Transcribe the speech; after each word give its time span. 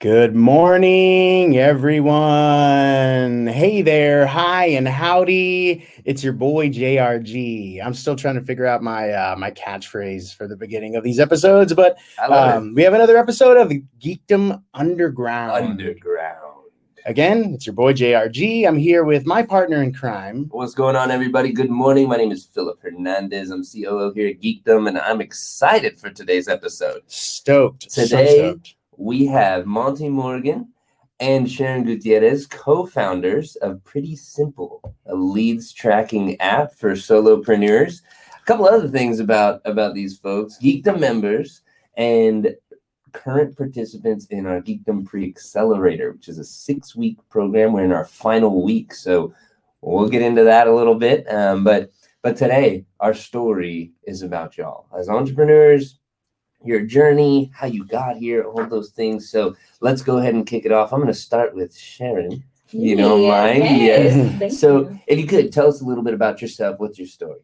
Good 0.00 0.34
morning, 0.34 1.58
everyone. 1.58 3.46
Hey 3.46 3.82
there, 3.82 4.26
hi 4.26 4.64
and 4.68 4.88
howdy. 4.88 5.86
It's 6.06 6.24
your 6.24 6.32
boy 6.32 6.70
JRG. 6.70 7.84
I'm 7.84 7.92
still 7.92 8.16
trying 8.16 8.36
to 8.36 8.40
figure 8.40 8.64
out 8.64 8.82
my 8.82 9.10
uh, 9.10 9.36
my 9.36 9.50
catchphrase 9.50 10.34
for 10.34 10.48
the 10.48 10.56
beginning 10.56 10.96
of 10.96 11.04
these 11.04 11.20
episodes, 11.20 11.74
but 11.74 11.98
um, 12.18 12.72
we 12.74 12.82
have 12.82 12.94
another 12.94 13.18
episode 13.18 13.58
of 13.58 13.70
Geekdom 14.02 14.62
Underground. 14.72 15.66
Underground. 15.66 16.46
Again, 17.04 17.52
it's 17.52 17.66
your 17.66 17.74
boy 17.74 17.92
JRG. 17.92 18.66
I'm 18.66 18.78
here 18.78 19.04
with 19.04 19.26
my 19.26 19.42
partner 19.42 19.82
in 19.82 19.92
crime. 19.92 20.46
What's 20.50 20.72
going 20.72 20.96
on, 20.96 21.10
everybody? 21.10 21.52
Good 21.52 21.68
morning. 21.68 22.08
My 22.08 22.16
name 22.16 22.32
is 22.32 22.46
Philip 22.46 22.80
Hernandez. 22.80 23.50
I'm 23.50 23.64
COO 23.64 24.14
here 24.14 24.28
at 24.28 24.40
Geekdom, 24.40 24.88
and 24.88 24.96
I'm 24.96 25.20
excited 25.20 26.00
for 26.00 26.08
today's 26.08 26.48
episode. 26.48 27.02
Stoked. 27.06 27.92
so 27.92 28.04
Today- 28.04 28.38
stoked. 28.38 28.76
We 29.00 29.24
have 29.28 29.64
Monty 29.64 30.10
Morgan 30.10 30.74
and 31.20 31.50
Sharon 31.50 31.84
Gutierrez, 31.84 32.46
co-founders 32.46 33.56
of 33.56 33.82
Pretty 33.82 34.14
Simple, 34.14 34.94
a 35.06 35.14
leads 35.14 35.72
tracking 35.72 36.38
app 36.38 36.74
for 36.74 36.92
solopreneurs. 36.92 38.02
A 38.38 38.44
couple 38.44 38.66
other 38.66 38.88
things 38.88 39.18
about 39.18 39.62
about 39.64 39.94
these 39.94 40.18
folks: 40.18 40.58
Geekdom 40.62 41.00
members 41.00 41.62
and 41.96 42.54
current 43.12 43.56
participants 43.56 44.26
in 44.26 44.44
our 44.44 44.60
Geekdom 44.60 45.06
Pre-Accelerator, 45.06 46.12
which 46.12 46.28
is 46.28 46.38
a 46.38 46.44
six-week 46.44 47.16
program. 47.30 47.72
We're 47.72 47.86
in 47.86 47.92
our 47.92 48.04
final 48.04 48.62
week, 48.62 48.92
so 48.92 49.32
we'll 49.80 50.10
get 50.10 50.20
into 50.20 50.44
that 50.44 50.66
a 50.66 50.74
little 50.74 50.94
bit. 50.94 51.26
Um, 51.32 51.64
but 51.64 51.90
but 52.20 52.36
today, 52.36 52.84
our 53.00 53.14
story 53.14 53.92
is 54.04 54.20
about 54.20 54.58
y'all 54.58 54.88
as 54.94 55.08
entrepreneurs, 55.08 55.98
your 56.64 56.82
journey, 56.82 57.50
how 57.54 57.66
you 57.66 57.84
got 57.86 58.16
here, 58.16 58.44
all 58.44 58.66
those 58.66 58.90
things. 58.90 59.30
So 59.30 59.56
let's 59.80 60.02
go 60.02 60.18
ahead 60.18 60.34
and 60.34 60.46
kick 60.46 60.66
it 60.66 60.72
off. 60.72 60.92
I'm 60.92 61.00
going 61.00 61.12
to 61.12 61.14
start 61.14 61.54
with 61.54 61.76
Sharon. 61.76 62.44
You 62.70 62.96
don't 62.96 63.26
mind? 63.26 63.64
Yes. 63.64 64.38
Thank 64.38 64.52
So 64.52 64.82
you. 64.82 65.00
if 65.06 65.18
you 65.18 65.26
could 65.26 65.52
tell 65.52 65.68
us 65.68 65.80
a 65.80 65.84
little 65.84 66.04
bit 66.04 66.14
about 66.14 66.40
yourself. 66.40 66.78
What's 66.78 66.98
your 66.98 67.08
story? 67.08 67.40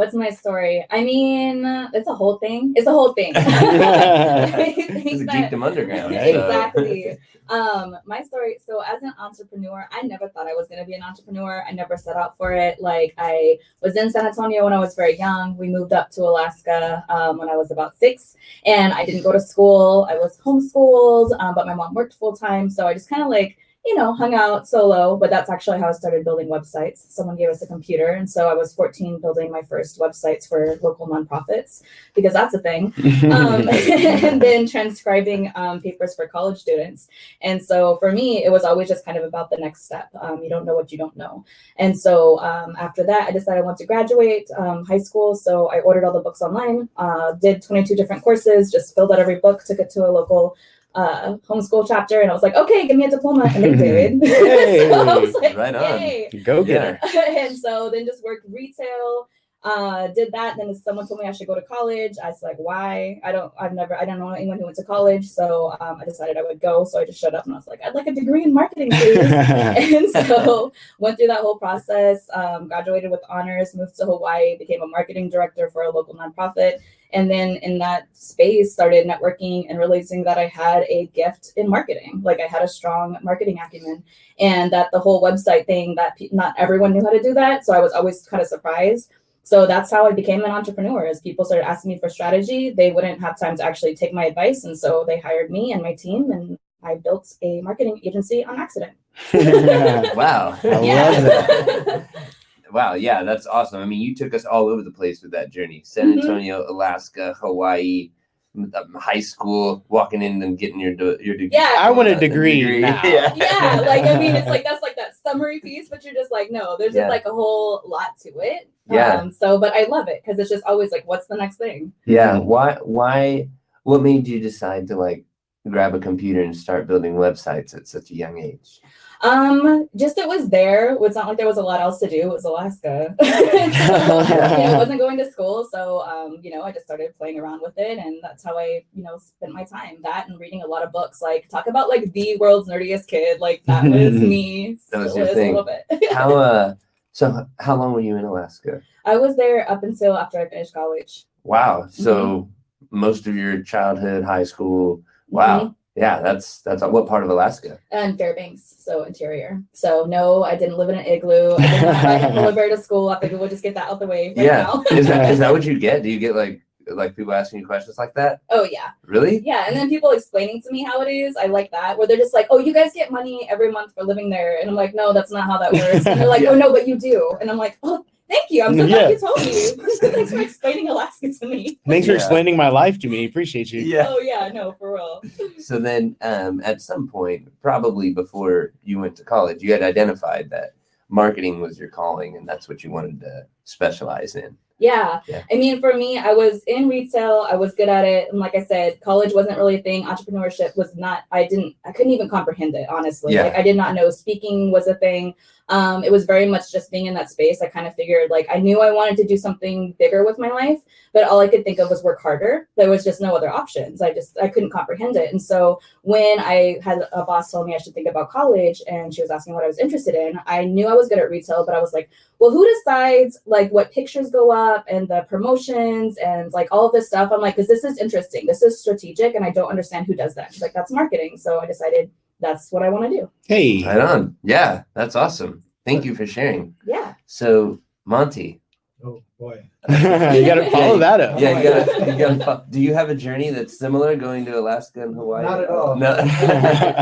What's 0.00 0.14
my 0.14 0.30
story? 0.30 0.82
I 0.90 1.04
mean, 1.04 1.62
it's 1.92 2.08
a 2.08 2.14
whole 2.14 2.38
thing. 2.38 2.72
It's 2.74 2.86
a 2.86 2.90
whole 2.90 3.12
thing. 3.12 3.32
It's 3.36 5.22
a 5.22 5.26
Geekdom 5.26 5.62
Underground. 5.62 6.14
So- 6.14 6.20
exactly. 6.20 7.18
Um, 7.50 7.98
my 8.06 8.22
story. 8.22 8.56
So 8.64 8.80
as 8.80 9.02
an 9.02 9.12
entrepreneur, 9.18 9.86
I 9.92 10.00
never 10.02 10.28
thought 10.30 10.46
I 10.46 10.54
was 10.54 10.68
gonna 10.68 10.86
be 10.86 10.94
an 10.94 11.02
entrepreneur. 11.02 11.64
I 11.68 11.72
never 11.72 11.98
set 11.98 12.16
out 12.16 12.34
for 12.38 12.52
it. 12.52 12.80
Like 12.80 13.12
I 13.18 13.58
was 13.82 13.94
in 13.96 14.08
San 14.10 14.24
Antonio 14.26 14.64
when 14.64 14.72
I 14.72 14.78
was 14.78 14.94
very 14.94 15.18
young. 15.18 15.56
We 15.58 15.68
moved 15.68 15.92
up 15.92 16.10
to 16.12 16.22
Alaska 16.22 17.04
um, 17.10 17.36
when 17.36 17.50
I 17.50 17.56
was 17.56 17.70
about 17.70 17.94
six, 17.98 18.36
and 18.64 18.94
I 18.94 19.04
didn't 19.04 19.22
go 19.22 19.32
to 19.32 19.40
school. 19.40 20.06
I 20.08 20.14
was 20.14 20.38
homeschooled, 20.38 21.38
um, 21.40 21.54
but 21.54 21.66
my 21.66 21.74
mom 21.74 21.92
worked 21.92 22.14
full 22.14 22.34
time, 22.34 22.70
so 22.70 22.86
I 22.86 22.94
just 22.94 23.10
kind 23.10 23.22
of 23.22 23.28
like 23.28 23.58
you 23.84 23.94
know 23.94 24.12
hung 24.12 24.34
out 24.34 24.68
solo. 24.68 25.16
But 25.16 25.30
that's 25.30 25.50
actually 25.50 25.78
how 25.78 25.88
I 25.88 25.92
started 25.92 26.24
building 26.24 26.48
websites. 26.48 27.10
Someone 27.10 27.36
gave 27.36 27.48
us 27.48 27.62
a 27.62 27.66
computer, 27.66 28.08
and 28.08 28.28
so 28.28 28.48
I 28.48 28.54
was 28.54 28.74
14 28.74 29.20
building 29.20 29.50
my 29.50 29.62
first 29.62 29.98
websites 29.98 30.48
for 30.48 30.78
local 30.82 31.08
nonprofits 31.08 31.82
because 32.14 32.32
that's 32.32 32.54
a 32.54 32.58
thing 32.58 32.92
um, 33.32 33.68
and 33.70 34.40
then 34.40 34.66
transcribing 34.66 35.50
um, 35.54 35.80
papers 35.80 36.14
for 36.14 36.26
college 36.26 36.58
students. 36.58 37.08
And 37.42 37.62
so 37.64 37.96
for 37.98 38.12
me, 38.12 38.44
it 38.44 38.50
was 38.50 38.64
always 38.64 38.88
just 38.88 39.04
kind 39.04 39.16
of 39.16 39.24
about 39.24 39.50
the 39.50 39.56
next 39.56 39.84
step. 39.84 40.10
Um, 40.20 40.42
you 40.42 40.50
don't 40.50 40.64
know 40.64 40.74
what 40.74 40.92
you 40.92 40.98
don't 40.98 41.16
know. 41.16 41.44
And 41.76 41.98
so 41.98 42.38
um, 42.40 42.76
after 42.78 43.04
that, 43.04 43.28
I 43.28 43.32
decided 43.32 43.60
I 43.60 43.64
want 43.64 43.78
to 43.78 43.86
graduate 43.86 44.50
um, 44.58 44.84
high 44.84 44.98
school. 44.98 45.34
So 45.34 45.70
I 45.70 45.80
ordered 45.80 46.04
all 46.04 46.12
the 46.12 46.20
books 46.20 46.42
online, 46.42 46.88
uh, 46.96 47.32
did 47.32 47.62
22 47.62 47.94
different 47.96 48.22
courses, 48.22 48.70
just 48.70 48.94
filled 48.94 49.12
out 49.12 49.18
every 49.18 49.36
book, 49.36 49.64
took 49.64 49.78
it 49.78 49.90
to 49.90 50.06
a 50.06 50.10
local 50.10 50.56
uh, 50.94 51.34
homeschool 51.48 51.86
chapter, 51.86 52.20
and 52.20 52.30
I 52.30 52.34
was 52.34 52.42
like, 52.42 52.54
okay, 52.56 52.86
give 52.86 52.96
me 52.96 53.04
a 53.04 53.10
diploma. 53.10 53.50
And 53.54 53.64
they 53.64 53.74
did. 53.74 54.26
so 54.90 55.08
I 55.08 55.18
was 55.18 55.34
like, 55.34 55.56
Right 55.56 55.74
on. 55.74 56.00
yay. 56.00 56.30
Go 56.44 56.64
get 56.64 56.82
her. 56.82 57.20
and 57.38 57.56
so 57.56 57.90
then 57.90 58.06
just 58.06 58.24
worked 58.24 58.46
retail 58.48 59.28
uh 59.62 60.06
did 60.08 60.32
that 60.32 60.56
then 60.56 60.74
someone 60.74 61.06
told 61.06 61.20
me 61.20 61.26
i 61.26 61.32
should 61.32 61.46
go 61.46 61.54
to 61.54 61.60
college 61.60 62.12
i 62.24 62.28
was 62.28 62.42
like 62.42 62.56
why 62.56 63.20
i 63.22 63.30
don't 63.30 63.52
i've 63.60 63.74
never 63.74 63.94
i 63.94 64.06
don't 64.06 64.18
know 64.18 64.30
anyone 64.30 64.58
who 64.58 64.64
went 64.64 64.74
to 64.74 64.82
college 64.84 65.28
so 65.28 65.76
um, 65.80 65.98
i 66.00 66.04
decided 66.06 66.38
i 66.38 66.42
would 66.42 66.58
go 66.58 66.82
so 66.82 66.98
i 66.98 67.04
just 67.04 67.20
showed 67.20 67.34
up 67.34 67.44
and 67.44 67.52
i 67.52 67.58
was 67.58 67.66
like 67.66 67.78
i'd 67.84 67.94
like 67.94 68.06
a 68.06 68.12
degree 68.14 68.42
in 68.42 68.54
marketing 68.54 68.90
please 68.94 69.18
and 69.18 70.10
so 70.26 70.72
went 70.98 71.18
through 71.18 71.26
that 71.26 71.40
whole 71.40 71.58
process 71.58 72.26
um, 72.32 72.68
graduated 72.68 73.10
with 73.10 73.20
honors 73.28 73.74
moved 73.74 73.94
to 73.94 74.06
hawaii 74.06 74.56
became 74.56 74.80
a 74.80 74.86
marketing 74.86 75.28
director 75.28 75.68
for 75.68 75.82
a 75.82 75.90
local 75.90 76.14
nonprofit 76.14 76.78
and 77.12 77.30
then 77.30 77.56
in 77.56 77.78
that 77.78 78.06
space 78.12 78.72
started 78.72 79.06
networking 79.06 79.66
and 79.68 79.78
realizing 79.78 80.22
that 80.24 80.38
i 80.38 80.46
had 80.46 80.84
a 80.88 81.06
gift 81.14 81.52
in 81.56 81.68
marketing. 81.68 82.20
Like 82.22 82.40
i 82.40 82.46
had 82.46 82.62
a 82.62 82.68
strong 82.68 83.16
marketing 83.22 83.58
acumen 83.58 84.02
and 84.38 84.72
that 84.72 84.88
the 84.92 85.00
whole 85.00 85.22
website 85.22 85.66
thing 85.66 85.94
that 85.96 86.16
pe- 86.16 86.28
not 86.32 86.54
everyone 86.58 86.92
knew 86.92 87.02
how 87.02 87.10
to 87.10 87.22
do 87.22 87.34
that. 87.34 87.64
So 87.64 87.72
i 87.74 87.80
was 87.80 87.92
always 87.92 88.26
kind 88.26 88.42
of 88.42 88.48
surprised. 88.48 89.12
So 89.42 89.66
that's 89.66 89.90
how 89.90 90.06
i 90.06 90.12
became 90.12 90.44
an 90.44 90.50
entrepreneur 90.50 91.06
as 91.06 91.20
people 91.20 91.44
started 91.44 91.66
asking 91.66 91.92
me 91.92 91.98
for 91.98 92.08
strategy. 92.08 92.70
They 92.70 92.92
wouldn't 92.92 93.20
have 93.20 93.38
time 93.38 93.56
to 93.56 93.64
actually 93.64 93.94
take 93.96 94.12
my 94.12 94.26
advice. 94.26 94.64
And 94.64 94.78
so 94.78 95.04
they 95.06 95.18
hired 95.18 95.50
me 95.50 95.72
and 95.72 95.82
my 95.82 95.94
team 95.94 96.30
and 96.30 96.58
i 96.82 96.94
built 96.94 97.34
a 97.42 97.60
marketing 97.60 98.00
agency 98.04 98.44
on 98.44 98.58
accident. 98.60 98.92
Wow. 100.16 100.58
I 100.62 100.68
love 100.68 101.24
that. 101.24 102.08
Wow, 102.72 102.94
yeah, 102.94 103.22
that's 103.24 103.46
awesome. 103.46 103.80
I 103.80 103.84
mean, 103.84 104.00
you 104.00 104.14
took 104.14 104.34
us 104.34 104.44
all 104.44 104.68
over 104.68 104.82
the 104.82 104.90
place 104.90 105.22
with 105.22 105.32
that 105.32 105.50
journey. 105.50 105.82
San 105.84 106.12
Mhm. 106.14 106.20
Antonio, 106.22 106.64
Alaska, 106.70 107.34
Hawaii, 107.40 108.10
um, 108.56 108.72
high 108.98 109.20
school, 109.20 109.84
walking 109.88 110.22
in 110.22 110.42
and 110.42 110.58
getting 110.58 110.80
your 110.80 110.94
de- 110.94 111.18
your 111.24 111.36
degree. 111.36 111.50
Yeah. 111.52 111.76
I 111.78 111.90
want 111.90 112.08
a 112.08 112.16
degree 112.16 112.80
now. 112.80 113.00
Yeah. 113.04 113.32
yeah 113.36 113.80
like 113.86 114.04
i 114.04 114.18
mean 114.18 114.34
it's 114.34 114.48
like 114.48 114.64
that's 114.64 114.82
like 114.82 114.96
that 114.96 115.12
summary 115.24 115.60
piece 115.60 115.88
but 115.88 116.04
you're 116.04 116.14
just 116.14 116.32
like 116.32 116.50
no 116.50 116.76
there's 116.76 116.92
Yeah. 116.94 117.02
just 117.02 117.10
like 117.10 117.26
a 117.26 117.30
whole 117.30 117.80
lot 117.86 118.18
to 118.22 118.30
it 118.40 118.68
Yeah. 118.90 119.18
um 119.20 119.30
so 119.30 119.56
but 119.60 119.72
i 119.74 119.84
love 119.84 120.08
it 120.08 120.20
because 120.24 120.40
it's 120.40 120.50
just 120.50 120.64
always 120.64 120.90
like 120.90 121.06
what's 121.06 121.28
the 121.28 121.36
next 121.36 121.58
thing 121.58 121.92
Yeah. 122.06 122.38
Why? 122.38 122.78
Why? 122.82 123.48
What 123.84 124.02
made 124.02 124.26
you 124.26 124.40
decide 124.40 124.88
to 124.88 124.96
like 124.96 125.24
grab 125.68 125.94
a 125.94 126.00
computer 126.00 126.42
and 126.42 126.56
start 126.56 126.88
building 126.88 127.14
websites 127.14 127.74
at 127.76 127.86
such 127.86 128.10
a 128.10 128.14
young 128.16 128.38
age? 128.38 128.80
Um, 129.22 129.88
just 129.96 130.16
it 130.18 130.26
was 130.26 130.48
there. 130.48 130.96
It's 131.00 131.14
not 131.14 131.28
like 131.28 131.36
there 131.36 131.46
was 131.46 131.58
a 131.58 131.62
lot 131.62 131.80
else 131.80 131.98
to 132.00 132.08
do. 132.08 132.22
It 132.22 132.28
was 132.28 132.44
Alaska. 132.44 133.14
so, 133.22 133.26
you 133.26 133.36
know, 133.36 134.74
I 134.74 134.76
wasn't 134.78 134.98
going 134.98 135.18
to 135.18 135.30
school, 135.30 135.68
so 135.70 136.00
um, 136.02 136.38
you 136.42 136.50
know, 136.50 136.62
I 136.62 136.72
just 136.72 136.86
started 136.86 137.16
playing 137.18 137.38
around 137.38 137.60
with 137.62 137.74
it, 137.76 137.98
and 137.98 138.18
that's 138.22 138.42
how 138.42 138.58
I, 138.58 138.84
you 138.94 139.02
know, 139.02 139.18
spent 139.18 139.52
my 139.52 139.64
time. 139.64 139.98
That 140.02 140.28
and 140.28 140.40
reading 140.40 140.62
a 140.62 140.66
lot 140.66 140.82
of 140.82 140.90
books. 140.92 141.20
Like 141.20 141.48
talk 141.48 141.66
about 141.66 141.88
like 141.88 142.12
the 142.12 142.36
world's 142.38 142.68
nerdiest 142.68 143.08
kid. 143.08 143.40
Like 143.40 143.62
that 143.66 143.84
was 143.84 144.12
me. 144.32 144.78
That 144.90 144.98
was 145.00 145.16
your 145.16 145.26
thing. 145.26 145.54
A 145.54 145.60
little 145.60 145.70
bit. 145.90 146.12
How? 146.12 146.34
Uh. 146.34 146.74
So 147.12 147.44
how 147.58 147.74
long 147.76 147.92
were 147.92 148.00
you 148.00 148.16
in 148.16 148.24
Alaska? 148.24 148.80
I 149.04 149.16
was 149.16 149.36
there 149.36 149.68
up 149.70 149.82
until 149.82 150.16
after 150.16 150.38
I 150.38 150.48
finished 150.48 150.72
college. 150.72 151.24
Wow. 151.44 151.88
So 151.90 152.48
Mm-hmm. 152.84 152.98
most 153.00 153.26
of 153.26 153.36
your 153.36 153.62
childhood, 153.62 154.24
high 154.24 154.44
school. 154.44 155.02
Wow. 155.28 155.60
Mhm. 155.60 155.74
Yeah. 156.00 156.20
That's 156.20 156.62
that's 156.62 156.82
what 156.82 157.06
part 157.06 157.22
of 157.24 157.30
Alaska? 157.30 157.78
And 157.90 158.16
Fairbanks, 158.16 158.76
so 158.78 159.04
interior. 159.04 159.62
So 159.72 160.06
no, 160.06 160.42
I 160.42 160.56
didn't 160.56 160.76
live 160.78 160.88
in 160.88 160.98
an 160.98 161.04
igloo. 161.04 161.56
I 161.58 161.66
did 161.66 161.82
not 161.82 162.04
ride 162.04 162.22
a 162.22 162.28
polar 162.28 162.52
bear 162.52 162.68
to 162.70 162.76
school. 162.76 163.10
I 163.10 163.20
think 163.20 163.38
we'll 163.38 163.48
just 163.48 163.62
get 163.62 163.74
that 163.74 163.88
out 163.90 164.00
the 164.00 164.06
way 164.06 164.28
right 164.28 164.46
yeah. 164.46 164.74
is 164.90 165.06
that 165.06 165.30
is 165.30 165.38
that 165.38 165.52
what 165.54 165.64
you 165.64 165.78
get? 165.78 166.02
Do 166.02 166.10
you 166.10 166.18
get 166.18 166.34
like 166.34 166.62
like 166.86 167.14
people 167.14 167.32
asking 167.32 167.60
you 167.60 167.66
questions 167.66 167.98
like 167.98 168.14
that? 168.14 168.40
oh 168.50 168.64
yeah. 168.64 168.90
Really? 169.04 169.42
Yeah, 169.44 169.64
and 169.68 169.76
then 169.76 169.88
people 169.88 170.10
explaining 170.10 170.62
to 170.62 170.72
me 170.72 170.82
how 170.82 171.02
it 171.02 171.10
is. 171.10 171.36
I 171.36 171.46
like 171.46 171.70
that, 171.72 171.98
where 171.98 172.06
they're 172.06 172.16
just 172.16 172.34
like, 172.34 172.46
"Oh, 172.50 172.58
you 172.58 172.72
guys 172.72 172.92
get 172.94 173.10
money 173.10 173.48
every 173.50 173.70
month 173.70 173.94
for 173.94 174.04
living 174.04 174.30
there," 174.30 174.58
and 174.58 174.68
I'm 174.68 174.76
like, 174.76 174.94
"No, 174.94 175.12
that's 175.12 175.30
not 175.30 175.44
how 175.44 175.58
that 175.58 175.72
works." 175.72 176.06
And 176.06 176.20
they're 176.20 176.28
like, 176.28 176.42
Yeah. 176.46 176.50
"Oh 176.50 176.54
no, 176.56 176.72
but 176.72 176.88
you 176.88 176.98
do," 176.98 177.32
and 177.40 177.50
I'm 177.50 177.58
like, 177.58 177.78
"Oh, 177.82 178.04
thank 178.30 178.44
you. 178.50 178.62
I'm 178.64 178.76
so 178.78 178.86
glad 178.86 179.00
Yeah. 179.02 179.08
you 179.10 179.18
told 179.18 179.40
me. 179.46 180.10
Thanks 180.10 180.30
for 180.32 180.40
explaining 180.40 180.88
Alaska 180.88 181.32
to 181.40 181.46
me." 181.46 181.78
Thanks 181.86 182.06
for 182.06 182.12
Yeah. 182.12 182.18
explaining 182.18 182.56
my 182.56 182.68
life 182.68 182.98
to 183.00 183.08
me. 183.08 183.26
Appreciate 183.26 183.70
you. 183.72 183.80
Yeah. 183.82 184.06
Oh 184.08 184.20
yeah, 184.20 184.48
no, 184.54 184.72
for 184.78 184.94
real. 184.94 185.22
So 185.58 185.78
then, 185.78 186.16
um, 186.22 186.60
at 186.64 186.80
some 186.80 187.06
point, 187.06 187.48
probably 187.60 188.12
before 188.12 188.72
you 188.82 188.98
went 188.98 189.14
to 189.16 189.24
college, 189.24 189.62
you 189.62 189.72
had 189.72 189.82
identified 189.82 190.48
that 190.50 190.72
marketing 191.08 191.60
was 191.60 191.78
your 191.78 191.88
calling, 191.90 192.36
and 192.36 192.48
that's 192.48 192.68
what 192.68 192.82
you 192.82 192.90
wanted 192.90 193.20
to 193.20 193.46
specialize 193.64 194.34
in. 194.36 194.56
Yeah. 194.78 195.20
Yeah. 195.28 195.42
I 195.52 195.56
mean, 195.56 195.78
for 195.78 195.92
me, 195.92 196.16
I 196.16 196.32
was 196.32 196.62
in 196.66 196.88
retail. 196.88 197.46
I 197.50 197.54
was 197.54 197.74
good 197.74 197.90
at 197.90 198.06
it. 198.06 198.30
And 198.30 198.38
like 198.40 198.54
I 198.54 198.64
said, 198.64 198.98
college 199.02 199.34
wasn't 199.34 199.58
really 199.58 199.74
a 199.78 199.82
thing. 199.82 200.04
Entrepreneurship 200.04 200.74
was 200.74 200.96
not, 200.96 201.24
I 201.30 201.44
didn't, 201.46 201.76
I 201.84 201.92
couldn't 201.92 202.12
even 202.12 202.30
comprehend 202.30 202.74
it, 202.74 202.88
honestly. 202.88 203.34
Yeah. 203.34 203.42
Like, 203.44 203.56
I 203.56 203.62
did 203.62 203.76
not 203.76 203.94
know 203.94 204.08
speaking 204.08 204.70
was 204.72 204.86
a 204.86 204.94
thing. 204.94 205.34
Um, 205.70 206.04
it 206.04 206.12
was 206.12 206.24
very 206.24 206.46
much 206.46 206.70
just 206.70 206.90
being 206.90 207.06
in 207.06 207.14
that 207.14 207.30
space. 207.30 207.62
I 207.62 207.68
kind 207.68 207.86
of 207.86 207.94
figured, 207.94 208.30
like, 208.30 208.46
I 208.50 208.58
knew 208.58 208.80
I 208.80 208.90
wanted 208.90 209.16
to 209.18 209.26
do 209.26 209.36
something 209.36 209.94
bigger 209.98 210.24
with 210.24 210.38
my 210.38 210.48
life, 210.48 210.80
but 211.12 211.24
all 211.24 211.40
I 211.40 211.48
could 211.48 211.64
think 211.64 211.78
of 211.78 211.88
was 211.88 212.02
work 212.02 212.20
harder. 212.20 212.68
There 212.76 212.90
was 212.90 213.04
just 213.04 213.20
no 213.20 213.36
other 213.36 213.48
options. 213.48 214.02
I 214.02 214.12
just, 214.12 214.36
I 214.38 214.48
couldn't 214.48 214.70
comprehend 214.70 215.16
it. 215.16 215.30
And 215.30 215.40
so 215.40 215.80
when 216.02 216.40
I 216.40 216.78
had 216.82 217.06
a 217.12 217.24
boss 217.24 217.50
tell 217.50 217.64
me 217.64 217.74
I 217.74 217.78
should 217.78 217.94
think 217.94 218.08
about 218.08 218.30
college 218.30 218.82
and 218.86 219.14
she 219.14 219.22
was 219.22 219.30
asking 219.30 219.54
what 219.54 219.64
I 219.64 219.68
was 219.68 219.78
interested 219.78 220.14
in, 220.14 220.40
I 220.46 220.64
knew 220.64 220.88
I 220.88 220.94
was 220.94 221.08
good 221.08 221.18
at 221.18 221.30
retail, 221.30 221.64
but 221.64 221.74
I 221.74 221.80
was 221.80 221.92
like, 221.92 222.10
well, 222.40 222.50
who 222.50 222.66
decides 222.66 223.38
like 223.46 223.70
what 223.70 223.92
pictures 223.92 224.30
go 224.30 224.50
up 224.50 224.84
and 224.88 225.06
the 225.06 225.24
promotions 225.28 226.16
and 226.18 226.52
like 226.52 226.68
all 226.72 226.86
of 226.86 226.92
this 226.92 227.06
stuff? 227.06 227.30
I'm 227.32 227.40
like, 227.40 227.54
because 227.54 227.68
this 227.68 227.84
is 227.84 227.98
interesting. 227.98 228.46
This 228.46 228.62
is 228.62 228.80
strategic, 228.80 229.34
and 229.34 229.44
I 229.44 229.50
don't 229.50 229.70
understand 229.70 230.06
who 230.06 230.14
does 230.14 230.34
that. 230.34 230.52
She's 230.52 230.62
like, 230.62 230.72
that's 230.72 230.90
marketing. 230.90 231.36
So 231.36 231.60
I 231.60 231.66
decided 231.66 232.10
that's 232.40 232.70
what 232.72 232.82
I 232.82 232.88
want 232.88 233.10
to 233.10 233.20
do. 233.20 233.30
Hey. 233.46 233.84
Right 233.84 234.00
on. 234.00 234.36
Yeah, 234.42 234.82
that's 234.94 235.16
awesome. 235.16 235.62
Thank 235.86 236.04
you 236.04 236.14
for 236.14 236.26
sharing. 236.26 236.74
Yeah. 236.86 237.14
So, 237.26 237.80
Monty, 238.04 238.60
Oh 239.02 239.22
boy. 239.38 239.64
you 239.88 239.96
gotta 240.44 240.70
follow 240.70 240.98
that 240.98 241.20
up. 241.22 241.40
yeah, 241.40 241.56
you 241.58 241.62
gotta, 241.64 242.12
you 242.12 242.18
gotta. 242.18 242.44
fo- 242.44 242.64
Do 242.68 242.80
you 242.80 242.92
have 242.92 243.08
a 243.08 243.14
journey 243.14 243.48
that's 243.50 243.78
similar 243.78 244.14
going 244.14 244.44
to 244.44 244.58
Alaska 244.58 245.02
and 245.02 245.14
Hawaii? 245.14 245.42
Not 245.44 245.62
at 245.64 245.70
all. 245.70 245.96
No. 245.96 246.12
I 246.18 246.24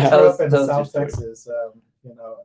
Tell 0.08 0.18
grew 0.20 0.28
us- 0.28 0.34
up 0.34 0.40
in 0.42 0.50
tell 0.50 0.60
us 0.62 0.68
South. 0.68 0.92
Texas. 0.92 1.48
Um, 1.48 1.80
you 2.04 2.14
know, 2.14 2.36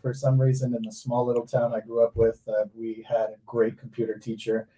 for 0.00 0.14
some 0.14 0.40
reason, 0.40 0.74
in 0.74 0.82
the 0.82 0.92
small 0.92 1.26
little 1.26 1.46
town 1.46 1.74
I 1.74 1.80
grew 1.80 2.02
up 2.02 2.16
with, 2.16 2.40
uh, 2.48 2.64
we 2.74 3.04
had 3.08 3.30
a 3.30 3.36
great 3.44 3.78
computer 3.78 4.18
teacher. 4.18 4.68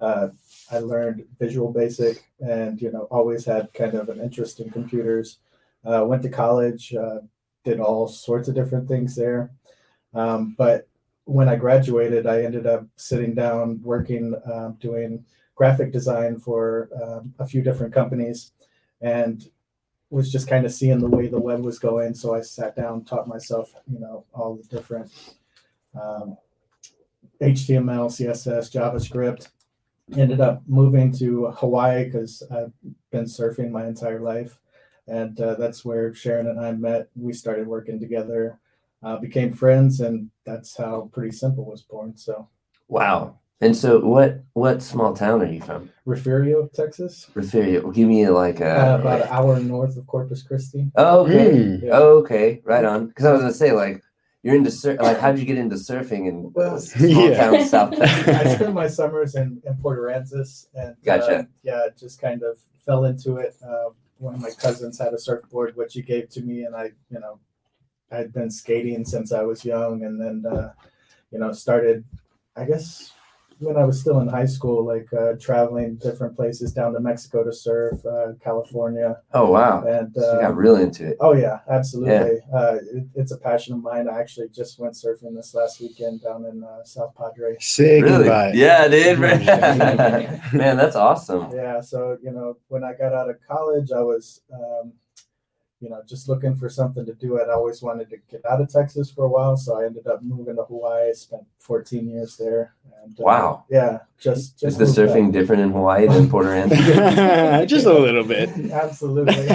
Uh, 0.00 0.28
I 0.70 0.78
learned 0.78 1.24
Visual 1.40 1.72
Basic, 1.72 2.22
and 2.40 2.80
you 2.80 2.92
know, 2.92 3.08
always 3.10 3.44
had 3.44 3.72
kind 3.72 3.94
of 3.94 4.08
an 4.08 4.20
interest 4.20 4.60
in 4.60 4.70
computers. 4.70 5.38
Uh, 5.84 6.04
went 6.04 6.22
to 6.22 6.28
college, 6.28 6.94
uh, 6.94 7.18
did 7.64 7.80
all 7.80 8.06
sorts 8.06 8.48
of 8.48 8.54
different 8.54 8.88
things 8.88 9.14
there. 9.14 9.50
Um, 10.14 10.54
but 10.56 10.88
when 11.24 11.48
I 11.48 11.56
graduated, 11.56 12.26
I 12.26 12.42
ended 12.42 12.66
up 12.66 12.86
sitting 12.96 13.34
down 13.34 13.80
working, 13.82 14.34
um, 14.52 14.76
doing 14.80 15.24
graphic 15.54 15.92
design 15.92 16.38
for 16.38 16.88
um, 17.02 17.34
a 17.38 17.46
few 17.46 17.62
different 17.62 17.94
companies, 17.94 18.52
and 19.00 19.48
was 20.10 20.30
just 20.30 20.48
kind 20.48 20.64
of 20.64 20.72
seeing 20.72 21.00
the 21.00 21.08
way 21.08 21.26
the 21.26 21.40
web 21.40 21.64
was 21.64 21.78
going. 21.78 22.14
So 22.14 22.34
I 22.34 22.40
sat 22.40 22.76
down, 22.76 23.04
taught 23.04 23.26
myself, 23.26 23.72
you 23.90 23.98
know, 23.98 24.24
all 24.32 24.56
the 24.56 24.76
different 24.76 25.10
um, 26.00 26.36
HTML, 27.40 28.08
CSS, 28.08 28.70
JavaScript. 28.70 29.48
Ended 30.16 30.40
up 30.40 30.62
moving 30.66 31.10
to 31.18 31.46
Hawaii 31.46 32.04
because 32.04 32.42
I've 32.50 32.72
been 33.10 33.24
surfing 33.24 33.70
my 33.70 33.86
entire 33.86 34.20
life, 34.20 34.60
and 35.06 35.38
uh, 35.40 35.54
that's 35.54 35.84
where 35.84 36.12
Sharon 36.14 36.46
and 36.48 36.60
I 36.60 36.72
met. 36.72 37.08
We 37.16 37.32
started 37.32 37.66
working 37.66 38.00
together, 38.00 38.58
uh, 39.02 39.16
became 39.18 39.52
friends, 39.52 40.00
and 40.00 40.30
that's 40.44 40.76
how 40.76 41.10
Pretty 41.12 41.30
Simple 41.36 41.64
was 41.64 41.82
born. 41.82 42.16
So 42.16 42.48
Wow. 42.88 43.38
And 43.60 43.74
so, 43.74 44.00
what 44.00 44.42
what 44.52 44.82
small 44.82 45.14
town 45.14 45.40
are 45.40 45.46
you 45.50 45.60
from? 45.60 45.88
Refugio, 46.04 46.68
Texas, 46.74 47.30
Refugio. 47.34 47.90
Give 47.92 48.08
me 48.08 48.28
like 48.28 48.60
a. 48.60 48.94
uh, 48.94 48.98
about 48.98 49.22
an 49.22 49.28
hour 49.30 49.58
north 49.60 49.96
of 49.96 50.06
Corpus 50.06 50.42
Christi. 50.42 50.90
oh, 50.96 51.20
okay. 51.24 51.50
Mm. 51.52 51.82
Yeah. 51.84 51.90
Oh, 51.94 52.18
okay. 52.18 52.60
Right 52.64 52.84
on. 52.84 53.06
Because 53.06 53.24
I 53.26 53.32
was 53.32 53.40
gonna 53.42 53.54
say, 53.54 53.72
like, 53.72 54.02
you're 54.42 54.56
into 54.56 54.70
sur- 54.72 54.96
like, 54.96 55.18
how'd 55.18 55.38
you 55.38 55.46
get 55.46 55.56
into 55.56 55.76
surfing 55.76 56.28
in 56.28 56.52
Well, 56.52 56.78
small 56.80 57.30
Yeah. 57.30 57.36
town 57.50 57.64
South? 57.66 57.94
I 58.02 58.54
spent 58.56 58.74
my 58.74 58.88
summers 58.88 59.34
in, 59.36 59.62
in 59.64 59.74
Port 59.80 59.98
Aransas 60.00 60.66
and 60.74 60.96
Gotcha. 61.04 61.38
uh, 61.38 61.42
yeah, 61.62 61.86
just 61.96 62.20
kind 62.20 62.42
of 62.42 62.58
fell 62.84 63.04
into 63.04 63.36
it. 63.36 63.56
Uh, 63.66 63.90
one 64.18 64.34
of 64.34 64.40
my 64.40 64.50
cousins 64.50 64.98
had 64.98 65.12
a 65.12 65.18
surfboard, 65.18 65.76
which 65.76 65.94
he 65.94 66.02
gave 66.02 66.28
to 66.30 66.42
me, 66.42 66.64
and 66.64 66.74
I, 66.74 66.92
you 67.10 67.20
know, 67.20 67.38
I'd 68.10 68.32
been 68.32 68.50
skating 68.50 69.04
since 69.04 69.32
I 69.32 69.42
was 69.42 69.64
young, 69.64 70.04
and 70.04 70.20
then, 70.20 70.44
uh, 70.50 70.72
you 71.30 71.38
know, 71.38 71.52
started, 71.52 72.04
I 72.56 72.64
guess, 72.64 73.12
when 73.64 73.76
I 73.76 73.84
was 73.84 74.00
still 74.00 74.20
in 74.20 74.28
high 74.28 74.44
school, 74.46 74.84
like 74.86 75.08
uh, 75.12 75.32
traveling 75.40 75.96
different 75.96 76.36
places 76.36 76.72
down 76.72 76.92
to 76.92 77.00
Mexico 77.00 77.42
to 77.44 77.52
surf, 77.52 78.04
uh, 78.06 78.32
California, 78.42 79.16
Oh 79.32 79.50
wow. 79.50 79.82
and 79.84 80.12
So 80.14 80.20
you 80.20 80.38
uh, 80.38 80.40
got 80.42 80.56
really 80.56 80.82
into 80.82 81.08
it. 81.08 81.16
Oh 81.20 81.32
yeah, 81.34 81.58
absolutely. 81.70 82.38
Uh, 82.54 82.76
it, 82.92 83.04
it's 83.14 83.32
a 83.32 83.38
passion 83.38 83.74
of 83.74 83.82
mine. 83.82 84.08
I 84.08 84.20
actually 84.20 84.48
just 84.50 84.78
went 84.78 84.94
surfing 84.94 85.34
this 85.34 85.54
last 85.54 85.80
weekend 85.80 86.22
down 86.22 86.44
in 86.44 86.62
uh, 86.64 86.84
South 86.84 87.14
Padre. 87.16 87.56
Sick 87.60 88.02
Really? 88.04 88.24
invite. 88.24 88.54
Yeah, 88.54 88.88
dude. 88.88 89.18
Man, 90.52 90.76
that's 90.76 90.96
awesome. 90.96 91.50
Yeah, 91.54 91.80
so 91.80 92.16
you 92.22 92.30
know, 92.32 92.56
when 92.68 92.84
I 92.84 92.92
got 92.94 93.12
out 93.12 93.28
of 93.30 93.36
college, 93.48 93.90
I 93.92 94.00
was, 94.00 94.42
um, 94.52 94.92
you 95.84 95.90
know, 95.90 96.00
just 96.08 96.28
looking 96.30 96.54
for 96.56 96.68
something 96.70 97.04
to 97.04 97.12
do. 97.14 97.38
I'd 97.38 97.50
always 97.50 97.82
wanted 97.82 98.08
to 98.10 98.16
get 98.30 98.44
out 98.50 98.60
of 98.62 98.68
Texas 98.72 99.10
for 99.10 99.24
a 99.26 99.28
while, 99.28 99.56
so 99.56 99.78
I 99.80 99.84
ended 99.84 100.06
up 100.06 100.22
moving 100.22 100.56
to 100.56 100.62
Hawaii. 100.64 101.12
Spent 101.12 101.42
14 101.60 102.08
years 102.08 102.36
there. 102.38 102.74
And, 103.02 103.12
uh, 103.20 103.22
Wow. 103.22 103.64
Yeah, 103.70 103.98
just 104.18 104.62
Is 104.64 104.78
the 104.78 104.84
surfing 104.86 105.26
back. 105.26 105.32
different 105.40 105.62
in 105.62 105.72
Hawaii 105.72 106.06
than 106.08 106.30
Puerto 106.30 106.50
Rico? 106.54 107.66
Just 107.66 107.84
a 107.86 107.92
little 107.92 108.24
bit. 108.24 108.48
Absolutely. 108.72 109.48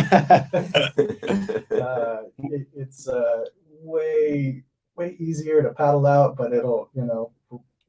uh, 1.81 2.21
it, 2.37 2.67
it's 2.75 3.07
uh, 3.07 3.45
way 3.81 4.63
way 4.95 5.15
easier 5.19 5.63
to 5.63 5.69
paddle 5.69 6.05
out, 6.05 6.35
but 6.37 6.53
it'll 6.53 6.89
you 6.93 7.05
know 7.05 7.31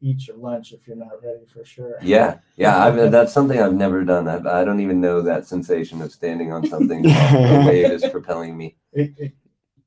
eat 0.01 0.27
your 0.27 0.37
lunch 0.37 0.73
if 0.73 0.87
you're 0.87 0.97
not 0.97 1.23
ready 1.23 1.45
for 1.47 1.65
sure. 1.65 1.97
yeah, 2.03 2.39
yeah. 2.57 2.85
I 2.87 2.91
mean, 2.91 3.11
that's 3.11 3.33
something 3.33 3.61
I've 3.61 3.75
never 3.75 4.05
done. 4.05 4.29
I, 4.29 4.61
I 4.61 4.65
don't 4.65 4.81
even 4.81 5.01
know 5.01 5.21
that 5.23 5.47
sensation 5.47 6.01
of 6.03 6.11
standing 6.13 6.53
on 6.53 6.67
something 6.67 7.03
while 7.05 7.63
a 7.63 7.67
wave 7.67 7.91
is 7.93 8.05
propelling 8.11 8.57
me. 8.57 8.77
It, 8.93 9.13
it, 9.19 9.33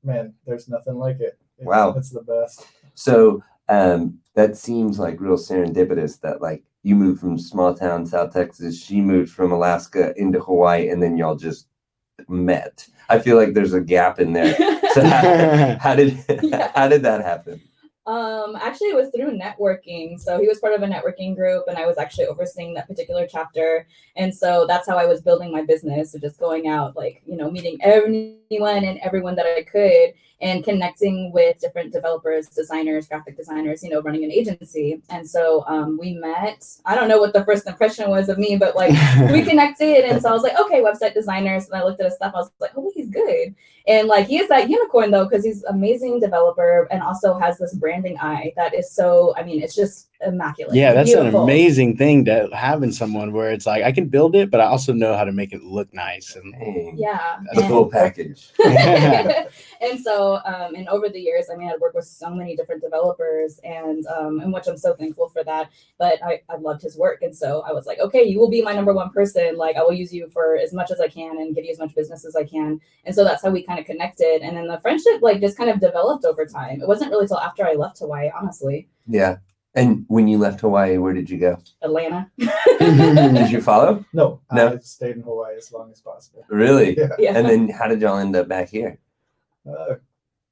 man, 0.02 0.34
there's 0.46 0.68
nothing 0.68 0.94
like 0.96 1.20
it. 1.20 1.38
It's, 1.58 1.66
Wow. 1.66 1.94
it's 1.96 2.10
the 2.10 2.22
best. 2.22 2.66
So 2.94 3.42
um, 3.68 4.18
that 4.34 4.56
seems 4.56 4.98
like 4.98 5.20
real 5.20 5.36
serendipitous 5.36 6.20
that 6.20 6.40
like 6.42 6.62
you 6.82 6.94
moved 6.94 7.20
from 7.20 7.38
small 7.38 7.74
town 7.74 8.04
South 8.06 8.32
Texas, 8.32 8.80
she 8.82 9.00
moved 9.00 9.30
from 9.32 9.52
Alaska 9.52 10.12
into 10.16 10.38
Hawaii, 10.40 10.88
and 10.90 11.02
then 11.02 11.16
y'all 11.16 11.34
just 11.36 11.66
met. 12.28 12.86
I 13.08 13.18
feel 13.18 13.36
like 13.36 13.54
there's 13.54 13.72
a 13.72 13.80
gap 13.80 14.20
in 14.20 14.32
there. 14.32 14.54
So 14.94 15.04
how, 15.04 15.76
how 15.80 15.94
did 15.96 16.24
Yeah. 16.40 16.70
how 16.72 16.86
did 16.86 17.02
that 17.02 17.24
happen? 17.24 17.60
Um, 18.06 18.54
actually, 18.56 18.88
it 18.88 18.96
was 18.96 19.08
through 19.08 19.38
networking. 19.38 20.20
So 20.20 20.38
he 20.38 20.46
was 20.46 20.58
part 20.58 20.74
of 20.74 20.82
a 20.82 20.86
networking 20.86 21.34
group, 21.34 21.64
and 21.68 21.78
I 21.78 21.86
was 21.86 21.96
actually 21.96 22.26
overseeing 22.26 22.74
that 22.74 22.86
particular 22.86 23.26
chapter. 23.26 23.86
And 24.16 24.34
so 24.34 24.66
that's 24.68 24.86
how 24.86 24.98
I 24.98 25.06
was 25.06 25.22
building 25.22 25.50
my 25.50 25.62
business. 25.62 26.12
So 26.12 26.18
just 26.18 26.38
going 26.38 26.68
out, 26.68 26.96
like 26.96 27.22
you 27.26 27.36
know, 27.36 27.50
meeting 27.50 27.78
everyone 27.82 28.84
and 28.84 28.98
everyone 28.98 29.34
that 29.36 29.46
I 29.46 29.62
could, 29.62 30.12
and 30.44 30.62
connecting 30.62 31.32
with 31.32 31.58
different 31.58 31.90
developers, 31.90 32.48
designers, 32.48 33.08
graphic 33.08 33.34
designers. 33.34 33.82
You 33.82 33.88
know, 33.88 34.02
running 34.02 34.24
an 34.24 34.30
agency. 34.30 35.00
And 35.08 35.28
so 35.28 35.64
um, 35.66 35.98
we 35.98 36.12
met. 36.12 36.66
I 36.84 36.94
don't 36.94 37.08
know 37.08 37.18
what 37.18 37.32
the 37.32 37.44
first 37.46 37.66
impression 37.66 38.10
was 38.10 38.28
of 38.28 38.36
me, 38.38 38.56
but 38.56 38.76
like 38.76 38.90
we 39.32 39.42
connected, 39.42 40.04
and 40.04 40.20
so 40.20 40.28
I 40.28 40.32
was 40.32 40.42
like, 40.42 40.60
okay, 40.60 40.82
website 40.82 41.14
designers. 41.14 41.66
And 41.66 41.80
I 41.80 41.84
looked 41.84 42.00
at 42.00 42.04
his 42.04 42.16
stuff. 42.16 42.32
I 42.34 42.40
was 42.40 42.50
like, 42.60 42.72
oh, 42.76 42.92
he's 42.94 43.08
good. 43.08 43.54
And 43.88 44.06
like 44.06 44.26
he 44.26 44.38
is 44.38 44.48
that 44.50 44.68
unicorn 44.68 45.10
though, 45.10 45.24
because 45.24 45.44
he's 45.44 45.64
amazing 45.64 46.20
developer 46.20 46.88
and 46.90 47.02
also 47.02 47.38
has 47.38 47.58
this 47.58 47.74
branding 47.74 48.18
eye 48.20 48.52
that 48.56 48.74
is 48.74 48.90
so. 48.92 49.34
I 49.36 49.44
mean, 49.44 49.62
it's 49.62 49.74
just 49.74 50.08
immaculate. 50.26 50.74
yeah, 50.74 50.92
that's 50.92 51.10
Beautiful. 51.10 51.40
an 51.42 51.44
amazing 51.44 51.96
thing 51.96 52.24
to 52.26 52.48
have 52.54 52.82
in 52.82 52.92
someone 52.92 53.32
where 53.32 53.50
it's 53.50 53.66
like 53.66 53.82
I 53.84 53.92
can 53.92 54.06
build 54.08 54.34
it, 54.36 54.50
but 54.50 54.60
I 54.60 54.64
also 54.66 54.92
know 54.92 55.16
how 55.16 55.24
to 55.24 55.32
make 55.32 55.52
it 55.52 55.62
look 55.62 55.92
nice. 55.94 56.34
And 56.36 56.54
Hey, 56.54 56.92
Yeah. 56.96 57.36
That's 57.44 57.56
the 57.56 57.62
and- 57.64 57.70
full 57.70 57.90
package. 57.90 58.50
and 59.80 60.00
so 60.00 60.36
um, 60.44 60.74
and 60.74 60.88
over 60.88 61.08
the 61.08 61.20
years 61.20 61.46
i 61.52 61.56
mean 61.56 61.70
i've 61.70 61.80
worked 61.80 61.94
with 61.94 62.04
so 62.06 62.30
many 62.30 62.56
different 62.56 62.82
developers 62.82 63.58
and 63.64 64.06
um, 64.06 64.40
and 64.40 64.52
which 64.52 64.66
i'm 64.66 64.76
so 64.76 64.94
thankful 64.94 65.28
for 65.28 65.42
that 65.44 65.70
but 65.98 66.22
I, 66.24 66.40
I 66.48 66.56
loved 66.56 66.82
his 66.82 66.96
work 66.96 67.22
and 67.22 67.34
so 67.36 67.62
i 67.68 67.72
was 67.72 67.86
like 67.86 67.98
okay 67.98 68.22
you 68.22 68.38
will 68.38 68.48
be 68.50 68.62
my 68.62 68.72
number 68.72 68.92
one 68.92 69.10
person 69.10 69.56
like 69.56 69.76
i 69.76 69.82
will 69.82 69.92
use 69.92 70.12
you 70.12 70.28
for 70.30 70.56
as 70.56 70.72
much 70.72 70.90
as 70.90 71.00
i 71.00 71.08
can 71.08 71.38
and 71.38 71.54
give 71.54 71.64
you 71.64 71.70
as 71.72 71.78
much 71.78 71.94
business 71.94 72.24
as 72.24 72.36
i 72.36 72.44
can 72.44 72.80
and 73.04 73.14
so 73.14 73.24
that's 73.24 73.42
how 73.42 73.50
we 73.50 73.62
kind 73.62 73.78
of 73.78 73.86
connected 73.86 74.42
and 74.42 74.56
then 74.56 74.66
the 74.66 74.78
friendship 74.80 75.20
like 75.22 75.40
just 75.40 75.56
kind 75.56 75.70
of 75.70 75.80
developed 75.80 76.24
over 76.24 76.46
time 76.46 76.80
it 76.80 76.88
wasn't 76.88 77.10
really 77.10 77.26
till 77.26 77.38
after 77.38 77.66
i 77.66 77.72
left 77.74 77.98
hawaii 77.98 78.30
honestly 78.38 78.88
Yeah. 79.06 79.36
And 79.76 80.04
when 80.08 80.28
you 80.28 80.38
left 80.38 80.60
Hawaii, 80.60 80.98
where 80.98 81.12
did 81.12 81.28
you 81.28 81.38
go? 81.38 81.58
atlanta 81.82 82.30
Did 82.78 83.50
you 83.50 83.60
follow? 83.60 84.04
No, 84.12 84.40
No. 84.52 84.74
I 84.74 84.78
stayed 84.78 85.16
in 85.16 85.22
Hawaii 85.22 85.56
as 85.56 85.72
long 85.72 85.90
as 85.90 86.00
possible. 86.00 86.44
Really? 86.48 86.96
Yeah. 86.96 87.08
yeah 87.18 87.36
And 87.36 87.48
then 87.48 87.68
how 87.68 87.88
did 87.88 88.00
y'all 88.00 88.18
end 88.18 88.36
up 88.36 88.48
back 88.48 88.68
here? 88.68 88.98
Uh, 89.68 89.96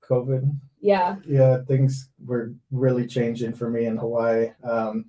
COVID. 0.08 0.50
yeah 0.80 1.16
Yeah, 1.24 1.58
things 1.68 2.08
were 2.24 2.52
really 2.70 3.06
changing 3.06 3.52
for 3.52 3.70
me 3.70 3.86
in 3.86 3.96
Hawaii. 3.96 4.50
Um, 4.64 5.06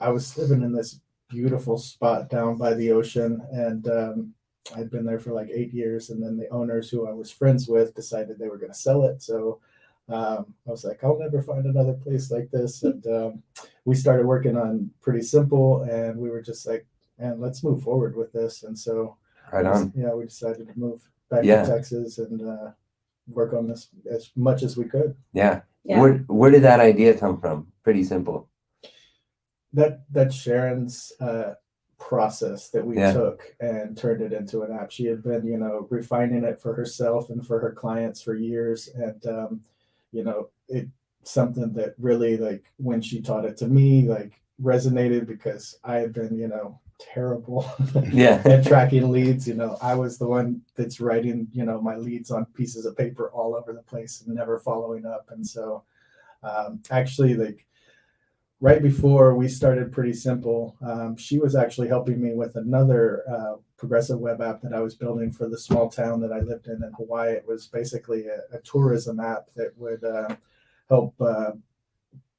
I 0.00 0.08
was 0.10 0.36
living 0.36 0.62
in 0.62 0.72
this 0.72 1.00
beautiful 1.28 1.78
spot 1.78 2.28
down 2.28 2.56
by 2.56 2.74
the 2.74 2.90
ocean, 2.92 3.40
and 3.52 3.88
um, 3.88 4.34
I'd 4.76 4.90
been 4.90 5.04
there 5.06 5.18
for 5.20 5.32
like 5.32 5.48
eight 5.52 5.72
years. 5.72 6.10
And 6.10 6.22
then 6.22 6.36
the 6.36 6.48
owners, 6.48 6.90
who 6.90 7.06
I 7.06 7.12
was 7.12 7.30
friends 7.30 7.68
with, 7.68 7.94
decided 7.94 8.38
they 8.38 8.48
were 8.48 8.58
going 8.58 8.72
to 8.72 8.78
sell 8.78 9.04
it. 9.04 9.22
So 9.22 9.60
um, 10.08 10.54
I 10.66 10.70
was 10.70 10.84
like, 10.84 11.02
I'll 11.02 11.18
never 11.18 11.40
find 11.42 11.66
another 11.66 11.94
place 11.94 12.30
like 12.30 12.50
this. 12.50 12.82
And 12.82 13.06
um, 13.06 13.42
we 13.84 13.94
started 13.94 14.26
working 14.26 14.56
on 14.56 14.90
Pretty 15.00 15.22
Simple, 15.22 15.82
and 15.82 16.18
we 16.18 16.30
were 16.30 16.42
just 16.42 16.66
like, 16.66 16.86
man, 17.18 17.40
let's 17.40 17.64
move 17.64 17.82
forward 17.82 18.16
with 18.16 18.32
this. 18.32 18.62
And 18.64 18.78
so, 18.78 19.16
Right 19.52 19.64
on. 19.66 19.92
yeah, 19.96 20.12
we 20.14 20.24
decided 20.24 20.66
to 20.68 20.78
move 20.78 21.08
back 21.30 21.44
Yeah. 21.44 21.62
to 21.62 21.68
Texas 21.70 22.18
and 22.18 22.46
uh, 22.46 22.70
work 23.28 23.52
on 23.54 23.66
this 23.68 23.88
as 24.10 24.30
much 24.36 24.62
as 24.62 24.76
we 24.76 24.84
could. 24.84 25.16
Yeah. 25.32 25.62
yeah 25.84 26.00
Where 26.00 26.14
where 26.28 26.50
did 26.50 26.62
that 26.62 26.80
idea 26.80 27.16
come 27.16 27.40
from? 27.40 27.68
Pretty 27.82 28.04
simple. 28.04 28.48
that 29.72 30.04
that's 30.12 30.34
Sharon's 30.36 31.12
uh, 31.20 31.54
process 31.98 32.70
that 32.70 32.86
we 32.86 32.96
Yeah. 32.96 33.12
took 33.12 33.54
and 33.60 33.96
turned 33.96 34.22
it 34.22 34.32
into 34.32 34.62
an 34.62 34.72
app. 34.72 34.90
She 34.90 35.06
had 35.06 35.22
been, 35.22 35.46
you 35.46 35.56
know, 35.58 35.86
refining 35.90 36.44
it 36.44 36.60
for 36.60 36.74
herself 36.74 37.30
and 37.30 37.44
for 37.46 37.58
her 37.60 37.72
clients 37.72 38.22
for 38.22 38.34
years, 38.34 38.88
and 38.88 39.26
um, 39.26 39.60
you 40.14 40.24
know, 40.24 40.48
it 40.68 40.88
something 41.24 41.72
that 41.74 41.94
really 41.98 42.36
like 42.36 42.64
when 42.76 43.00
she 43.00 43.20
taught 43.22 43.46
it 43.46 43.56
to 43.56 43.66
me 43.66 44.06
like 44.06 44.32
resonated 44.62 45.26
because 45.26 45.78
I 45.82 45.96
had 45.96 46.12
been 46.12 46.36
you 46.38 46.48
know 46.48 46.80
terrible 47.00 47.66
Yeah. 48.12 48.40
at 48.44 48.66
tracking 48.66 49.10
leads. 49.10 49.48
You 49.48 49.54
know, 49.54 49.76
I 49.82 49.94
was 49.94 50.16
the 50.18 50.28
one 50.28 50.62
that's 50.76 51.00
writing, 51.00 51.48
you 51.52 51.64
know, 51.64 51.80
my 51.80 51.96
leads 51.96 52.30
on 52.30 52.44
pieces 52.46 52.86
of 52.86 52.96
paper 52.96 53.30
all 53.30 53.56
over 53.56 53.72
the 53.72 53.82
place 53.82 54.22
and 54.24 54.34
never 54.34 54.58
following 54.60 55.04
up. 55.04 55.26
And 55.30 55.44
so, 55.46 55.82
um, 56.44 56.80
actually, 56.90 57.34
like 57.34 57.66
right 58.60 58.82
before 58.82 59.34
we 59.34 59.48
started 59.48 59.92
Pretty 59.92 60.12
Simple, 60.12 60.76
um, 60.82 61.16
she 61.16 61.38
was 61.38 61.56
actually 61.56 61.88
helping 61.88 62.20
me 62.22 62.32
with 62.32 62.56
another 62.56 63.24
uh, 63.28 63.54
progressive 63.84 64.18
web 64.18 64.40
app 64.40 64.62
that 64.62 64.72
I 64.72 64.80
was 64.80 64.94
building 64.94 65.30
for 65.30 65.46
the 65.46 65.58
small 65.58 65.90
town 65.90 66.20
that 66.22 66.32
I 66.32 66.40
lived 66.40 66.68
in 66.68 66.82
in 66.82 66.92
Hawaii. 66.96 67.32
It 67.32 67.46
was 67.46 67.66
basically 67.66 68.26
a, 68.28 68.56
a 68.56 68.60
tourism 68.60 69.20
app 69.20 69.48
that 69.56 69.76
would 69.76 70.02
uh, 70.02 70.36
help. 70.88 71.14
Uh, 71.20 71.52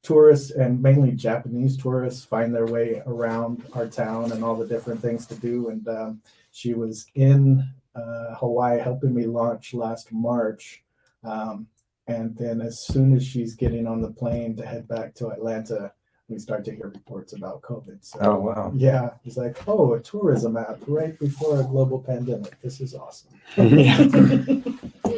tourists 0.02 0.52
and 0.52 0.82
mainly 0.84 1.12
Japanese 1.12 1.76
tourists 1.76 2.24
find 2.24 2.54
their 2.54 2.68
way 2.68 3.02
around 3.08 3.64
our 3.74 3.88
town 3.88 4.32
and 4.32 4.44
all 4.44 4.56
the 4.56 4.68
different 4.68 5.02
things 5.02 5.26
to 5.26 5.36
do. 5.36 5.70
And 5.70 5.88
um, 5.88 6.22
she 6.52 6.76
was 6.76 7.08
in 7.16 7.68
uh, 7.96 8.36
Hawaii 8.36 8.80
helping 8.80 9.16
me 9.16 9.26
launch 9.26 9.74
last 9.74 10.12
March. 10.12 10.84
Um, 11.24 11.68
and 12.06 12.38
then 12.38 12.62
as 12.62 12.86
soon 12.86 13.16
as 13.16 13.26
she's 13.26 13.56
getting 13.56 13.88
on 13.88 14.00
the 14.00 14.12
plane 14.12 14.56
to 14.58 14.66
head 14.66 14.88
back 14.88 15.16
to 15.16 15.30
Atlanta, 15.30 15.92
we 16.28 16.40
start 16.40 16.66
to 16.66 16.72
hear 16.76 16.88
reports 16.88 17.34
about 17.34 17.62
COVID. 17.62 17.98
So 18.04 18.20
Oh 18.22 18.40
wow. 18.40 18.72
yeah, 18.76 19.12
it's 19.26 19.38
like, 19.38 19.58
oh, 19.68 19.94
a 19.94 20.00
tourism 20.00 20.58
app 20.58 20.80
right 20.88 21.18
before 21.20 21.60
a 21.60 21.64
global 21.64 22.00
pandemic. 22.00 22.60
This 22.62 22.82
is 22.82 22.94
awesome. 22.96 23.32
Yeah. 23.58 24.08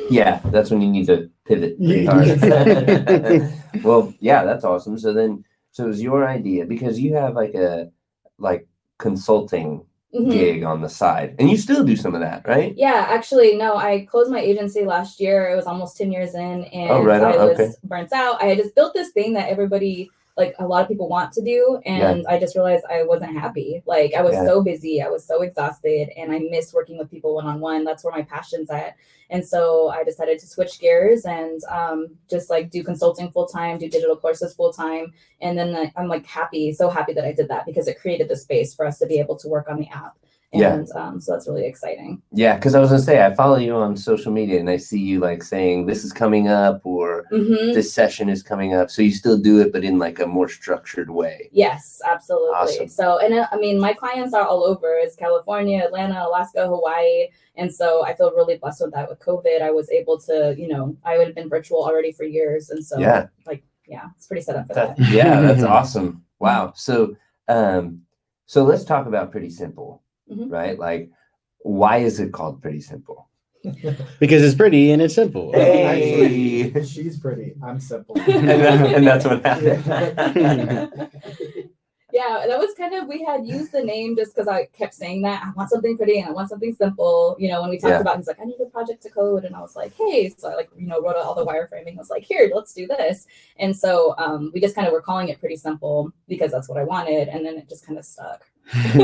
Yeah, 0.09 0.39
that's 0.45 0.71
when 0.71 0.81
you 0.81 0.89
need 0.89 1.05
to 1.07 1.29
pivot 1.45 1.77
pretty 1.83 2.03
Yeah. 2.03 2.11
hard. 3.35 3.51
well, 3.83 4.13
yeah, 4.21 4.45
that's 4.45 4.63
awesome. 4.63 4.97
So 4.97 5.11
then, 5.11 5.43
so 5.71 5.83
it 5.83 5.87
was 5.87 6.01
your 6.01 6.25
idea 6.27 6.65
because 6.65 6.97
you 6.97 7.13
have 7.15 7.35
like 7.35 7.53
a 7.55 7.89
like 8.37 8.67
consulting 8.99 9.83
Mhm. 10.15 10.31
gig 10.31 10.63
on 10.63 10.81
the 10.81 10.87
side, 10.87 11.35
and 11.39 11.49
you 11.49 11.57
still 11.57 11.83
do 11.83 11.97
some 11.97 12.15
of 12.15 12.21
that, 12.21 12.47
right? 12.47 12.73
Yeah, 12.77 13.05
actually, 13.09 13.57
no. 13.57 13.75
I 13.75 14.05
closed 14.09 14.31
my 14.31 14.39
agency 14.39 14.85
last 14.85 15.19
year. 15.19 15.49
It 15.51 15.55
was 15.57 15.65
almost 15.65 15.97
ten 15.97 16.09
years 16.13 16.33
in, 16.35 16.63
and 16.63 16.89
Oh, 16.91 17.03
right 17.03 17.21
on, 17.21 17.33
I 17.33 17.45
was 17.45 17.59
okay. 17.59 17.71
burnt 17.83 18.13
out. 18.13 18.41
I 18.41 18.45
had 18.45 18.57
just 18.57 18.73
built 18.75 18.93
this 18.93 19.09
thing 19.11 19.33
that 19.33 19.49
everybody, 19.49 20.09
like 20.37 20.53
a 20.59 20.67
lot 20.67 20.83
of 20.83 20.87
people, 20.87 21.09
want 21.09 21.31
to 21.33 21.41
do, 21.41 21.79
and 21.85 22.25
I 22.27 22.39
just 22.39 22.55
realized 22.55 22.85
I 22.89 23.03
wasn't 23.03 23.33
happy. 23.37 23.81
Like 23.87 24.13
I 24.13 24.21
was 24.21 24.33
Yeah. 24.35 24.45
so 24.45 24.61
busy, 24.61 25.01
I 25.01 25.09
was 25.09 25.25
so 25.25 25.41
exhausted, 25.41 26.09
and 26.15 26.31
I 26.31 26.39
missed 26.39 26.73
working 26.73 26.97
with 26.97 27.09
people 27.09 27.33
one 27.35 27.47
on 27.47 27.59
one. 27.59 27.83
That's 27.83 28.03
where 28.03 28.13
my 28.13 28.21
passion's 28.21 28.69
at. 28.69 28.95
And 29.29 29.45
so 29.45 29.89
I 29.89 30.03
decided 30.03 30.39
to 30.39 30.47
switch 30.47 30.79
gears 30.79 31.25
and 31.25 31.61
um, 31.65 32.15
just 32.29 32.49
like 32.49 32.69
do 32.69 32.81
consulting 32.83 33.29
full 33.31 33.47
time, 33.47 33.77
do 33.77 33.89
digital 33.89 34.15
courses 34.15 34.53
full 34.53 34.71
time, 34.71 35.11
and 35.41 35.57
then 35.57 35.91
I'm 35.97 36.07
like 36.07 36.25
happy, 36.25 36.71
so 36.71 36.89
happy 36.89 37.13
that 37.13 37.25
I 37.25 37.33
did 37.33 37.47
that 37.49 37.65
because 37.65 37.87
it 37.87 37.99
created 37.99 38.29
the 38.29 38.37
space 38.37 38.73
for 38.75 38.85
us 38.85 38.99
to 38.99 39.05
be 39.07 39.19
able 39.19 39.35
to 39.37 39.47
work 39.47 39.67
on 39.69 39.77
the 39.79 39.87
app. 39.89 40.15
Yeah. 40.59 40.83
Um, 40.95 41.19
so 41.21 41.31
that's 41.33 41.47
really 41.47 41.65
exciting. 41.65 42.21
Yeah, 42.31 42.55
because 42.55 42.75
I 42.75 42.79
was 42.79 42.89
gonna 42.89 43.01
say 43.01 43.25
I 43.25 43.33
follow 43.35 43.57
you 43.57 43.75
on 43.75 43.95
social 43.97 44.31
media, 44.31 44.59
and 44.59 44.69
I 44.69 44.77
see 44.77 44.99
you 44.99 45.19
like 45.19 45.43
saying 45.43 45.85
this 45.85 46.03
is 46.03 46.11
coming 46.13 46.47
up 46.47 46.81
or 46.85 47.25
hmm 47.29 47.73
this 47.73 47.93
session 47.93 48.29
is 48.29 48.41
coming 48.43 48.73
up. 48.73 48.89
So 48.89 49.01
you 49.01 49.11
still 49.11 49.37
do 49.37 49.59
it, 49.59 49.71
but 49.71 49.83
in 49.83 49.99
like 49.99 50.19
a 50.19 50.27
more 50.27 50.47
structured 50.49 51.09
way. 51.09 51.49
Yes, 51.51 52.01
absolutely. 52.09 52.55
Awesome. 52.55 52.87
So, 52.87 53.19
and 53.19 53.33
uh, 53.33 53.47
I 53.51 53.57
mean, 53.57 53.79
my 53.79 53.93
clients 53.93 54.33
are 54.33 54.45
all 54.45 54.63
over. 54.63 54.95
It's 54.97 55.15
California, 55.15 55.83
Atlanta, 55.83 56.25
Alaska, 56.27 56.67
Hawaii, 56.67 57.27
and 57.55 57.73
so 57.73 58.03
I 58.05 58.15
feel 58.15 58.31
really 58.31 58.57
blessed 58.57 58.81
with 58.81 58.93
that. 58.93 59.09
With 59.09 59.19
COVID, 59.19 59.61
I 59.61 59.71
was 59.71 59.89
able 59.91 60.17
to, 60.21 60.55
you 60.57 60.67
know, 60.67 60.95
I 61.03 61.17
would 61.17 61.27
have 61.27 61.35
been 61.35 61.49
virtual 61.49 61.83
already 61.83 62.11
for 62.11 62.23
years, 62.23 62.69
and 62.69 62.83
so 62.85 62.99
Yeah. 62.99 63.27
like, 63.45 63.63
yeah, 63.87 64.07
it's 64.15 64.27
pretty 64.27 64.41
set 64.41 64.55
up 64.55 64.67
for 64.67 64.73
That- 64.73 64.97
that. 64.97 65.09
yeah, 65.09 65.39
that's 65.41 65.63
awesome. 65.77 66.23
Wow. 66.39 66.73
So, 66.75 67.15
um, 67.47 68.01
so 68.45 68.63
let's 68.63 68.83
talk 68.83 69.07
about 69.07 69.31
pretty 69.31 69.49
simple, 69.49 70.03
Mhm. 70.31 70.51
right? 70.51 70.77
Like, 70.77 71.09
why 71.59 71.97
is 71.97 72.19
it 72.19 72.31
called 72.33 72.61
pretty 72.61 72.81
simple? 72.81 73.27
because 74.19 74.43
it's 74.43 74.55
pretty 74.55 74.91
and 74.91 75.01
it's 75.01 75.15
simple. 75.15 75.51
Hey. 75.53 76.63
Actually, 76.71 76.85
she's 76.85 77.19
pretty. 77.19 77.53
I'm 77.63 77.79
simple. 77.79 78.15
and, 78.27 78.49
that, 78.49 78.93
and 78.95 79.07
that's 79.07 79.25
what 79.25 79.45
happened. 79.45 81.11
yeah, 82.17 82.45
that 82.47 82.57
was 82.57 82.73
kind 82.75 82.93
of 82.95 83.07
we 83.07 83.23
had 83.23 83.45
used 83.45 83.71
the 83.71 83.83
name 83.83 84.15
just 84.15 84.33
because 84.33 84.47
I 84.47 84.65
kept 84.79 84.93
saying 84.95 85.21
that 85.21 85.43
I 85.45 85.51
want 85.55 85.69
something 85.69 85.95
pretty 85.95 86.17
and 86.19 86.27
I 86.27 86.31
want 86.31 86.49
something 86.49 86.73
simple. 86.73 87.35
You 87.37 87.49
know, 87.49 87.61
when 87.61 87.69
we 87.69 87.77
talked 87.77 87.91
Yeah. 87.91 87.99
about, 88.01 88.17
he's 88.17 88.27
like, 88.27 88.39
I 88.41 88.45
need 88.45 88.57
a 88.59 88.65
project 88.65 89.03
to 89.03 89.09
code, 89.09 89.45
and 89.45 89.55
I 89.55 89.61
was 89.61 89.75
like, 89.75 89.93
hey, 89.95 90.33
so 90.35 90.49
I 90.49 90.55
like 90.55 90.69
you 90.75 90.87
know 90.87 90.99
wrote 91.01 91.15
out 91.15 91.25
all 91.25 91.35
the 91.35 91.45
wireframing. 91.45 91.93
I 91.95 91.97
was 91.97 92.09
like, 92.09 92.23
here, 92.23 92.49
let's 92.53 92.73
do 92.73 92.87
this. 92.87 93.27
And 93.57 93.75
so 93.75 94.15
um, 94.17 94.51
we 94.53 94.59
just 94.59 94.73
kind 94.75 94.87
of 94.87 94.93
were 94.93 95.01
calling 95.01 95.29
it 95.29 95.39
pretty 95.39 95.57
simple 95.57 96.11
because 96.27 96.51
that's 96.51 96.67
what 96.67 96.79
I 96.79 96.83
wanted, 96.83 97.27
and 97.27 97.45
then 97.45 97.55
it 97.57 97.69
just 97.69 97.85
kind 97.85 97.99
of 97.99 98.05
stuck. 98.05 98.41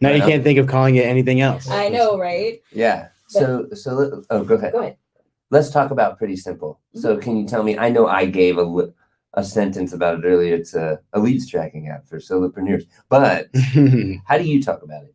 now 0.00 0.10
you 0.10 0.22
can't 0.22 0.42
think 0.42 0.58
of 0.58 0.66
calling 0.66 0.96
it 0.96 1.06
anything 1.06 1.40
else. 1.40 1.68
I 1.70 1.88
know, 1.88 2.18
right? 2.18 2.60
yeah. 2.72 3.08
So, 3.28 3.66
so 3.72 3.94
let, 3.94 4.12
oh, 4.28 4.44
go 4.44 4.56
ahead. 4.56 4.72
Go 4.72 4.80
ahead. 4.80 4.96
Let's 5.50 5.70
talk 5.70 5.90
about 5.90 6.18
pretty 6.18 6.36
simple. 6.36 6.80
So, 6.94 7.16
can 7.16 7.36
you 7.36 7.46
tell 7.46 7.62
me? 7.62 7.78
I 7.78 7.88
know 7.88 8.06
I 8.06 8.26
gave 8.26 8.58
a 8.58 8.62
li- 8.62 8.92
a 9.34 9.44
sentence 9.44 9.92
about 9.92 10.18
it 10.18 10.26
earlier. 10.26 10.54
It's 10.54 10.74
a, 10.74 11.00
a 11.12 11.20
leads 11.20 11.48
tracking 11.48 11.88
app 11.88 12.06
for 12.06 12.18
solopreneurs, 12.18 12.84
but 13.08 13.48
how 14.26 14.38
do 14.38 14.44
you 14.44 14.62
talk 14.62 14.82
about 14.82 15.04
it? 15.04 15.14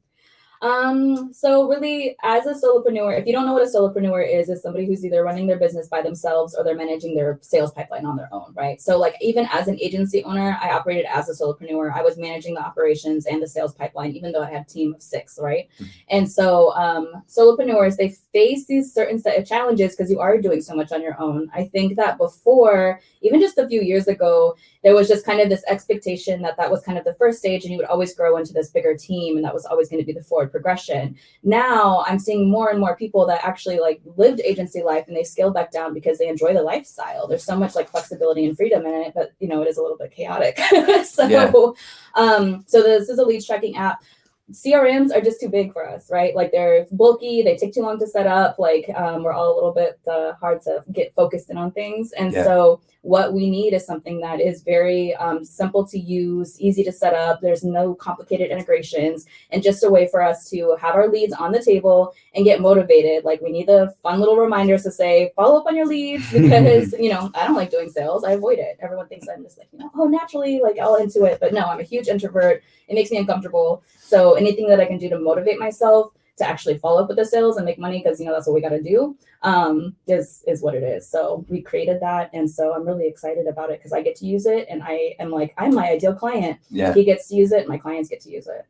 Um, 0.61 1.31
so 1.33 1.67
really, 1.67 2.15
as 2.23 2.45
a 2.45 2.53
solopreneur, 2.53 3.19
if 3.19 3.27
you 3.27 3.33
don't 3.33 3.45
know 3.45 3.53
what 3.53 3.63
a 3.63 3.65
solopreneur 3.65 4.27
is, 4.27 4.49
is 4.49 4.61
somebody 4.61 4.85
who's 4.85 5.05
either 5.05 5.23
running 5.23 5.47
their 5.47 5.59
business 5.59 5.87
by 5.87 6.01
themselves 6.01 6.55
or 6.55 6.63
they're 6.63 6.75
managing 6.75 7.15
their 7.15 7.39
sales 7.41 7.71
pipeline 7.71 8.05
on 8.05 8.15
their 8.15 8.29
own, 8.31 8.53
right? 8.55 8.81
So 8.81 8.97
like 8.97 9.15
even 9.21 9.47
as 9.51 9.67
an 9.67 9.79
agency 9.79 10.23
owner, 10.23 10.57
I 10.61 10.71
operated 10.71 11.05
as 11.05 11.29
a 11.29 11.33
solopreneur. 11.33 11.93
I 11.93 12.01
was 12.01 12.17
managing 12.17 12.55
the 12.55 12.65
operations 12.65 13.25
and 13.25 13.41
the 13.41 13.47
sales 13.47 13.73
pipeline, 13.73 14.11
even 14.13 14.31
though 14.31 14.43
I 14.43 14.49
had 14.49 14.61
a 14.61 14.65
team 14.65 14.93
of 14.95 15.01
six, 15.01 15.37
right? 15.41 15.69
And 16.09 16.29
so 16.31 16.73
um 16.73 17.23
solopreneurs, 17.27 17.97
they 17.97 18.09
face 18.33 18.65
these 18.65 18.93
certain 18.93 19.19
set 19.19 19.37
of 19.37 19.45
challenges 19.47 19.95
because 19.95 20.11
you 20.11 20.19
are 20.19 20.39
doing 20.41 20.61
so 20.61 20.75
much 20.75 20.91
on 20.91 21.01
your 21.01 21.19
own. 21.21 21.49
I 21.53 21.65
think 21.65 21.95
that 21.97 22.17
before, 22.17 22.99
even 23.21 23.39
just 23.39 23.57
a 23.57 23.67
few 23.67 23.81
years 23.81 24.07
ago, 24.07 24.55
there 24.83 24.95
was 24.95 25.07
just 25.07 25.25
kind 25.25 25.41
of 25.41 25.49
this 25.49 25.63
expectation 25.67 26.41
that 26.41 26.57
that 26.57 26.71
was 26.71 26.81
kind 26.83 26.97
of 26.97 27.03
the 27.03 27.15
first 27.15 27.39
stage 27.39 27.63
and 27.63 27.71
you 27.71 27.77
would 27.77 27.87
always 27.87 28.15
grow 28.15 28.37
into 28.37 28.53
this 28.53 28.69
bigger 28.69 28.95
team 28.95 29.35
and 29.35 29.45
that 29.45 29.53
was 29.53 29.65
always 29.65 29.89
going 29.89 30.01
to 30.01 30.05
be 30.05 30.13
the 30.13 30.23
forward 30.23 30.46
progression 30.47 31.15
now 31.43 32.03
i'm 32.07 32.19
seeing 32.19 32.49
more 32.49 32.69
and 32.69 32.79
more 32.79 32.95
people 32.95 33.25
that 33.25 33.43
actually 33.43 33.79
like 33.79 34.01
lived 34.15 34.41
agency 34.43 34.81
life 34.83 35.05
and 35.07 35.15
they 35.15 35.23
scaled 35.23 35.53
back 35.53 35.71
down 35.71 35.93
because 35.93 36.17
they 36.17 36.27
enjoy 36.27 36.53
the 36.53 36.61
lifestyle 36.61 37.27
there's 37.27 37.43
so 37.43 37.55
much 37.55 37.75
like 37.75 37.89
flexibility 37.89 38.45
and 38.45 38.55
freedom 38.57 38.85
in 38.85 38.93
it 38.93 39.13
but 39.13 39.31
you 39.39 39.47
know 39.47 39.61
it 39.61 39.67
is 39.67 39.77
a 39.77 39.81
little 39.81 39.97
bit 39.97 40.11
chaotic 40.11 40.57
so 41.05 41.27
Yeah. 41.27 41.51
um 42.15 42.63
so 42.67 42.81
this 42.81 43.09
is 43.09 43.19
a 43.19 43.23
leads 43.25 43.45
tracking 43.45 43.75
app 43.77 44.01
CRMs 44.53 45.13
are 45.13 45.19
just 45.19 45.41
too 45.41 45.49
big 45.49 45.73
for 45.73 45.85
us, 45.87 46.09
right? 46.09 46.33
Like 46.33 46.53
they're 46.53 46.85
bulky, 46.91 47.41
they 47.43 47.57
take 47.57 47.73
too 47.73 47.81
long 47.81 47.99
to 47.99 48.07
set 48.07 48.27
up. 48.27 48.57
Like 48.57 48.89
um, 48.95 49.23
we're 49.23 49.33
all 49.33 49.53
a 49.53 49.55
little 49.55 49.73
bit 49.73 49.99
uh, 50.09 50.33
hard 50.39 50.61
to 50.61 50.85
get 50.93 51.13
focused 51.15 51.49
in 51.49 51.57
on 51.57 51.71
things, 51.71 52.13
and 52.13 52.31
Yeah. 52.31 52.45
so 52.45 52.79
what 53.01 53.33
we 53.33 53.49
need 53.49 53.73
is 53.73 53.85
something 53.85 54.19
that 54.19 54.41
is 54.41 54.63
very 54.63 55.15
um, 55.15 55.43
simple 55.43 55.85
to 55.87 55.97
use, 55.97 56.59
easy 56.59 56.83
to 56.83 56.91
set 56.91 57.13
up. 57.13 57.39
There's 57.41 57.63
no 57.63 57.93
complicated 57.95 58.51
integrations, 58.51 59.25
and 59.51 59.63
just 59.63 59.83
a 59.83 59.89
way 59.89 60.07
for 60.07 60.21
us 60.21 60.49
to 60.49 60.75
have 60.81 60.95
our 60.95 61.07
leads 61.07 61.33
on 61.33 61.51
the 61.51 61.63
table 61.63 62.13
and 62.35 62.43
get 62.45 62.61
motivated. 62.61 63.23
Like 63.23 63.41
we 63.41 63.51
need 63.51 63.67
the 63.67 63.93
fun 64.03 64.19
little 64.19 64.37
reminders 64.37 64.83
to 64.83 64.91
say, 64.91 65.31
follow 65.35 65.59
up 65.59 65.67
on 65.67 65.75
your 65.75 65.85
leads 65.85 66.31
because 66.31 66.93
you 66.93 67.09
know 67.09 67.31
I 67.33 67.45
don't 67.45 67.55
like 67.55 67.71
doing 67.71 67.89
sales. 67.89 68.23
I 68.23 68.31
avoid 68.31 68.59
it. 68.59 68.77
Everyone 68.81 69.07
thinks 69.07 69.27
I'm 69.27 69.43
just 69.43 69.57
like 69.57 69.67
you 69.71 69.79
know 69.79 69.91
oh 69.95 70.05
naturally 70.05 70.59
like 70.61 70.77
all 70.81 70.95
into 70.95 71.23
it, 71.25 71.39
but 71.39 71.53
no, 71.53 71.65
I'm 71.65 71.79
a 71.79 71.83
huge 71.83 72.07
introvert. 72.07 72.63
It 72.87 72.95
makes 72.95 73.11
me 73.11 73.17
uncomfortable. 73.17 73.83
So 73.99 74.33
anything 74.33 74.67
that 74.69 74.79
I 74.79 74.85
can 74.85 74.97
do 74.97 75.09
to 75.09 75.19
motivate 75.19 75.59
myself 75.59 76.13
to 76.37 76.47
actually 76.47 76.77
follow 76.77 77.01
up 77.01 77.07
with 77.07 77.17
the 77.17 77.25
sales 77.25 77.57
and 77.57 77.65
make 77.65 77.79
money 77.79 78.01
because 78.01 78.19
you 78.19 78.25
know 78.25 78.33
that's 78.33 78.47
what 78.47 78.53
we 78.53 78.61
got 78.61 78.69
to 78.69 78.81
do 78.81 79.17
um, 79.43 79.95
is 80.07 80.43
is 80.47 80.61
what 80.61 80.75
it 80.75 80.83
is. 80.83 81.07
So 81.09 81.45
we 81.49 81.61
created 81.61 81.99
that, 82.01 82.29
and 82.33 82.49
so 82.49 82.73
I'm 82.73 82.85
really 82.87 83.07
excited 83.07 83.47
about 83.47 83.71
it 83.71 83.79
because 83.79 83.93
I 83.93 84.01
get 84.01 84.15
to 84.17 84.25
use 84.25 84.45
it, 84.45 84.67
and 84.69 84.81
I 84.83 85.15
am 85.19 85.31
like 85.31 85.53
I'm 85.57 85.73
my 85.73 85.89
ideal 85.89 86.13
client. 86.13 86.59
Yeah. 86.69 86.93
He 86.93 87.03
gets 87.03 87.27
to 87.29 87.35
use 87.35 87.51
it, 87.51 87.67
my 87.67 87.77
clients 87.77 88.09
get 88.09 88.21
to 88.21 88.29
use 88.31 88.47
it. 88.47 88.65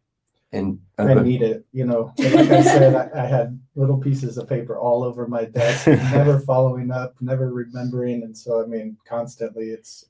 And 0.54 0.80
I 0.98 1.14
need 1.16 1.42
it, 1.42 1.66
you 1.74 1.86
know. 1.86 2.14
Like 2.18 2.50
I 2.50 2.62
said, 2.64 2.96
I, 2.96 3.22
I 3.22 3.26
had 3.26 3.60
little 3.76 3.98
pieces 3.98 4.38
of 4.38 4.48
paper 4.48 4.78
all 4.80 5.04
over 5.04 5.28
my 5.28 5.44
desk, 5.44 5.88
never 5.88 6.40
following 6.40 6.90
up, 6.90 7.16
never 7.20 7.52
remembering, 7.52 8.24
and 8.24 8.36
so 8.36 8.64
I 8.64 8.66
mean, 8.66 8.96
constantly 9.06 9.66
it's 9.72 10.06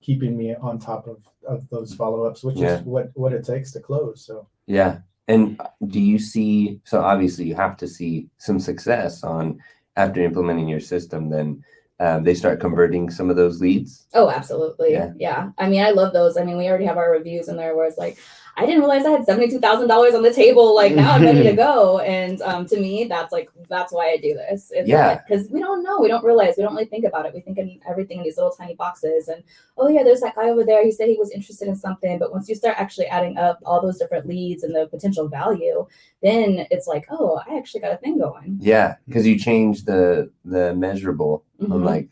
keeping 0.00 0.36
me 0.38 0.54
on 0.54 0.78
top 0.78 1.08
of 1.08 1.26
of 1.46 1.68
those 1.70 1.92
follow 1.92 2.22
ups, 2.24 2.44
which 2.44 2.56
Yeah. 2.56 2.76
is 2.78 2.82
what 2.82 3.10
what 3.14 3.32
it 3.32 3.44
takes 3.44 3.72
to 3.72 3.80
close. 3.80 4.24
So 4.24 4.46
Yeah. 4.66 4.98
And 5.28 5.60
do 5.86 6.00
you 6.00 6.18
see, 6.18 6.80
so 6.84 7.00
obviously 7.00 7.46
you 7.46 7.54
have 7.54 7.76
to 7.78 7.88
see 7.88 8.28
some 8.38 8.60
success 8.60 9.24
on 9.24 9.58
after 9.96 10.22
implementing 10.22 10.68
your 10.68 10.80
system, 10.80 11.30
then 11.30 11.64
um, 12.00 12.24
they 12.24 12.34
start 12.34 12.60
converting 12.60 13.08
some 13.08 13.30
of 13.30 13.36
those 13.36 13.60
leads. 13.60 14.06
Oh, 14.12 14.28
absolutely. 14.28 14.92
Yeah. 14.92 15.12
Yeah. 15.16 15.50
I 15.56 15.68
mean, 15.68 15.82
I 15.82 15.90
love 15.90 16.12
those. 16.12 16.36
I 16.36 16.44
mean, 16.44 16.58
we 16.58 16.68
already 16.68 16.84
have 16.84 16.98
our 16.98 17.10
reviews 17.10 17.48
in 17.48 17.56
there 17.56 17.76
where 17.76 17.86
it's 17.86 17.96
like, 17.96 18.18
I 18.56 18.66
didn't 18.66 18.80
realize 18.80 19.04
I 19.04 19.10
had 19.10 19.24
seventy-two 19.24 19.58
thousand 19.60 19.88
dollars 19.88 20.14
on 20.14 20.22
the 20.22 20.32
table. 20.32 20.74
Like 20.74 20.94
now 20.94 21.12
I'm 21.12 21.22
ready 21.22 21.42
to 21.42 21.52
go. 21.56 21.98
And 21.98 22.40
um, 22.42 22.66
to 22.66 22.78
me, 22.78 23.04
that's 23.04 23.32
like 23.32 23.50
that's 23.68 23.92
why 23.92 24.10
I 24.10 24.16
do 24.16 24.34
this. 24.34 24.70
It's 24.72 24.88
Yeah. 24.88 25.20
because 25.26 25.48
we 25.50 25.58
don't 25.60 25.82
know, 25.82 25.98
we 26.00 26.08
don't 26.08 26.24
realize, 26.24 26.54
we 26.56 26.62
don't 26.62 26.74
really 26.74 26.84
think 26.86 27.04
about 27.04 27.26
it. 27.26 27.34
We 27.34 27.40
think 27.40 27.58
in 27.58 27.80
everything 27.88 28.18
in 28.18 28.24
these 28.24 28.36
little 28.36 28.52
tiny 28.52 28.74
boxes. 28.74 29.26
And 29.28 29.42
oh 29.76 29.88
yeah, 29.88 30.02
there's 30.04 30.20
that 30.20 30.36
guy 30.36 30.48
over 30.50 30.64
there. 30.64 30.84
He 30.84 30.92
said 30.92 31.08
he 31.08 31.16
was 31.18 31.30
interested 31.30 31.66
in 31.68 31.76
something, 31.76 32.18
but 32.18 32.32
once 32.32 32.48
you 32.48 32.54
start 32.54 32.76
actually 32.78 33.06
adding 33.06 33.36
up 33.38 33.58
all 33.66 33.82
those 33.82 33.98
different 33.98 34.26
leads 34.26 34.62
and 34.62 34.74
the 34.74 34.86
potential 34.86 35.28
value, 35.28 35.86
then 36.22 36.66
it's 36.70 36.86
like, 36.86 37.06
oh, 37.10 37.40
I 37.48 37.56
actually 37.56 37.80
got 37.80 37.92
a 37.92 37.96
thing 37.96 38.18
going. 38.18 38.58
Yeah, 38.60 38.96
because 39.08 39.26
you 39.26 39.38
change 39.38 39.84
the 39.84 40.30
the 40.44 40.74
measurable 40.74 41.44
Mhm. 41.60 41.84
like 41.84 42.08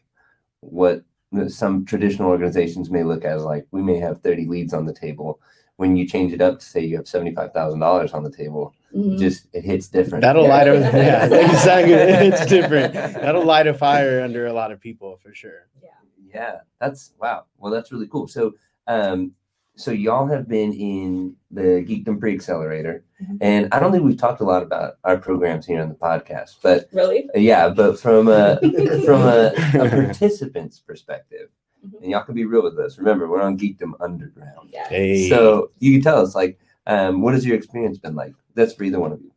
what 0.61 1.03
some 1.49 1.85
traditional 1.85 2.29
organizations 2.31 2.91
may 2.91 3.05
look 3.05 3.25
as 3.25 3.43
like 3.43 3.67
we 3.71 3.81
may 3.83 3.99
have 3.99 4.21
30 4.23 4.47
leads 4.47 4.75
on 4.75 4.85
the 4.87 4.93
table. 4.93 5.41
When 5.83 5.97
you 5.97 6.07
change 6.07 6.33
it 6.33 6.41
up 6.41 6.61
to 6.61 6.65
say 6.65 6.79
you 6.85 6.95
have 6.97 7.07
$75,000 7.07 8.15
on 8.15 8.23
the 8.23 8.31
table, 8.31 8.73
Mhm. 8.95 9.19
just 9.19 9.49
it 9.53 9.65
hits 9.65 9.89
different. 9.89 10.23
That'll 10.23 10.47
light 10.47 10.69
a 10.69 10.75
yeah, 10.79 11.27
Yeah. 11.27 11.51
exactly. 11.51 11.93
It's 11.95 12.47
different. 12.47 12.93
That'll 13.25 13.45
light 13.45 13.67
a 13.67 13.75
fire 13.75 14.21
under 14.21 14.47
a 14.47 14.53
lot 14.53 14.71
of 14.71 14.79
people 14.79 15.19
for 15.21 15.35
sure. 15.35 15.67
Yeah, 15.83 15.89
Yeah. 16.33 16.57
that's 16.81 17.15
wow. 17.21 17.47
Well, 17.59 17.73
that's 17.73 17.91
really 17.91 18.07
cool. 18.07 18.29
So, 18.29 18.53
um, 18.87 19.33
so 19.75 19.91
y'all 19.91 20.27
have 20.29 20.47
been 20.47 20.73
in 20.73 21.35
the 21.51 21.83
Geekdom 21.89 22.21
Pre 22.21 22.33
Accelerator, 22.33 23.03
Mhm. 23.21 23.39
and 23.41 23.69
I 23.73 23.81
don't 23.81 23.91
think 23.91 24.05
we've 24.05 24.17
talked 24.17 24.41
a 24.41 24.45
lot 24.45 24.63
about 24.63 24.99
our 25.03 25.17
programs 25.17 25.67
here 25.67 25.81
on 25.83 25.89
the 25.89 25.97
podcast, 25.97 26.59
but 26.63 26.89
Really? 26.93 27.29
yeah, 27.35 27.71
but 27.71 27.99
from 27.99 28.29
a 28.29 28.61
from 29.05 29.23
a, 29.23 29.53
a 29.81 29.89
participant's 29.89 30.79
perspective, 30.79 31.49
Mhm. 31.85 32.03
and 32.03 32.11
y'all 32.11 32.23
can 32.25 32.35
be 32.35 32.45
real 32.45 32.63
with 32.63 32.79
us. 32.79 32.99
Remember, 32.99 33.29
we're 33.29 33.41
on 33.43 33.59
Geekdom 33.59 33.93
Underground, 34.01 34.71
Yeah. 34.73 34.89
Hey. 34.89 35.29
so 35.29 35.71
you 35.81 35.93
can 35.93 36.03
tell 36.03 36.21
us 36.21 36.35
like, 36.35 36.59
um, 36.87 37.21
what 37.23 37.35
has 37.35 37.45
your 37.47 37.57
experience 37.57 37.99
been 37.99 38.15
like? 38.15 38.35
That's 38.55 38.75
for 38.75 38.85
either 38.85 39.01
one 39.01 39.13
of 39.13 39.21
you. 39.21 39.33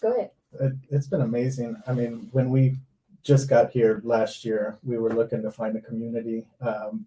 Go 0.00 0.12
ahead. 0.12 0.30
It, 0.60 0.72
it's 0.90 1.06
been 1.08 1.20
amazing. 1.20 1.76
I 1.86 1.92
mean, 1.92 2.28
when 2.32 2.50
we 2.50 2.76
just 3.22 3.48
got 3.50 3.70
here 3.70 4.00
last 4.02 4.44
year, 4.46 4.78
we 4.82 4.96
were 4.96 5.10
looking 5.12 5.42
to 5.42 5.50
find 5.50 5.76
a 5.76 5.80
community. 5.80 6.46
Um, 6.62 7.06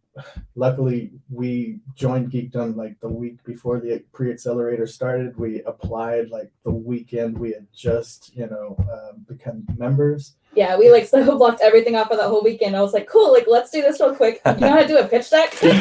luckily, 0.56 1.12
we 1.32 1.80
joined 1.96 2.32
Geekdom 2.32 2.76
like 2.76 3.00
the 3.00 3.10
week 3.10 3.44
before 3.44 3.80
the 3.80 4.04
pre-accelerator 4.14 4.86
started. 4.86 5.36
We 5.38 5.64
applied 5.64 6.30
like 6.30 6.52
the 6.64 6.72
weekend 6.72 7.38
we 7.38 7.54
had 7.54 7.66
just, 7.74 8.36
you 8.36 8.46
know, 8.48 8.76
um, 8.92 9.26
become 9.28 9.66
members. 9.78 10.36
Yeah, 10.56 10.78
we 10.78 10.92
like 10.92 11.06
so 11.08 11.38
blocked 11.38 11.62
everything 11.62 11.96
off 11.96 12.10
for 12.10 12.18
that 12.18 12.28
whole 12.28 12.44
weekend. 12.44 12.76
I 12.76 12.82
was 12.82 12.94
like, 12.94 13.08
cool, 13.08 13.32
like 13.32 13.46
let's 13.48 13.72
do 13.72 13.82
this 13.82 14.00
real 14.00 14.16
quick. 14.16 14.42
You 14.46 14.56
know 14.56 14.70
how 14.70 14.82
to 14.82 14.88
do 14.88 14.98
a 14.98 15.08
pitch 15.08 15.30
deck? 15.30 15.54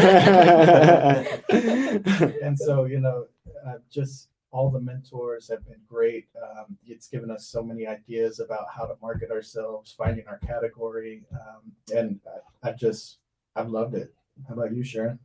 and 2.42 2.58
so 2.58 2.84
you 2.84 3.00
know 3.00 3.26
uh, 3.66 3.78
just 3.90 4.28
all 4.52 4.70
the 4.70 4.80
mentors 4.80 5.48
have 5.48 5.66
been 5.66 5.80
great 5.88 6.28
um, 6.42 6.76
it's 6.86 7.08
given 7.08 7.30
us 7.30 7.46
so 7.46 7.62
many 7.62 7.86
ideas 7.86 8.38
about 8.38 8.66
how 8.74 8.84
to 8.84 8.94
market 9.00 9.30
ourselves 9.30 9.94
finding 9.96 10.26
our 10.28 10.38
category 10.38 11.24
um, 11.32 11.72
and 11.94 12.20
I, 12.62 12.68
I 12.68 12.72
just 12.72 13.18
i've 13.56 13.70
loved 13.70 13.94
it 13.94 14.14
how 14.46 14.54
about 14.54 14.74
you 14.74 14.84
sharon 14.84 15.18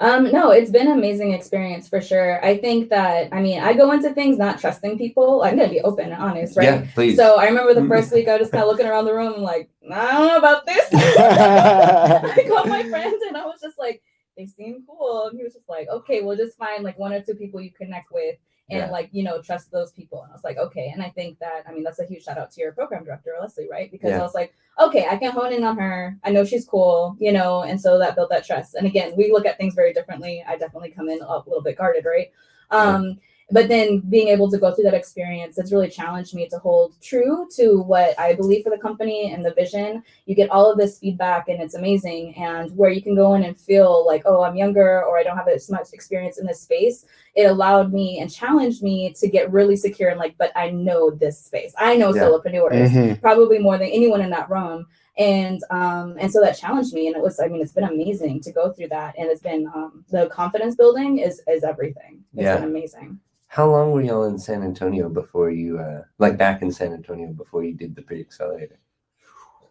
Um, 0.00 0.32
no, 0.32 0.50
it's 0.50 0.70
been 0.70 0.86
an 0.86 0.96
amazing 0.96 1.34
experience 1.34 1.86
for 1.86 2.00
sure. 2.00 2.42
I 2.42 2.56
think 2.56 2.88
that 2.88 3.28
I 3.32 3.42
mean 3.42 3.62
I 3.62 3.74
go 3.74 3.92
into 3.92 4.14
things 4.14 4.38
not 4.38 4.58
trusting 4.58 4.96
people. 4.96 5.42
I'm 5.42 5.58
gonna 5.58 5.68
be 5.68 5.82
open 5.82 6.06
and 6.06 6.14
honest, 6.14 6.56
right? 6.56 6.64
Yeah, 6.64 6.86
please. 6.94 7.16
So 7.16 7.36
I 7.36 7.44
remember 7.44 7.74
the 7.74 7.86
first 7.86 8.10
week 8.14 8.26
I 8.26 8.32
was 8.32 8.40
just 8.40 8.52
kind 8.52 8.62
of 8.62 8.70
looking 8.70 8.86
around 8.86 9.04
the 9.04 9.14
room 9.14 9.34
and 9.34 9.42
like, 9.42 9.68
I 9.92 10.12
don't 10.12 10.26
know 10.26 10.38
about 10.38 10.64
this. 10.64 10.88
I 10.94 12.44
called 12.48 12.68
my 12.68 12.82
friends 12.88 13.22
and 13.28 13.36
I 13.36 13.44
was 13.44 13.60
just 13.60 13.78
like, 13.78 14.02
they 14.38 14.46
seem 14.46 14.84
cool. 14.88 15.28
And 15.28 15.36
he 15.36 15.44
was 15.44 15.52
just 15.52 15.68
like, 15.68 15.88
okay, 15.88 16.22
we'll 16.22 16.36
just 16.36 16.56
find 16.56 16.82
like 16.82 16.98
one 16.98 17.12
or 17.12 17.20
two 17.20 17.34
people 17.34 17.60
you 17.60 17.70
connect 17.70 18.10
with 18.10 18.36
and 18.70 18.78
Yeah. 18.78 18.90
like, 18.90 19.08
you 19.12 19.22
know, 19.22 19.42
trust 19.42 19.70
those 19.70 19.92
people. 19.92 20.22
And 20.22 20.30
I 20.30 20.34
was 20.34 20.44
like, 20.44 20.56
okay. 20.56 20.90
And 20.94 21.02
I 21.02 21.10
think 21.10 21.38
that, 21.40 21.64
I 21.66 21.72
mean, 21.72 21.82
that's 21.82 21.98
a 21.98 22.06
huge 22.06 22.24
shout 22.24 22.38
out 22.38 22.50
to 22.52 22.60
your 22.60 22.72
program 22.72 23.04
director, 23.04 23.34
Leslie, 23.40 23.68
right? 23.70 23.90
Because 23.90 24.10
Yeah. 24.10 24.20
I 24.20 24.22
was 24.22 24.34
like, 24.34 24.54
okay, 24.80 25.06
I 25.10 25.16
can 25.16 25.32
hone 25.32 25.52
in 25.52 25.64
on 25.64 25.76
her. 25.76 26.16
I 26.24 26.30
know 26.30 26.44
she's 26.44 26.64
cool, 26.66 27.16
you 27.18 27.32
know, 27.32 27.62
and 27.62 27.80
so 27.80 27.98
that 27.98 28.14
built 28.14 28.30
that 28.30 28.46
trust. 28.46 28.74
And 28.74 28.86
again, 28.86 29.12
we 29.16 29.32
look 29.32 29.44
at 29.46 29.58
things 29.58 29.74
very 29.74 29.92
differently. 29.92 30.44
I 30.46 30.56
definitely 30.56 30.90
come 30.90 31.08
in 31.08 31.20
a 31.20 31.38
little 31.38 31.62
bit 31.62 31.76
guarded, 31.76 32.04
right? 32.04 32.30
Um, 32.70 33.18
but 33.52 33.68
then 33.68 33.98
being 34.08 34.28
able 34.28 34.50
to 34.50 34.58
go 34.58 34.72
through 34.72 34.84
that 34.84 34.94
experience 34.94 35.58
it's 35.58 35.72
really 35.72 35.88
challenged 35.88 36.34
me 36.34 36.48
to 36.48 36.58
hold 36.58 36.94
true 37.00 37.46
to 37.54 37.80
what 37.82 38.18
i 38.18 38.32
believe 38.34 38.62
for 38.62 38.70
the 38.70 38.78
company 38.78 39.32
and 39.32 39.44
the 39.44 39.52
vision 39.54 40.02
you 40.26 40.34
get 40.34 40.50
all 40.50 40.70
of 40.70 40.78
this 40.78 40.98
feedback 40.98 41.48
and 41.48 41.60
it's 41.60 41.74
amazing 41.74 42.34
and 42.36 42.74
where 42.76 42.90
you 42.90 43.02
can 43.02 43.14
go 43.14 43.34
in 43.34 43.42
and 43.44 43.58
feel 43.58 44.06
like 44.06 44.22
oh 44.26 44.42
i'm 44.42 44.56
younger 44.56 45.04
or 45.04 45.18
i 45.18 45.22
don't 45.22 45.36
have 45.36 45.48
as 45.48 45.70
much 45.70 45.88
experience 45.92 46.38
in 46.38 46.46
this 46.46 46.60
space 46.60 47.06
it 47.34 47.44
allowed 47.44 47.92
me 47.92 48.20
and 48.20 48.32
challenged 48.32 48.82
me 48.82 49.12
to 49.12 49.28
get 49.28 49.50
really 49.52 49.76
secure 49.76 50.10
and 50.10 50.18
like 50.18 50.34
but 50.38 50.52
i 50.56 50.70
know 50.70 51.10
this 51.10 51.38
space 51.38 51.72
i 51.78 51.96
know 51.96 52.14
Yeah. 52.14 52.22
solopreneurs 52.22 52.90
Mhm. 52.90 53.20
probably 53.20 53.58
more 53.58 53.78
than 53.78 53.88
anyone 53.88 54.20
in 54.20 54.30
that 54.30 54.48
room 54.50 54.86
and 55.18 55.60
um 55.70 56.16
and 56.20 56.30
so 56.32 56.40
that 56.40 56.56
challenged 56.56 56.94
me 56.94 57.08
and 57.08 57.16
it 57.16 57.22
was 57.22 57.40
i 57.40 57.48
mean 57.48 57.60
it's 57.60 57.72
been 57.72 57.84
amazing 57.84 58.40
to 58.40 58.52
go 58.52 58.70
through 58.72 58.88
that 58.88 59.14
and 59.18 59.28
it's 59.28 59.42
been 59.42 59.66
um 59.74 60.04
the 60.10 60.28
confidence 60.28 60.76
building 60.76 61.18
is 61.18 61.42
is 61.48 61.64
everything 61.64 62.22
It's 62.36 62.44
Yeah. 62.44 62.54
been 62.60 62.68
amazing 62.68 63.18
How 63.50 63.68
long 63.68 63.90
were 63.90 64.00
y'all 64.00 64.22
in 64.26 64.38
San 64.38 64.62
Antonio 64.62 65.08
before 65.08 65.50
you, 65.50 65.76
uh, 65.80 66.02
like 66.18 66.38
back 66.38 66.62
in 66.62 66.70
San 66.70 66.92
Antonio 66.92 67.32
before 67.32 67.64
you 67.64 67.74
did 67.74 67.96
the 67.96 68.02
pre 68.02 68.20
accelerator? 68.20 68.78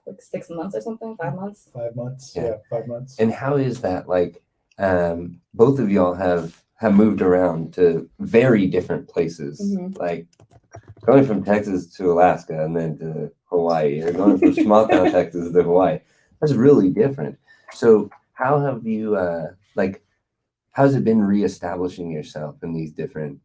like 0.06 0.22
six 0.22 0.50
months 0.50 0.76
or 0.76 0.82
something, 0.82 1.16
five 1.16 1.34
months. 1.36 1.70
five 1.74 1.96
months 1.96 2.34
Yeah. 2.36 2.44
yeah, 2.44 2.56
five 2.70 2.88
months 2.88 3.18
And 3.20 3.32
how 3.32 3.56
is 3.56 3.80
that 3.82 4.10
like? 4.10 4.44
Um, 4.78 5.40
both 5.54 5.80
of 5.80 5.90
y'all 5.90 6.14
have 6.14 6.62
have 6.76 6.94
moved 6.94 7.22
around 7.22 7.74
to 7.76 8.10
very 8.20 8.68
different 8.68 9.08
places, 9.08 9.62
Mhm. 9.62 9.98
like 9.98 10.28
going 11.06 11.24
from 11.26 11.44
Texas 11.44 11.88
to 11.98 12.12
Alaska 12.12 12.66
and 12.66 12.76
then 12.76 12.98
to 12.98 13.32
Hawaii, 13.46 14.02
or 14.02 14.12
going 14.12 14.38
from 14.40 14.54
small 14.54 14.88
town 14.90 15.10
Texas 15.12 15.54
to 15.54 15.64
Hawaii. 15.64 16.00
That's 16.42 16.54
really 16.54 16.90
different. 16.90 17.38
So 17.74 18.10
how 18.34 18.60
have 18.60 18.86
you 18.86 19.16
uh, 19.16 19.54
like? 19.76 20.04
How's 20.72 20.96
it 20.96 21.06
been 21.06 21.24
reestablishing 21.24 22.12
yourself 22.12 22.62
in 22.64 22.74
these 22.74 22.92
different? 22.92 23.40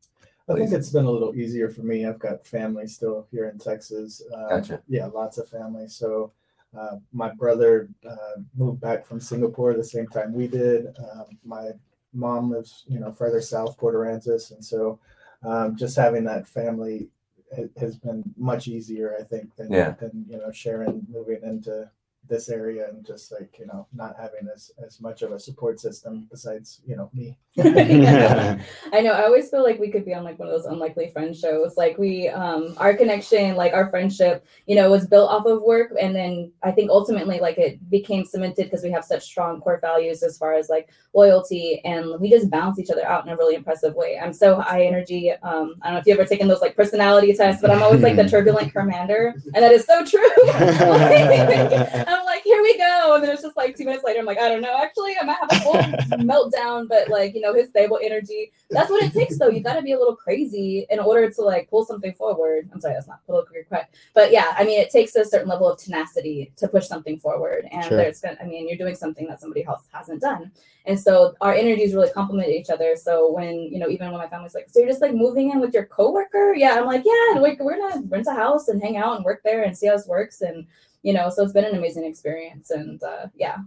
I 0.48 0.54
think 0.54 0.68
Please. 0.70 0.76
it's 0.76 0.90
been 0.90 1.06
a 1.06 1.10
little 1.10 1.34
easier 1.34 1.70
for 1.70 1.82
me. 1.82 2.04
I've 2.04 2.18
got 2.18 2.44
family 2.46 2.86
still 2.86 3.26
here 3.30 3.48
in 3.48 3.58
Texas. 3.58 4.22
Um, 4.34 4.48
Gotcha. 4.50 4.82
Yeah, 4.88 5.06
lots 5.06 5.38
of 5.38 5.48
family. 5.48 5.88
So 5.88 6.32
uh, 6.78 6.96
my 7.12 7.30
brother 7.32 7.88
uh, 8.08 8.40
moved 8.54 8.80
back 8.80 9.06
from 9.06 9.20
Singapore 9.20 9.72
the 9.72 9.82
same 9.84 10.06
time 10.06 10.34
we 10.34 10.46
did. 10.46 10.88
Um, 10.98 11.38
my 11.44 11.70
mom 12.12 12.50
lives, 12.50 12.84
you 12.88 13.00
know, 13.00 13.10
further 13.10 13.40
south, 13.40 13.78
Port 13.78 13.94
Aransas, 13.94 14.50
and 14.52 14.62
so 14.62 14.98
um, 15.44 15.76
just 15.76 15.96
having 15.96 16.24
that 16.24 16.46
family 16.46 17.08
ha- 17.56 17.64
has 17.78 17.96
been 17.96 18.22
much 18.36 18.68
easier, 18.68 19.16
I 19.18 19.22
think, 19.22 19.54
than 19.56 19.72
Yeah. 19.72 19.92
than 19.92 20.26
you 20.28 20.36
know 20.36 20.50
Sharon 20.52 21.06
moving 21.10 21.42
into 21.42 21.90
this 22.28 22.48
area 22.48 22.88
and 22.88 23.04
just 23.04 23.32
like 23.32 23.56
you 23.58 23.66
know 23.66 23.86
not 23.92 24.16
having 24.18 24.48
as 24.52 24.70
as 24.84 25.00
much 25.00 25.22
of 25.22 25.32
a 25.32 25.38
support 25.38 25.78
system 25.80 26.26
besides 26.30 26.80
you 26.86 26.96
know 26.96 27.10
me. 27.12 27.36
Yeah. 28.04 28.58
I 28.92 29.00
know. 29.00 29.12
I 29.12 29.24
always 29.24 29.48
feel 29.48 29.62
like 29.62 29.78
we 29.78 29.90
could 29.90 30.04
be 30.04 30.14
on 30.14 30.24
like 30.24 30.38
one 30.38 30.48
of 30.48 30.54
those 30.54 30.70
unlikely 30.70 31.10
friend 31.10 31.36
shows. 31.36 31.76
Like 31.76 31.96
we, 31.98 32.28
um, 32.28 32.74
our 32.78 32.94
connection, 32.94 33.54
like 33.54 33.72
our 33.72 33.88
friendship, 33.88 34.44
you 34.66 34.74
know, 34.74 34.90
was 34.90 35.06
built 35.06 35.30
off 35.30 35.46
of 35.46 35.62
work, 35.62 35.92
and 36.00 36.14
then 36.14 36.52
I 36.62 36.72
think 36.72 36.90
ultimately, 36.90 37.38
like 37.40 37.58
it 37.58 37.88
became 37.90 38.24
cemented 38.24 38.64
because 38.64 38.82
we 38.82 38.90
have 38.90 39.04
such 39.04 39.22
strong 39.24 39.60
core 39.60 39.78
values 39.80 40.22
as 40.22 40.36
far 40.36 40.54
as 40.54 40.68
like 40.68 40.90
loyalty, 41.14 41.80
and 41.84 42.20
we 42.20 42.28
just 42.30 42.50
balance 42.50 42.78
each 42.78 42.90
other 42.90 43.06
out 43.06 43.24
in 43.26 43.32
a 43.32 43.36
really 43.36 43.54
impressive 43.54 43.94
way. 43.94 44.18
I'm 44.20 44.32
so 44.32 44.60
high 44.60 44.84
energy. 44.84 45.30
Um, 45.30 45.76
I 45.82 45.86
don't 45.86 45.94
know 45.94 46.00
if 46.00 46.06
you 46.06 46.14
ever 46.14 46.24
taken 46.24 46.48
those 46.48 46.60
like 46.60 46.76
personality 46.76 47.32
tests, 47.34 47.62
but 47.62 47.70
I'm 47.70 47.82
always 47.82 48.02
like 48.02 48.16
the 48.16 48.28
turbulent 48.28 48.72
commander, 48.74 49.34
and 49.54 49.62
that 49.62 49.72
is 49.72 49.84
so 49.84 50.04
true. 50.04 50.30
Like, 50.46 52.08
here 52.44 52.62
we 52.62 52.76
go. 52.78 53.14
And 53.14 53.24
then 53.24 53.30
it's 53.30 53.42
just 53.42 53.56
like 53.56 53.76
two 53.76 53.84
minutes 53.84 54.04
later, 54.04 54.20
I'm 54.20 54.26
like, 54.26 54.38
I 54.38 54.48
don't 54.48 54.60
know. 54.60 54.76
Actually, 54.80 55.14
I 55.20 55.24
might 55.24 55.38
have 55.40 55.50
a 55.50 55.60
full 55.60 55.72
meltdown, 56.18 56.88
but 56.88 57.08
like, 57.08 57.34
you 57.34 57.40
know, 57.40 57.54
his 57.54 57.70
stable 57.70 57.98
energy. 58.02 58.52
That's 58.70 58.90
what 58.90 59.02
it 59.02 59.12
takes, 59.12 59.38
though. 59.38 59.48
You 59.48 59.60
got 59.60 59.74
to 59.74 59.82
be 59.82 59.92
a 59.92 59.98
little 59.98 60.16
crazy 60.16 60.86
in 60.90 60.98
order 60.98 61.30
to 61.30 61.42
like 61.42 61.68
pull 61.70 61.84
something 61.84 62.12
forward. 62.12 62.68
I'm 62.72 62.80
sorry, 62.80 62.94
that's 62.94 63.08
not 63.08 63.24
politically 63.26 63.62
correct. 63.68 63.96
But 64.14 64.30
yeah, 64.30 64.54
I 64.56 64.64
mean, 64.64 64.80
it 64.80 64.90
takes 64.90 65.16
a 65.16 65.24
certain 65.24 65.48
level 65.48 65.70
of 65.70 65.78
tenacity 65.78 66.52
to 66.56 66.68
push 66.68 66.86
something 66.86 67.18
forward. 67.18 67.66
And 67.72 67.84
Sure. 67.84 67.96
there's, 67.96 68.22
I 68.24 68.44
mean, 68.44 68.68
you're 68.68 68.78
doing 68.78 68.94
something 68.94 69.26
that 69.28 69.40
somebody 69.40 69.64
else 69.64 69.86
hasn't 69.92 70.20
done. 70.20 70.52
And 70.86 71.00
so 71.00 71.34
our 71.40 71.54
energies 71.54 71.94
really 71.94 72.10
complement 72.10 72.48
each 72.50 72.68
other. 72.68 72.94
So 72.96 73.32
when, 73.32 73.54
you 73.54 73.78
know, 73.78 73.88
even 73.88 74.10
when 74.10 74.18
my 74.20 74.28
family's 74.28 74.54
like, 74.54 74.68
so 74.68 74.80
you're 74.80 74.88
just 74.88 75.00
like 75.00 75.14
moving 75.14 75.50
in 75.50 75.60
with 75.60 75.72
your 75.72 75.86
coworker? 75.86 76.54
Yeah. 76.54 76.78
I'm 76.78 76.84
like, 76.86 77.04
yeah, 77.06 77.40
like 77.40 77.58
we're 77.58 77.78
gonna 77.78 78.02
rent 78.08 78.26
a 78.28 78.34
house 78.34 78.68
and 78.68 78.82
hang 78.82 78.98
out 78.98 79.16
and 79.16 79.24
work 79.24 79.40
there 79.44 79.62
and 79.62 79.76
see 79.76 79.86
how 79.86 79.96
this 79.96 80.06
works. 80.06 80.42
And, 80.42 80.66
you 81.04 81.12
know, 81.12 81.30
so 81.30 81.44
it's 81.44 81.52
been 81.52 81.64
an 81.64 81.76
amazing 81.76 82.04
experience. 82.04 82.70
And 82.70 83.00
uh, 83.02 83.26
yeah. 83.36 83.58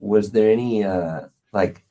was 0.00 0.30
there 0.32 0.50
any 0.50 0.84
uh 0.84 1.22
like 1.52 1.84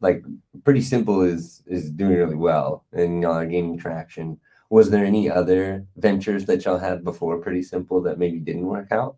like 0.00 0.22
pretty 0.64 0.82
simple 0.82 1.22
is 1.22 1.62
is 1.66 1.90
doing 1.90 2.14
really 2.14 2.36
well 2.36 2.84
and 2.92 3.22
y'all 3.22 3.32
are 3.32 3.46
gaining 3.46 3.78
traction 3.78 4.38
was 4.70 4.90
there 4.90 5.04
any 5.04 5.30
other 5.30 5.84
ventures 5.96 6.44
that 6.44 6.64
y'all 6.64 6.78
had 6.78 7.02
before 7.02 7.38
pretty 7.38 7.62
simple 7.62 8.02
that 8.02 8.18
maybe 8.18 8.38
didn't 8.38 8.66
work 8.66 8.92
out 8.92 9.16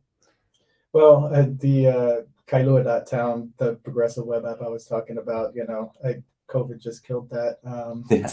Well, 0.92 1.32
at 1.34 1.58
the 1.58 1.76
uh, 1.86 2.16
Kailua.town, 2.46 3.52
the 3.58 3.74
progressive 3.86 4.26
web 4.26 4.44
app 4.44 4.62
I 4.62 4.68
was 4.68 4.86
talking 4.86 5.18
about, 5.18 5.54
you 5.54 5.64
know, 5.66 5.92
I, 6.04 6.22
COVID 6.48 6.78
just 6.78 7.04
killed 7.06 7.28
that. 7.30 7.58
Um, 7.64 8.04
yeah 8.10 8.32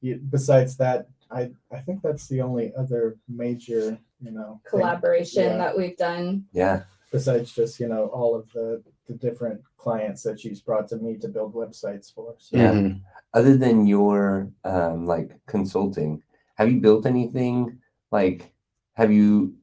you, 0.00 0.20
besides 0.30 0.76
that, 0.76 1.08
I 1.30 1.50
I 1.72 1.78
think 1.80 2.02
that's 2.02 2.28
the 2.28 2.40
only 2.40 2.72
other 2.76 3.16
major 3.28 3.98
you 4.20 4.30
know 4.32 4.60
thing 4.62 4.70
Collaboration 4.70 5.44
Yeah. 5.44 5.58
that 5.58 5.76
we've 5.76 5.96
done. 5.96 6.44
Yeah. 6.52 6.82
besides 7.10 7.52
just 7.52 7.80
you 7.80 7.88
know 7.88 8.06
all 8.08 8.34
of 8.34 8.50
the 8.52 8.82
the 9.06 9.14
different 9.14 9.60
clients 9.78 10.22
that 10.22 10.38
she's 10.38 10.60
brought 10.60 10.86
to 10.88 10.96
me 10.98 11.16
to 11.16 11.28
build 11.28 11.54
websites 11.54 12.12
for. 12.12 12.34
So. 12.38 12.56
Yeah. 12.56 12.72
Mhm. 12.72 13.00
Other 13.32 13.56
than 13.56 13.86
your 13.86 14.50
um, 14.64 15.06
like 15.06 15.30
consulting, 15.46 16.22
have 16.56 16.70
you 16.70 16.80
built 16.80 17.06
anything? 17.06 17.78
Like, 18.10 18.52
have 18.94 19.10
you 19.12 19.54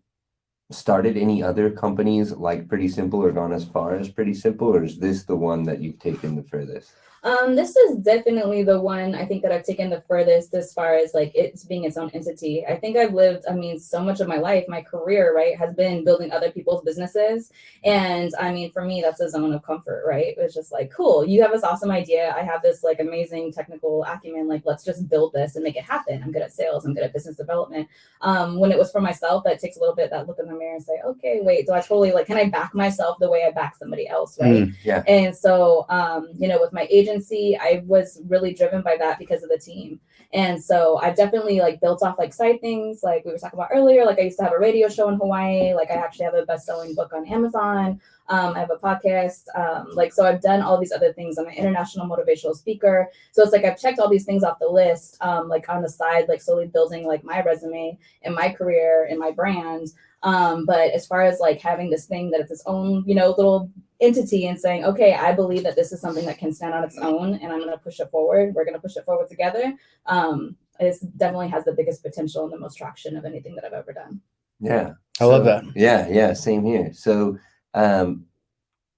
started 0.72 1.16
any 1.18 1.44
other 1.44 1.70
companies 1.70 2.32
like 2.32 2.68
Pretty 2.68 2.88
Simple 2.88 3.22
or 3.24 3.32
gone 3.32 3.54
as 3.54 3.66
far 3.66 3.96
as 3.96 4.10
Pretty 4.10 4.34
Simple, 4.34 4.70
or 4.76 4.84
is 4.84 4.98
this 4.98 5.24
the 5.26 5.36
one 5.36 5.62
that 5.64 5.80
you've 5.82 6.00
taken 6.00 6.36
the 6.36 6.44
furthest? 6.44 6.92
Um, 7.26 7.56
this 7.56 7.76
is 7.76 7.98
definitely 7.98 8.62
the 8.62 8.80
one 8.80 9.16
I 9.16 9.26
think 9.26 9.42
that 9.42 9.52
I've 9.52 9.66
taken 9.66 9.90
the 9.90 10.04
furthest 10.08 10.54
as 10.54 10.72
far 10.72 10.94
as 10.94 11.16
like 11.16 11.32
it's 11.34 11.64
being 11.64 11.84
its 11.84 11.98
own 11.98 12.12
entity. 12.14 12.64
I 12.68 12.76
think 12.76 12.96
I've 12.98 13.16
lived, 13.16 13.46
I 13.50 13.54
mean, 13.56 13.80
so 13.80 14.00
much 14.00 14.20
of 14.20 14.28
my 14.28 14.38
life, 14.38 14.66
my 14.68 14.84
career, 14.84 15.36
right, 15.36 15.58
has 15.58 15.74
been 15.74 16.04
building 16.04 16.32
other 16.32 16.52
people's 16.52 16.84
businesses. 16.84 17.52
And 17.84 18.32
I 18.40 18.54
mean, 18.54 18.72
for 18.72 18.86
me, 18.86 19.02
that's 19.02 19.22
a 19.22 19.30
zone 19.30 19.54
of 19.54 19.64
comfort, 19.64 20.04
right? 20.08 20.36
It's 20.38 20.54
just 20.54 20.72
like, 20.72 20.92
cool, 20.92 21.26
you 21.26 21.42
have 21.42 21.52
this 21.52 21.64
awesome 21.64 21.90
idea. 21.90 22.32
I 22.38 22.44
have 22.44 22.62
this 22.62 22.84
like 22.84 23.00
amazing 23.00 23.52
technical 23.54 24.04
acumen. 24.04 24.48
Like, 24.48 24.62
let's 24.64 24.86
just 24.86 25.10
build 25.10 25.34
this 25.34 25.56
and 25.56 25.64
make 25.64 25.78
it 25.78 25.84
happen. 25.84 26.22
I'm 26.24 26.32
good 26.32 26.44
at 26.44 26.54
sales, 26.54 26.86
I'm 26.86 26.94
good 26.94 27.04
at 27.04 27.14
business 27.14 27.38
development. 27.38 27.88
Um, 28.22 28.60
when 28.60 28.72
it 28.72 28.78
was 28.78 28.92
for 28.92 29.02
myself, 29.02 29.44
that 29.46 29.60
takes 29.60 29.78
a 29.78 29.80
little 29.80 29.96
bit 29.96 30.12
that 30.12 30.28
look 30.28 30.38
in 30.38 30.46
the 30.46 30.54
mirror 30.54 30.76
and 30.76 30.84
say, 30.84 31.02
okay, 31.04 31.40
wait, 31.42 31.66
do 31.66 31.74
I 31.74 31.82
totally 31.82 32.12
like, 32.12 32.28
can 32.28 32.38
I 32.38 32.50
back 32.50 32.76
myself 32.76 33.18
the 33.20 33.32
way 33.32 33.46
I 33.46 33.52
back 33.52 33.78
somebody 33.78 34.08
else, 34.08 34.38
right? 34.40 34.68
Yeah. 34.84 35.02
And 35.08 35.36
so, 35.36 35.88
um, 35.90 36.30
you 36.38 36.48
know, 36.48 36.60
with 36.62 36.72
my 36.72 36.88
agency, 37.16 37.58
I 37.60 37.84
was 37.86 38.22
really 38.28 38.54
driven 38.54 38.82
by 38.82 38.98
that 38.98 39.20
because 39.20 39.44
of 39.44 39.50
the 39.50 39.58
team. 39.58 40.00
And 40.34 40.62
so 40.62 40.98
I've 40.98 41.16
definitely 41.16 41.60
like 41.60 41.80
built 41.80 42.04
off 42.04 42.20
like 42.20 42.34
side 42.34 42.60
things, 42.60 43.02
like 43.04 43.24
we 43.26 43.32
were 43.32 43.38
talking 43.38 43.58
about 43.58 43.70
earlier. 43.74 44.06
Like 44.06 44.20
I 44.20 44.24
used 44.24 44.38
to 44.40 44.44
have 44.44 44.54
a 44.54 44.60
radio 44.60 44.90
show 44.90 45.08
in 45.10 45.16
Hawaii. 45.16 45.74
Like 45.74 45.90
I 45.92 45.96
actually 45.96 46.26
have 46.26 46.34
a 46.34 46.46
best-selling 46.46 46.94
book 46.96 47.14
on 47.14 47.26
Amazon. 47.28 48.02
Um, 48.28 48.56
I 48.56 48.60
have 48.60 48.72
a 48.72 48.78
podcast. 48.78 49.44
Um, 49.56 49.90
like 49.94 50.14
so, 50.14 50.26
I've 50.26 50.42
done 50.42 50.62
all 50.62 50.80
these 50.80 50.92
other 50.92 51.14
things. 51.14 51.38
I'm 51.38 51.48
an 51.48 51.54
international 51.54 52.08
motivational 52.08 52.56
speaker. 52.56 53.10
So 53.32 53.44
it's 53.44 53.52
like 53.52 53.66
I've 53.66 53.80
checked 53.80 54.00
all 54.00 54.10
these 54.10 54.26
things 54.26 54.44
off 54.44 54.60
the 54.60 54.68
list. 54.68 55.18
Um, 55.22 55.48
like 55.48 55.70
on 55.70 55.82
the 55.82 55.90
side, 55.90 56.28
like 56.28 56.42
slowly 56.42 56.68
building 56.68 57.06
like 57.06 57.24
my 57.24 57.42
resume 57.42 57.98
and 58.24 58.36
my 58.36 58.50
career 58.50 59.08
and 59.10 59.20
my 59.20 59.32
brand. 59.32 59.90
Um, 60.24 60.66
but 60.66 60.92
as 60.92 61.06
far 61.06 61.22
as 61.22 61.40
like 61.40 61.62
having 61.62 61.92
this 61.92 62.08
thing 62.08 62.32
that 62.32 62.42
it's 62.42 62.52
its 62.52 62.64
own, 62.66 63.04
you 63.06 63.14
know, 63.14 63.30
little 63.30 63.70
entity 64.02 64.48
and 64.48 64.60
saying, 64.60 64.84
okay, 64.84 65.14
I 65.14 65.32
believe 65.34 65.64
that 65.64 65.76
this 65.76 65.92
is 65.92 66.02
something 66.02 66.26
that 66.26 66.40
can 66.40 66.52
stand 66.52 66.74
on 66.74 66.84
its 66.84 66.98
own 66.98 67.36
and 67.36 67.52
I'm 67.52 67.60
going 67.60 67.72
to 67.72 67.78
push 67.78 68.00
it 68.00 68.10
forward. 68.10 68.56
We're 68.56 68.66
going 68.66 68.74
to 68.74 68.82
push 68.82 68.98
it 68.98 69.06
forward 69.06 69.30
together. 69.30 69.74
Um, 70.08 70.56
it 70.80 70.98
definitely 71.18 71.50
has 71.50 71.64
the 71.64 71.74
biggest 71.74 72.04
potential 72.04 72.44
and 72.44 72.52
the 72.52 72.58
most 72.58 72.76
traction 72.76 73.16
of 73.16 73.26
anything 73.26 73.56
that 73.56 73.66
I've 73.66 73.74
ever 73.74 73.94
done. 73.94 74.20
Yeah. 74.60 74.94
I 75.20 75.26
love 75.26 75.46
that. 75.46 75.64
Yeah, 75.76 76.08
yeah, 76.10 76.34
same 76.34 76.66
here. 76.66 76.92
So, 76.94 77.38
um, 77.76 78.26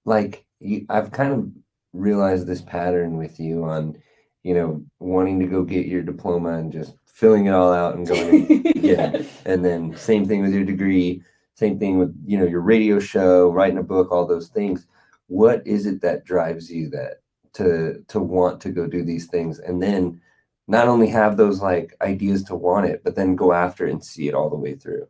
like 0.06 0.46
you, 0.60 0.86
I've 0.88 1.12
kind 1.12 1.32
of 1.32 1.50
realized 1.92 2.46
this 2.46 2.62
pattern 2.62 3.18
with 3.18 3.38
you 3.38 3.64
on, 3.64 3.98
you 4.42 4.54
know, 4.54 4.82
wanting 5.00 5.38
to 5.40 5.46
go 5.46 5.64
get 5.64 5.86
your 5.86 6.02
diploma 6.02 6.54
and 6.54 6.72
just 6.72 6.94
filling 7.06 7.46
it 7.46 7.50
all 7.52 7.72
out 7.72 7.96
and 7.96 8.06
going, 8.06 8.62
Yeah. 8.76 9.22
and 9.44 9.64
then 9.64 9.96
same 9.96 10.26
thing 10.26 10.40
with 10.42 10.54
your 10.54 10.64
degree, 10.64 11.22
same 11.54 11.78
thing 11.78 11.98
with 11.98 12.14
you 12.26 12.38
know 12.38 12.46
your 12.46 12.60
radio 12.62 12.98
show, 13.00 13.50
writing 13.50 13.78
a 13.78 13.82
book, 13.82 14.10
all 14.12 14.26
those 14.26 14.48
things. 14.48 14.86
What 15.26 15.66
is 15.66 15.84
it 15.86 16.00
that 16.02 16.24
drives 16.24 16.70
you 16.70 16.88
that 16.90 17.20
to 17.54 18.04
to 18.08 18.20
want 18.20 18.60
to 18.62 18.70
go 18.70 18.86
do 18.86 19.02
these 19.04 19.26
things, 19.26 19.58
and 19.58 19.82
then 19.82 20.20
not 20.68 20.86
only 20.88 21.08
have 21.08 21.36
those 21.36 21.60
like 21.60 21.96
ideas 22.02 22.44
to 22.44 22.54
want 22.54 22.86
it, 22.86 23.02
but 23.02 23.16
then 23.16 23.34
go 23.36 23.52
after 23.52 23.86
it 23.86 23.92
and 23.92 24.04
see 24.04 24.28
it 24.28 24.34
all 24.34 24.50
the 24.50 24.56
way 24.56 24.74
through. 24.74 25.06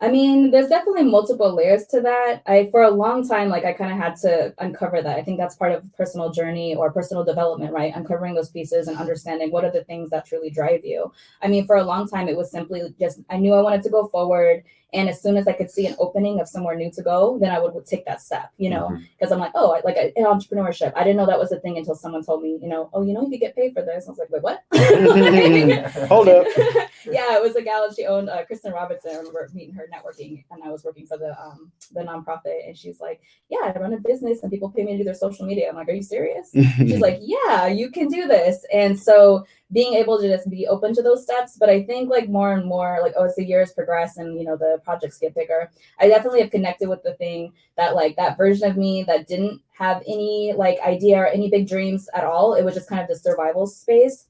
I 0.00 0.10
mean, 0.10 0.50
there's 0.50 0.68
definitely 0.68 1.04
multiple 1.04 1.54
layers 1.54 1.86
to 1.86 2.00
that. 2.02 2.42
I 2.46 2.68
for 2.70 2.82
a 2.82 2.90
long 2.90 3.26
time, 3.26 3.48
like 3.48 3.64
I 3.64 3.72
kind 3.72 3.90
of 3.92 3.98
had 3.98 4.16
to 4.16 4.54
uncover 4.58 5.00
that. 5.00 5.18
I 5.18 5.22
think 5.22 5.38
that's 5.38 5.56
part 5.56 5.72
of 5.72 5.84
personal 5.96 6.30
journey 6.30 6.74
or 6.74 6.92
personal 6.92 7.24
development, 7.24 7.72
right? 7.72 7.92
Uncovering 7.94 8.34
those 8.34 8.50
pieces 8.50 8.88
and 8.88 8.98
understanding 8.98 9.50
what 9.50 9.64
are 9.64 9.70
the 9.70 9.84
things 9.84 10.10
that 10.10 10.26
truly 10.26 10.50
drive 10.50 10.84
you. 10.84 11.12
I 11.40 11.48
mean, 11.48 11.66
for 11.66 11.76
a 11.76 11.84
long 11.84 12.08
time, 12.08 12.28
it 12.28 12.36
was 12.36 12.50
simply 12.50 12.94
just 13.00 13.20
I 13.30 13.38
knew 13.38 13.54
I 13.54 13.62
wanted 13.62 13.82
to 13.84 13.90
go 13.90 14.08
forward, 14.08 14.64
and 14.92 15.08
as 15.08 15.20
soon 15.20 15.36
as 15.36 15.46
I 15.48 15.52
could 15.52 15.70
see 15.70 15.86
an 15.86 15.96
opening 15.98 16.40
of 16.40 16.48
somewhere 16.48 16.76
new 16.76 16.90
to 16.92 17.02
go, 17.02 17.38
then 17.40 17.50
I 17.50 17.58
would, 17.58 17.74
would 17.74 17.86
take 17.86 18.04
that 18.06 18.20
step, 18.22 18.50
you 18.56 18.70
know, 18.70 18.96
because 19.18 19.32
I'm 19.32 19.40
like, 19.40 19.52
oh, 19.54 19.72
I- 19.72 19.82
like 19.84 19.96
in 20.16 20.24
entrepreneurship, 20.24 20.92
I 20.94 21.00
didn't 21.04 21.16
know 21.16 21.26
that 21.26 21.38
was 21.38 21.52
a 21.52 21.58
thing 21.60 21.76
until 21.76 21.94
someone 21.94 22.24
told 22.24 22.42
me, 22.42 22.58
you 22.62 22.68
know, 22.68 22.88
oh, 22.92 23.02
you 23.02 23.12
know, 23.12 23.22
you 23.22 23.30
could 23.30 23.40
get 23.40 23.56
paid 23.56 23.74
for 23.74 23.82
this. 23.82 24.06
I 24.06 24.10
was 24.10 24.18
like, 24.18 24.30
wait, 24.30 24.42
what? 24.42 24.62
Hold 26.08 26.28
up. 26.28 26.46
yeah, 27.04 27.36
it 27.36 27.42
was 27.42 27.56
a 27.56 27.62
gal. 27.62 27.92
She 27.92 28.06
owned 28.06 28.28
uh, 28.28 28.44
Kristen 28.44 28.72
Robinson. 28.72 29.10
I 29.12 29.16
remember 29.18 29.48
meeting 29.54 29.74
her 29.74 29.88
networking, 29.92 30.44
and 30.50 30.62
I 30.62 30.70
was 30.70 30.84
working 30.84 31.06
for 31.06 31.18
the 31.18 31.38
um 31.40 31.70
the 31.92 32.00
nonprofit, 32.00 32.66
and 32.66 32.76
she's 32.76 33.00
like, 33.00 33.20
"Yeah, 33.48 33.58
I 33.74 33.78
run 33.78 33.92
a 33.92 33.98
business, 34.00 34.42
and 34.42 34.50
people 34.50 34.70
pay 34.70 34.84
me 34.84 34.92
to 34.92 34.98
do 34.98 35.04
their 35.04 35.14
social 35.14 35.46
media." 35.46 35.68
I'm 35.68 35.76
like, 35.76 35.88
"Are 35.88 35.92
you 35.92 36.02
serious?" 36.02 36.50
She's 36.76 37.00
like, 37.00 37.20
"Yeah, 37.22 37.66
you 37.66 37.90
can 37.90 38.08
do 38.08 38.26
this." 38.26 38.64
And 38.72 38.98
so 38.98 39.44
being 39.72 39.94
able 39.94 40.20
to 40.20 40.28
just 40.28 40.48
be 40.48 40.66
open 40.66 40.94
to 40.94 41.02
those 41.02 41.24
steps, 41.24 41.56
but 41.58 41.68
I 41.68 41.82
think 41.82 42.08
like 42.08 42.28
more 42.28 42.52
and 42.52 42.64
more, 42.64 42.98
like 43.02 43.14
oh, 43.16 43.24
as 43.24 43.34
the 43.34 43.44
years 43.44 43.72
progress 43.72 44.16
and 44.16 44.38
you 44.38 44.44
know 44.44 44.56
the 44.56 44.80
projects 44.84 45.18
get 45.18 45.34
bigger, 45.34 45.70
I 45.98 46.08
definitely 46.08 46.40
have 46.40 46.50
connected 46.50 46.88
with 46.88 47.02
the 47.02 47.14
thing 47.14 47.52
that 47.76 47.94
like 47.94 48.16
that 48.16 48.36
version 48.36 48.70
of 48.70 48.76
me 48.76 49.02
that 49.04 49.26
didn't 49.26 49.60
have 49.72 50.02
any 50.06 50.52
like 50.56 50.78
idea 50.80 51.18
or 51.18 51.26
any 51.26 51.50
big 51.50 51.68
dreams 51.68 52.08
at 52.14 52.24
all. 52.24 52.54
It 52.54 52.64
was 52.64 52.74
just 52.74 52.88
kind 52.88 53.02
of 53.02 53.08
the 53.08 53.16
survival 53.16 53.66
space. 53.66 54.26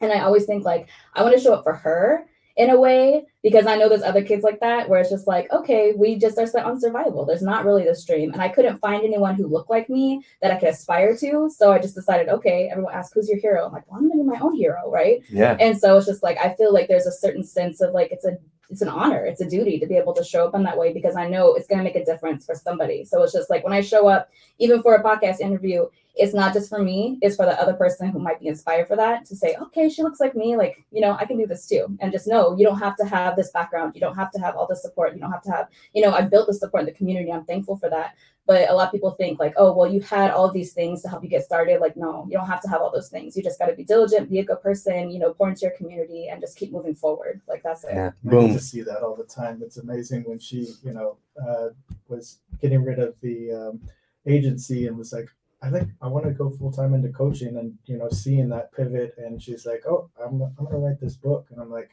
And 0.00 0.10
I 0.10 0.20
always 0.20 0.46
think 0.46 0.64
like 0.64 0.88
I 1.14 1.22
want 1.22 1.36
to 1.36 1.42
show 1.42 1.54
up 1.54 1.64
for 1.64 1.74
her 1.74 2.26
in 2.56 2.70
a 2.70 2.78
way 2.78 3.24
because 3.42 3.66
I 3.66 3.76
know 3.76 3.88
there's 3.88 4.02
other 4.02 4.22
kids 4.22 4.44
like 4.44 4.60
that 4.60 4.88
where 4.88 5.00
it's 5.00 5.10
just 5.10 5.26
like, 5.26 5.50
okay, 5.50 5.92
we 5.96 6.16
just 6.16 6.38
are 6.38 6.46
set 6.46 6.64
on 6.64 6.80
survival. 6.80 7.24
There's 7.24 7.42
not 7.42 7.64
really 7.64 7.84
this 7.84 8.04
dream. 8.04 8.32
And 8.32 8.42
I 8.42 8.48
couldn't 8.48 8.78
find 8.78 9.02
anyone 9.02 9.34
who 9.34 9.46
looked 9.46 9.70
like 9.70 9.88
me 9.88 10.22
that 10.42 10.52
I 10.52 10.56
could 10.56 10.68
aspire 10.68 11.16
to. 11.18 11.50
So 11.54 11.72
I 11.72 11.78
just 11.78 11.94
decided, 11.94 12.28
okay, 12.28 12.68
everyone 12.70 12.94
asks 12.94 13.14
who's 13.14 13.28
your 13.28 13.38
hero. 13.38 13.66
I'm 13.66 13.72
like, 13.72 13.90
well, 13.90 13.98
I'm 13.98 14.08
gonna 14.08 14.22
be 14.22 14.28
my 14.28 14.38
own 14.40 14.54
hero, 14.54 14.90
right? 14.90 15.22
Yeah. 15.28 15.56
And 15.58 15.78
so 15.78 15.96
it's 15.96 16.06
just 16.06 16.22
like 16.22 16.38
I 16.38 16.54
feel 16.54 16.72
like 16.72 16.88
there's 16.88 17.06
a 17.06 17.12
certain 17.12 17.44
sense 17.44 17.80
of 17.80 17.92
like 17.92 18.12
it's 18.12 18.24
a 18.24 18.36
it's 18.70 18.82
an 18.82 18.88
honor, 18.88 19.24
it's 19.24 19.40
a 19.40 19.48
duty 19.48 19.78
to 19.78 19.86
be 19.86 19.96
able 19.96 20.14
to 20.14 20.24
show 20.24 20.46
up 20.46 20.54
in 20.54 20.62
that 20.62 20.78
way 20.78 20.92
because 20.92 21.16
I 21.16 21.28
know 21.28 21.54
it's 21.54 21.66
gonna 21.66 21.82
make 21.82 21.96
a 21.96 22.04
difference 22.04 22.46
for 22.46 22.54
somebody. 22.54 23.04
So 23.04 23.22
it's 23.22 23.32
just 23.32 23.50
like 23.50 23.64
when 23.64 23.72
I 23.72 23.80
show 23.80 24.08
up, 24.08 24.30
even 24.58 24.82
for 24.82 24.94
a 24.94 25.02
podcast 25.02 25.40
interview, 25.40 25.86
it's 26.14 26.34
not 26.34 26.52
just 26.52 26.68
for 26.68 26.78
me, 26.78 27.18
it's 27.22 27.36
for 27.36 27.46
the 27.46 27.58
other 27.60 27.72
person 27.72 28.10
who 28.10 28.18
might 28.18 28.38
be 28.38 28.48
inspired 28.48 28.86
for 28.86 28.96
that 28.96 29.24
to 29.26 29.36
say, 29.36 29.56
okay, 29.60 29.88
she 29.88 30.02
looks 30.02 30.20
like 30.20 30.34
me, 30.34 30.56
like, 30.56 30.84
you 30.90 31.00
know, 31.00 31.16
I 31.18 31.24
can 31.24 31.38
do 31.38 31.46
this 31.46 31.66
too. 31.66 31.86
And 32.00 32.12
just 32.12 32.26
know 32.26 32.54
you 32.56 32.66
don't 32.66 32.78
have 32.78 32.96
to 32.96 33.06
have 33.06 33.34
this 33.34 33.50
background, 33.50 33.94
you 33.94 34.00
don't 34.00 34.16
have 34.16 34.30
to 34.32 34.38
have 34.38 34.54
all 34.54 34.66
the 34.66 34.76
support, 34.76 35.14
you 35.14 35.20
don't 35.20 35.32
have 35.32 35.42
to 35.44 35.50
have, 35.50 35.68
you 35.94 36.02
know, 36.02 36.12
I 36.12 36.22
built 36.22 36.48
the 36.48 36.54
support 36.54 36.82
in 36.82 36.86
the 36.86 36.92
community. 36.92 37.32
I'm 37.32 37.44
thankful 37.44 37.78
for 37.78 37.88
that. 37.88 38.14
But 38.44 38.68
a 38.68 38.74
lot 38.74 38.86
of 38.86 38.92
people 38.92 39.12
think 39.12 39.38
like, 39.38 39.54
oh, 39.56 39.72
well, 39.72 39.90
you 39.90 40.00
had 40.00 40.32
all 40.32 40.50
these 40.50 40.72
things 40.72 41.02
to 41.02 41.08
help 41.08 41.22
you 41.22 41.28
get 41.28 41.44
started. 41.44 41.80
Like, 41.80 41.96
no, 41.96 42.26
you 42.28 42.36
don't 42.36 42.48
have 42.48 42.60
to 42.62 42.68
have 42.68 42.80
all 42.80 42.90
those 42.90 43.08
things. 43.08 43.36
You 43.36 43.42
just 43.42 43.58
got 43.58 43.66
to 43.66 43.74
be 43.74 43.84
diligent, 43.84 44.30
be 44.30 44.40
a 44.40 44.44
good 44.44 44.60
person, 44.60 45.10
you 45.10 45.20
know, 45.20 45.32
pour 45.32 45.48
into 45.48 45.62
your 45.62 45.70
community 45.72 46.28
and 46.28 46.40
just 46.40 46.56
keep 46.56 46.72
moving 46.72 46.94
forward. 46.94 47.40
Like 47.46 47.62
that's 47.62 47.84
it. 47.84 47.90
Yeah. 47.94 48.10
I 48.26 48.30
Boom. 48.30 48.48
get 48.48 48.54
to 48.54 48.60
see 48.60 48.82
that 48.82 49.02
all 49.02 49.14
the 49.14 49.24
time. 49.24 49.62
It's 49.62 49.76
amazing 49.76 50.24
when 50.24 50.40
she, 50.40 50.74
you 50.82 50.92
know, 50.92 51.18
uh, 51.40 51.68
was 52.08 52.38
getting 52.60 52.84
rid 52.84 52.98
of 52.98 53.14
the 53.20 53.52
um, 53.52 53.80
agency 54.26 54.88
and 54.88 54.98
was 54.98 55.12
like, 55.12 55.28
I 55.62 55.70
think 55.70 55.90
I 56.02 56.08
want 56.08 56.24
to 56.24 56.32
go 56.32 56.50
full 56.50 56.72
time 56.72 56.92
into 56.92 57.10
coaching, 57.10 57.56
and 57.56 57.78
you 57.86 57.96
know, 57.96 58.08
seeing 58.08 58.48
that 58.48 58.72
pivot, 58.72 59.14
and 59.16 59.40
she's 59.40 59.64
like, 59.64 59.84
oh, 59.86 60.10
I'm 60.20 60.42
I'm 60.42 60.64
gonna 60.64 60.78
write 60.78 61.00
this 61.00 61.14
book, 61.14 61.46
and 61.50 61.60
I'm 61.60 61.70
like, 61.70 61.90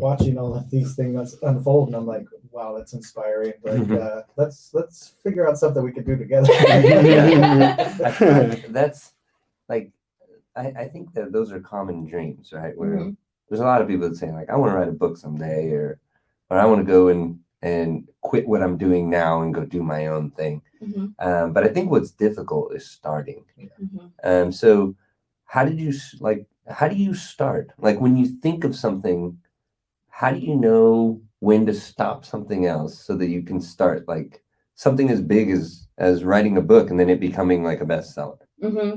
watching 0.00 0.38
all 0.38 0.54
of 0.54 0.70
these 0.70 0.94
things 0.96 1.36
unfold, 1.42 1.88
and 1.88 1.96
I'm 1.96 2.06
like, 2.06 2.26
wow, 2.50 2.74
that's 2.76 2.94
inspiring. 2.94 3.52
But 3.62 3.78
Mhm. 3.78 4.02
uh, 4.02 4.22
let's 4.36 4.72
let's 4.74 5.08
figure 5.22 5.48
out 5.48 5.58
something 5.58 5.82
we 5.84 5.92
can 5.92 6.04
do 6.04 6.16
together. 6.16 6.48
That's 8.68 9.12
like 9.68 9.90
I, 10.56 10.66
I 10.68 10.88
think 10.88 11.14
that 11.14 11.32
those 11.32 11.52
are 11.52 11.60
common 11.60 12.06
dreams, 12.06 12.52
right? 12.52 12.76
Where 12.76 12.96
Mhm. 12.98 13.16
there's 13.48 13.60
a 13.60 13.64
lot 13.64 13.82
of 13.82 13.88
people 13.88 14.08
that 14.08 14.16
say 14.16 14.32
like 14.32 14.50
I 14.50 14.56
want 14.56 14.72
to 14.72 14.76
write 14.76 14.88
a 14.88 14.92
book 14.92 15.16
someday 15.16 15.70
or 15.72 15.98
or 16.50 16.58
I 16.58 16.66
want 16.66 16.84
to 16.84 16.92
go 16.92 17.08
and 17.08 17.38
and 17.62 18.08
quit 18.22 18.48
what 18.48 18.62
I'm 18.62 18.78
doing 18.78 19.10
now 19.10 19.42
and 19.42 19.54
go 19.54 19.64
do 19.64 19.82
my 19.82 20.06
own 20.06 20.30
thing. 20.30 20.62
Mhm, 20.82 21.14
Um, 21.18 21.52
but 21.52 21.64
I 21.64 21.68
think 21.68 21.90
what's 21.90 22.10
difficult 22.10 22.74
is 22.74 22.88
starting. 22.90 23.44
mhm. 23.58 24.10
Um, 24.24 24.52
so 24.52 24.94
how 25.44 25.64
did 25.64 25.78
you 25.80 25.92
like 26.20 26.46
how 26.68 26.88
do 26.88 26.96
you 26.96 27.14
start? 27.14 27.72
Like 27.78 28.00
when 28.00 28.16
you 28.16 28.26
think 28.26 28.64
of 28.64 28.74
something, 28.76 29.38
how 30.20 30.30
do 30.30 30.38
you 30.38 30.54
know 30.54 31.18
when 31.38 31.64
to 31.64 31.72
stop 31.72 32.26
something 32.26 32.66
else 32.66 33.02
so 33.06 33.16
that 33.16 33.30
you 33.30 33.42
can 33.42 33.58
start 33.58 34.06
like 34.06 34.42
something 34.74 35.08
as 35.08 35.22
big 35.22 35.50
as 35.50 35.88
as 35.96 36.24
writing 36.24 36.58
a 36.58 36.60
book 36.60 36.90
and 36.90 37.00
then 37.00 37.08
it 37.08 37.20
becoming 37.20 37.64
like 37.64 37.80
a 37.80 37.86
bestseller? 37.86 38.36
hmm 38.60 38.96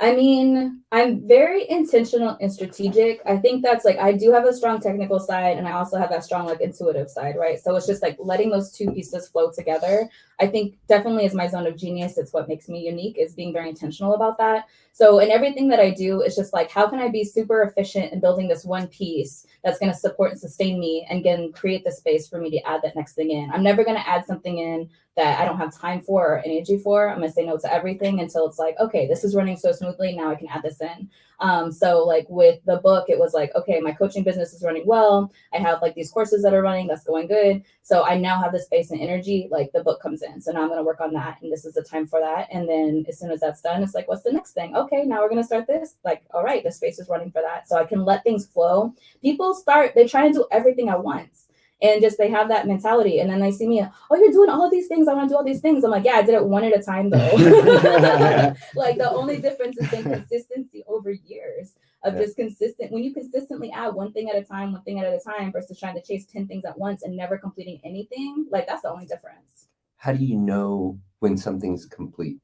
I 0.00 0.12
mean, 0.14 0.82
I'm 0.90 1.26
very 1.26 1.70
intentional 1.70 2.36
and 2.40 2.52
strategic. 2.52 3.20
I 3.26 3.36
think 3.36 3.62
that's 3.62 3.84
like 3.84 3.98
I 3.98 4.12
do 4.12 4.32
have 4.32 4.44
a 4.44 4.52
strong 4.52 4.80
technical 4.80 5.20
side, 5.20 5.56
and 5.56 5.68
I 5.68 5.72
also 5.72 5.98
have 5.98 6.10
that 6.10 6.24
strong 6.24 6.46
like 6.46 6.60
intuitive 6.60 7.08
side, 7.08 7.36
right? 7.38 7.60
So 7.60 7.76
it's 7.76 7.86
just 7.86 8.02
like 8.02 8.16
letting 8.18 8.50
those 8.50 8.72
two 8.72 8.90
pieces 8.90 9.28
flow 9.28 9.52
together. 9.52 10.10
I 10.40 10.48
think 10.48 10.76
definitely 10.88 11.26
is 11.26 11.34
my 11.34 11.46
zone 11.46 11.66
of 11.66 11.76
genius. 11.76 12.18
It's 12.18 12.32
what 12.32 12.48
makes 12.48 12.68
me 12.68 12.80
unique 12.80 13.18
is 13.18 13.34
being 13.34 13.52
very 13.52 13.68
intentional 13.68 14.14
about 14.14 14.36
that. 14.38 14.66
So 14.92 15.20
in 15.20 15.30
everything 15.30 15.68
that 15.68 15.80
I 15.80 15.90
do, 15.90 16.22
it's 16.22 16.36
just 16.36 16.52
like 16.52 16.70
how 16.70 16.88
can 16.88 16.98
I 16.98 17.08
be 17.08 17.24
super 17.24 17.62
efficient 17.62 18.12
in 18.12 18.20
building 18.20 18.48
this 18.48 18.64
one 18.64 18.88
piece 18.88 19.46
that's 19.62 19.78
going 19.78 19.92
to 19.92 19.98
support 19.98 20.32
and 20.32 20.40
sustain 20.40 20.80
me 20.80 21.06
and 21.08 21.20
again 21.20 21.52
create 21.52 21.84
the 21.84 21.92
space 21.92 22.28
for 22.28 22.38
me 22.40 22.50
to 22.50 22.68
add 22.68 22.82
that 22.82 22.96
next 22.96 23.14
thing 23.14 23.30
in. 23.30 23.50
I'm 23.52 23.62
never 23.62 23.84
going 23.84 23.96
to 23.96 24.08
add 24.08 24.26
something 24.26 24.58
in 24.58 24.90
that 25.16 25.40
I 25.40 25.44
don't 25.44 25.58
have 25.58 25.76
time 25.76 26.00
for 26.00 26.34
or 26.34 26.38
energy 26.40 26.78
for. 26.78 27.08
I'm 27.08 27.20
gonna 27.20 27.30
say 27.30 27.46
no 27.46 27.56
to 27.56 27.72
everything 27.72 28.20
until 28.20 28.48
it's 28.48 28.58
like, 28.58 28.76
okay, 28.80 29.06
this 29.06 29.22
is 29.22 29.34
running 29.34 29.56
so 29.56 29.70
smoothly. 29.70 30.16
Now 30.16 30.30
I 30.30 30.34
can 30.34 30.48
add 30.48 30.62
this 30.62 30.80
in. 30.80 31.08
Um, 31.40 31.70
so 31.70 32.04
like 32.04 32.26
with 32.28 32.60
the 32.64 32.78
book, 32.78 33.08
it 33.08 33.18
was 33.18 33.34
like, 33.34 33.54
okay, 33.54 33.80
my 33.80 33.92
coaching 33.92 34.24
business 34.24 34.52
is 34.52 34.62
running 34.62 34.86
well. 34.86 35.32
I 35.52 35.58
have 35.58 35.82
like 35.82 35.94
these 35.94 36.10
courses 36.10 36.42
that 36.42 36.54
are 36.54 36.62
running, 36.62 36.86
that's 36.86 37.04
going 37.04 37.28
good. 37.28 37.62
So 37.82 38.04
I 38.04 38.18
now 38.18 38.42
have 38.42 38.52
the 38.52 38.58
space 38.58 38.90
and 38.90 39.00
energy, 39.00 39.48
like 39.50 39.70
the 39.72 39.84
book 39.84 40.00
comes 40.00 40.22
in. 40.22 40.40
So 40.40 40.52
now 40.52 40.62
I'm 40.62 40.68
gonna 40.68 40.82
work 40.82 41.00
on 41.00 41.12
that. 41.14 41.38
And 41.42 41.52
this 41.52 41.64
is 41.64 41.74
the 41.74 41.82
time 41.82 42.06
for 42.06 42.20
that. 42.20 42.48
And 42.50 42.68
then 42.68 43.04
as 43.08 43.18
soon 43.18 43.30
as 43.30 43.40
that's 43.40 43.60
done, 43.60 43.82
it's 43.82 43.94
like, 43.94 44.08
what's 44.08 44.22
the 44.22 44.32
next 44.32 44.52
thing? 44.52 44.74
Okay, 44.74 45.04
now 45.04 45.20
we're 45.20 45.28
gonna 45.28 45.44
start 45.44 45.66
this. 45.66 45.94
Like, 46.04 46.24
all 46.32 46.42
right, 46.42 46.64
the 46.64 46.72
space 46.72 46.98
is 46.98 47.08
running 47.08 47.30
for 47.30 47.42
that. 47.42 47.68
So 47.68 47.76
I 47.76 47.84
can 47.84 48.04
let 48.04 48.24
things 48.24 48.46
flow. 48.46 48.94
People 49.22 49.54
start, 49.54 49.94
they 49.94 50.08
try 50.08 50.24
and 50.24 50.34
do 50.34 50.46
everything 50.50 50.88
at 50.88 51.02
once 51.02 51.43
and 51.84 52.00
just 52.02 52.16
they 52.18 52.30
have 52.36 52.48
that 52.48 52.66
mentality 52.66 53.14
and 53.20 53.28
then 53.30 53.40
they 53.40 53.50
see 53.58 53.66
me 53.72 53.78
oh 54.10 54.16
you're 54.16 54.32
doing 54.38 54.50
all 54.50 54.68
these 54.70 54.88
things 54.88 55.06
i 55.08 55.14
want 55.14 55.28
to 55.28 55.32
do 55.32 55.36
all 55.38 55.44
these 55.50 55.60
things 55.66 55.84
i'm 55.84 55.90
like 55.96 56.04
yeah 56.04 56.16
i 56.20 56.22
did 56.22 56.34
it 56.34 56.44
one 56.56 56.64
at 56.68 56.76
a 56.78 56.82
time 56.82 57.10
though 57.10 57.34
like 58.84 58.96
the 58.98 59.10
only 59.20 59.40
difference 59.46 59.76
is 59.78 59.88
been 59.90 60.04
consistency 60.04 60.82
over 60.88 61.10
years 61.10 61.74
of 62.04 62.14
Yeah. 62.14 62.20
just 62.22 62.36
consistent 62.36 62.92
when 62.92 63.02
you 63.06 63.12
consistently 63.14 63.70
add 63.82 63.94
one 64.02 64.12
thing 64.12 64.28
at 64.30 64.36
a 64.36 64.44
time 64.44 64.72
one 64.72 64.82
thing 64.82 64.98
at 65.00 65.06
a 65.06 65.20
time 65.30 65.52
versus 65.52 65.78
trying 65.78 65.94
to 66.00 66.02
chase 66.02 66.26
10 66.26 66.46
things 66.48 66.64
at 66.64 66.76
once 66.78 67.02
and 67.04 67.16
never 67.16 67.36
completing 67.38 67.80
anything 67.84 68.46
like 68.50 68.66
that's 68.66 68.82
the 68.82 68.90
only 68.90 69.06
difference 69.06 69.68
How 69.96 70.12
do 70.12 70.24
you 70.24 70.36
know 70.36 70.98
when 71.20 71.36
something's 71.46 71.84
complete? 71.86 72.38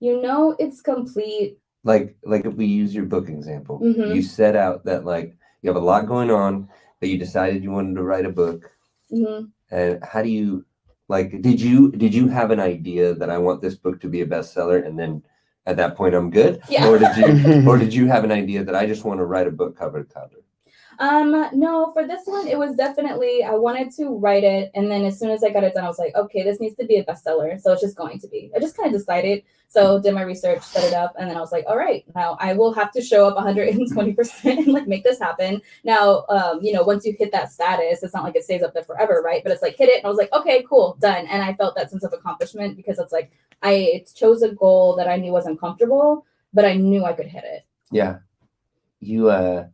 you 0.00 0.22
know 0.22 0.54
it's 0.58 0.80
complete 0.80 1.58
Like 1.84 2.16
like 2.24 2.44
if 2.44 2.54
we 2.54 2.66
use 2.66 2.94
your 2.94 3.06
book 3.06 3.28
example, 3.28 3.76
Mhm. 3.80 4.14
you 4.14 4.20
set 4.22 4.54
out 4.56 4.84
that 4.84 5.04
like 5.04 5.36
you 5.62 5.66
have 5.70 5.80
a 5.82 5.84
lot 5.92 6.06
going 6.06 6.30
on, 6.30 6.68
but 7.00 7.08
you 7.08 7.18
decided 7.18 7.62
you 7.62 7.70
wanted 7.70 7.94
to 7.96 8.02
write 8.02 8.26
a 8.26 8.30
book. 8.30 8.70
Mhm. 9.12 9.50
And 9.70 10.04
how 10.04 10.22
do 10.22 10.28
you 10.28 10.64
like 11.08 11.40
did 11.42 11.60
you 11.60 11.92
did 11.92 12.14
you 12.14 12.28
have 12.28 12.50
an 12.50 12.60
idea 12.60 13.14
that 13.14 13.30
I 13.30 13.38
want 13.38 13.62
this 13.62 13.74
book 13.76 14.00
to 14.00 14.08
be 14.08 14.20
a 14.22 14.26
bestseller 14.26 14.86
and 14.86 14.98
then 14.98 15.22
at 15.66 15.76
that 15.76 15.96
point 15.96 16.14
I'm 16.14 16.30
good? 16.30 16.60
Yeah. 16.68 16.88
Or 16.88 16.98
did 16.98 17.16
you 17.16 17.68
or 17.68 17.78
did 17.78 17.94
you 17.94 18.06
have 18.08 18.24
an 18.24 18.32
idea 18.32 18.64
that 18.64 18.74
I 18.74 18.86
just 18.86 19.04
want 19.04 19.20
to 19.20 19.24
write 19.24 19.46
a 19.46 19.52
book 19.52 19.76
cover 19.76 20.02
to 20.02 20.12
cover? 20.12 20.44
Um, 21.00 21.48
no, 21.52 21.92
for 21.92 22.06
this 22.06 22.22
one, 22.24 22.48
it 22.48 22.58
was 22.58 22.74
definitely 22.74 23.44
I 23.44 23.52
wanted 23.52 23.92
to 23.96 24.16
write 24.16 24.42
it, 24.42 24.72
and 24.74 24.90
then 24.90 25.04
as 25.04 25.18
soon 25.18 25.30
as 25.30 25.44
I 25.44 25.50
got 25.50 25.62
it 25.62 25.74
done, 25.74 25.84
I 25.84 25.88
was 25.88 25.98
like, 25.98 26.14
okay, 26.16 26.42
this 26.42 26.58
needs 26.58 26.74
to 26.76 26.86
be 26.86 26.96
a 26.96 27.04
bestseller. 27.04 27.60
So 27.60 27.72
it's 27.72 27.82
just 27.82 27.96
going 27.96 28.18
to 28.18 28.28
be. 28.28 28.50
I 28.54 28.58
just 28.58 28.76
kind 28.76 28.92
of 28.92 29.00
decided. 29.00 29.44
So 29.68 30.00
did 30.00 30.14
my 30.14 30.22
research, 30.22 30.62
set 30.62 30.84
it 30.84 30.94
up, 30.94 31.14
and 31.18 31.30
then 31.30 31.36
I 31.36 31.40
was 31.40 31.52
like, 31.52 31.64
all 31.68 31.76
right, 31.76 32.04
now 32.16 32.36
I 32.40 32.54
will 32.54 32.72
have 32.72 32.90
to 32.92 33.02
show 33.02 33.28
up 33.28 33.36
120 33.36 34.12
percent 34.14 34.58
and 34.66 34.72
like 34.72 34.88
make 34.88 35.04
this 35.04 35.20
happen. 35.20 35.62
Now, 35.84 36.24
um, 36.30 36.58
you 36.62 36.72
know, 36.72 36.82
once 36.82 37.06
you 37.06 37.14
hit 37.16 37.30
that 37.30 37.52
status, 37.52 38.02
it's 38.02 38.14
not 38.14 38.24
like 38.24 38.34
it 38.34 38.42
stays 38.42 38.62
up 38.62 38.74
there 38.74 38.82
forever, 38.82 39.22
right? 39.24 39.42
But 39.44 39.52
it's 39.52 39.62
like 39.62 39.76
hit 39.76 39.88
it, 39.90 39.98
and 39.98 40.06
I 40.06 40.08
was 40.08 40.18
like, 40.18 40.32
okay, 40.32 40.64
cool, 40.68 40.96
done. 41.00 41.26
And 41.26 41.42
I 41.42 41.54
felt 41.54 41.76
that 41.76 41.90
sense 41.90 42.02
of 42.02 42.12
accomplishment 42.12 42.76
because 42.76 42.98
it's 42.98 43.12
like 43.12 43.30
I 43.62 44.04
chose 44.14 44.42
a 44.42 44.50
goal 44.50 44.96
that 44.96 45.08
I 45.08 45.16
knew 45.16 45.30
wasn't 45.30 45.60
comfortable, 45.60 46.26
but 46.52 46.64
I 46.64 46.74
knew 46.74 47.04
I 47.04 47.12
could 47.12 47.26
hit 47.26 47.44
it. 47.44 47.64
Yeah. 47.92 48.18
You 49.00 49.30
uh 49.30 49.68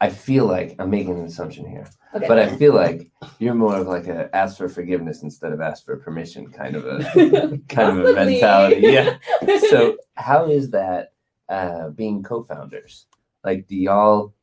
I 0.00 0.10
feel 0.10 0.46
like 0.46 0.76
I'm 0.78 0.90
making 0.90 1.18
an 1.18 1.24
assumption 1.24 1.68
here. 1.68 1.86
Okay. 2.14 2.28
But 2.28 2.38
I 2.38 2.56
feel 2.56 2.74
like 2.74 3.10
you're 3.38 3.54
more 3.54 3.76
of 3.76 3.86
like 3.86 4.06
a 4.06 4.34
ask 4.34 4.56
for 4.58 4.68
forgiveness 4.68 5.22
instead 5.22 5.52
of 5.52 5.60
ask 5.60 5.84
for 5.84 5.96
permission 5.96 6.50
kind 6.50 6.76
of 6.76 6.84
a 6.86 7.58
kind 7.68 7.98
of 7.98 8.04
a 8.04 8.12
mentality. 8.12 8.80
Yeah. 8.82 9.18
So 9.70 9.96
how 10.14 10.50
is 10.50 10.70
that 10.70 11.12
uh 11.48 11.88
being 11.90 12.22
co-founders? 12.22 13.06
Like 13.42 13.66
do 13.66 13.76
y'all 13.76 14.34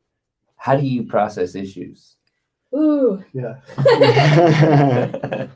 how 0.56 0.76
do 0.76 0.86
you 0.86 1.04
process 1.04 1.56
issues? 1.56 2.16
Ooh. 2.74 3.24
Yeah. 3.34 3.58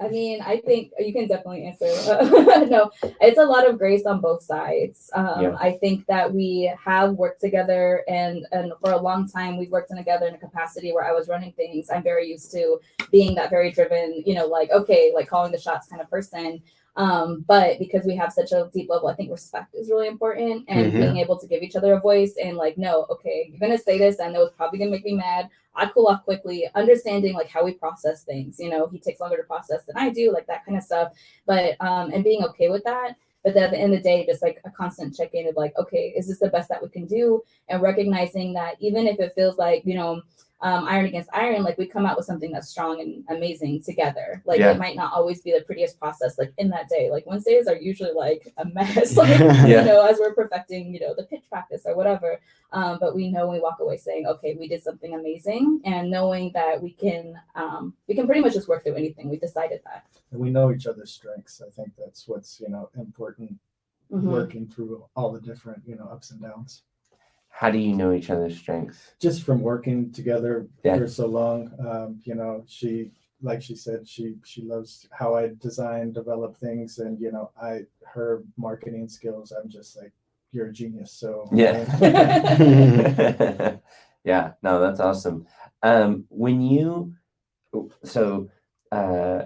I 0.00 0.08
mean, 0.08 0.40
I 0.40 0.58
think 0.58 0.92
you 0.98 1.12
can 1.12 1.26
definitely 1.26 1.64
answer. 1.64 1.86
no, 2.66 2.90
it's 3.20 3.38
a 3.38 3.44
lot 3.44 3.68
of 3.68 3.78
grace 3.78 4.06
on 4.06 4.20
both 4.20 4.42
sides. 4.42 5.10
Um, 5.12 5.42
Yeah. 5.42 5.56
I 5.58 5.72
think 5.72 6.06
that 6.06 6.32
we 6.32 6.72
have 6.84 7.14
worked 7.14 7.40
together, 7.40 8.04
and 8.08 8.46
and 8.52 8.72
for 8.80 8.92
a 8.92 9.00
long 9.00 9.28
time 9.28 9.56
we've 9.58 9.70
worked 9.70 9.90
together 9.94 10.26
in 10.26 10.34
a 10.34 10.38
capacity 10.38 10.92
where 10.92 11.04
I 11.04 11.12
was 11.12 11.28
running 11.28 11.52
things. 11.52 11.90
I'm 11.90 12.04
very 12.04 12.28
used 12.28 12.52
to 12.52 12.78
being 13.10 13.34
that 13.34 13.50
very 13.50 13.72
driven, 13.72 14.22
you 14.24 14.34
know, 14.34 14.46
like 14.46 14.70
okay, 14.70 15.10
like 15.14 15.28
calling 15.28 15.50
the 15.52 15.58
shots 15.58 15.88
kind 15.88 16.00
of 16.00 16.08
person. 16.08 16.62
Um, 16.98 17.44
but 17.46 17.78
because 17.78 18.04
we 18.04 18.16
have 18.16 18.32
such 18.32 18.50
a 18.50 18.68
deep 18.74 18.90
level, 18.90 19.08
I 19.08 19.14
think 19.14 19.30
respect 19.30 19.74
is 19.74 19.88
really 19.88 20.08
important, 20.08 20.64
and 20.68 20.92
Mhm. 20.92 21.00
being 21.00 21.16
able 21.18 21.38
to 21.38 21.46
give 21.46 21.62
each 21.62 21.76
other 21.76 21.94
a 21.94 22.00
voice 22.00 22.36
and 22.36 22.56
like, 22.56 22.76
no, 22.76 23.06
okay, 23.08 23.46
you're 23.48 23.60
gonna 23.60 23.78
say 23.78 23.98
this, 23.98 24.20
I 24.20 24.30
know 24.30 24.42
it's 24.42 24.56
probably 24.56 24.80
gonna 24.80 24.90
make 24.90 25.04
me 25.04 25.14
mad. 25.14 25.48
I 25.76 25.86
cool 25.86 26.08
off 26.08 26.24
quickly, 26.24 26.68
understanding 26.74 27.34
like 27.34 27.46
how 27.48 27.64
we 27.64 27.72
process 27.72 28.24
things. 28.24 28.58
You 28.58 28.70
know, 28.70 28.88
he 28.88 28.98
takes 28.98 29.20
longer 29.20 29.36
to 29.36 29.44
process 29.44 29.84
than 29.84 29.96
I 29.96 30.10
do, 30.10 30.32
like 30.32 30.48
that 30.48 30.64
kind 30.64 30.76
of 30.76 30.82
stuff. 30.82 31.12
But 31.46 31.76
um, 31.80 32.10
and 32.12 32.24
being 32.24 32.42
okay 32.46 32.68
with 32.68 32.82
that. 32.84 33.14
But 33.44 33.54
then 33.54 33.62
at 33.62 33.70
the 33.70 33.78
end 33.78 33.94
of 33.94 34.02
the 34.02 34.08
day, 34.08 34.26
just 34.26 34.42
like 34.42 34.60
a 34.64 34.70
constant 34.70 35.14
check 35.16 35.32
in 35.34 35.46
of 35.46 35.54
like, 35.56 35.72
okay, 35.78 36.12
is 36.16 36.26
this 36.26 36.40
the 36.40 36.48
best 36.50 36.68
that 36.68 36.82
we 36.82 36.88
can 36.88 37.06
do? 37.06 37.44
And 37.68 37.80
recognizing 37.80 38.52
that 38.54 38.74
even 38.80 39.06
if 39.06 39.20
it 39.20 39.34
feels 39.36 39.56
like, 39.56 39.82
you 39.86 39.94
know, 39.94 40.20
um, 40.60 40.86
iron 40.86 41.06
against 41.06 41.30
iron, 41.32 41.62
like 41.62 41.78
we 41.78 41.86
come 41.86 42.04
out 42.04 42.16
with 42.16 42.26
something 42.26 42.50
that's 42.50 42.68
strong 42.68 43.00
and 43.00 43.24
amazing 43.28 43.80
together. 43.82 44.42
Like 44.44 44.58
Yeah. 44.58 44.72
it 44.72 44.78
might 44.78 44.96
not 44.96 45.12
always 45.12 45.40
be 45.40 45.52
the 45.52 45.60
prettiest 45.60 46.00
process, 46.00 46.36
like 46.36 46.52
in 46.58 46.68
that 46.70 46.88
day. 46.88 47.10
Like 47.12 47.26
Wednesdays 47.26 47.68
are 47.68 47.76
usually 47.76 48.10
like 48.12 48.52
a 48.56 48.64
mess, 48.64 49.16
like 49.22 49.38
Yeah. 49.38 49.66
you 49.66 49.84
know, 49.84 50.04
as 50.04 50.18
we're 50.18 50.34
perfecting, 50.34 50.92
you 50.92 50.98
know, 51.00 51.14
the 51.14 51.22
pitch 51.24 51.44
practice 51.48 51.82
or 51.86 51.94
whatever. 51.94 52.40
Um, 52.72 52.98
but 53.00 53.14
we 53.14 53.30
know 53.30 53.46
when 53.46 53.54
we 53.56 53.60
walk 53.62 53.78
away 53.80 53.96
saying, 53.98 54.26
okay, 54.26 54.56
we 54.58 54.66
did 54.68 54.82
something 54.82 55.14
amazing, 55.14 55.80
and 55.84 56.10
knowing 56.10 56.50
that 56.54 56.82
we 56.82 56.90
can, 56.90 57.40
um, 57.54 57.94
we 58.08 58.14
can 58.14 58.26
pretty 58.26 58.40
much 58.40 58.52
just 58.54 58.68
work 58.68 58.82
through 58.82 58.96
anything. 58.96 59.30
We 59.30 59.38
decided 59.38 59.80
that. 59.84 60.06
And 60.32 60.40
we 60.40 60.50
know 60.50 60.72
each 60.72 60.86
other's 60.86 61.12
strengths. 61.12 61.62
I 61.66 61.70
think 61.70 61.92
that's 61.96 62.26
what's, 62.28 62.60
you 62.60 62.68
know, 62.68 62.90
important 62.98 63.56
Mhm. 64.12 64.22
working 64.22 64.66
through 64.66 65.04
all 65.14 65.30
the 65.32 65.40
different, 65.40 65.82
you 65.86 65.94
know, 65.96 66.08
ups 66.10 66.30
and 66.30 66.40
downs. 66.42 66.82
How 67.48 67.70
do 67.70 67.78
you 67.78 67.94
know 67.94 68.12
each 68.12 68.30
other's 68.30 68.56
strengths? 68.56 69.14
Just 69.20 69.42
from 69.42 69.60
working 69.60 70.12
together 70.12 70.68
Yeah. 70.84 70.98
for 70.98 71.08
so 71.08 71.26
long, 71.26 71.72
um, 71.86 72.20
you 72.24 72.34
know, 72.34 72.62
she, 72.66 73.10
like 73.42 73.62
she 73.62 73.74
said, 73.74 74.06
she 74.06 74.36
she 74.44 74.62
loves 74.62 75.08
how 75.12 75.34
I 75.34 75.52
design, 75.60 76.12
develop 76.12 76.56
things, 76.56 76.98
and 76.98 77.20
you 77.20 77.32
know, 77.32 77.50
I 77.60 77.82
her 78.04 78.42
marketing 78.56 79.08
skills. 79.08 79.52
I'm 79.52 79.68
just 79.68 79.96
like, 79.96 80.12
you're 80.52 80.68
a 80.68 80.72
genius. 80.72 81.12
So 81.12 81.48
Yeah. 81.52 81.84
yeah, 84.24 84.52
no, 84.62 84.80
that's 84.80 85.00
awesome. 85.00 85.46
Um, 85.82 86.24
when 86.28 86.60
you, 86.62 87.14
so, 88.04 88.50
uh, 88.92 89.44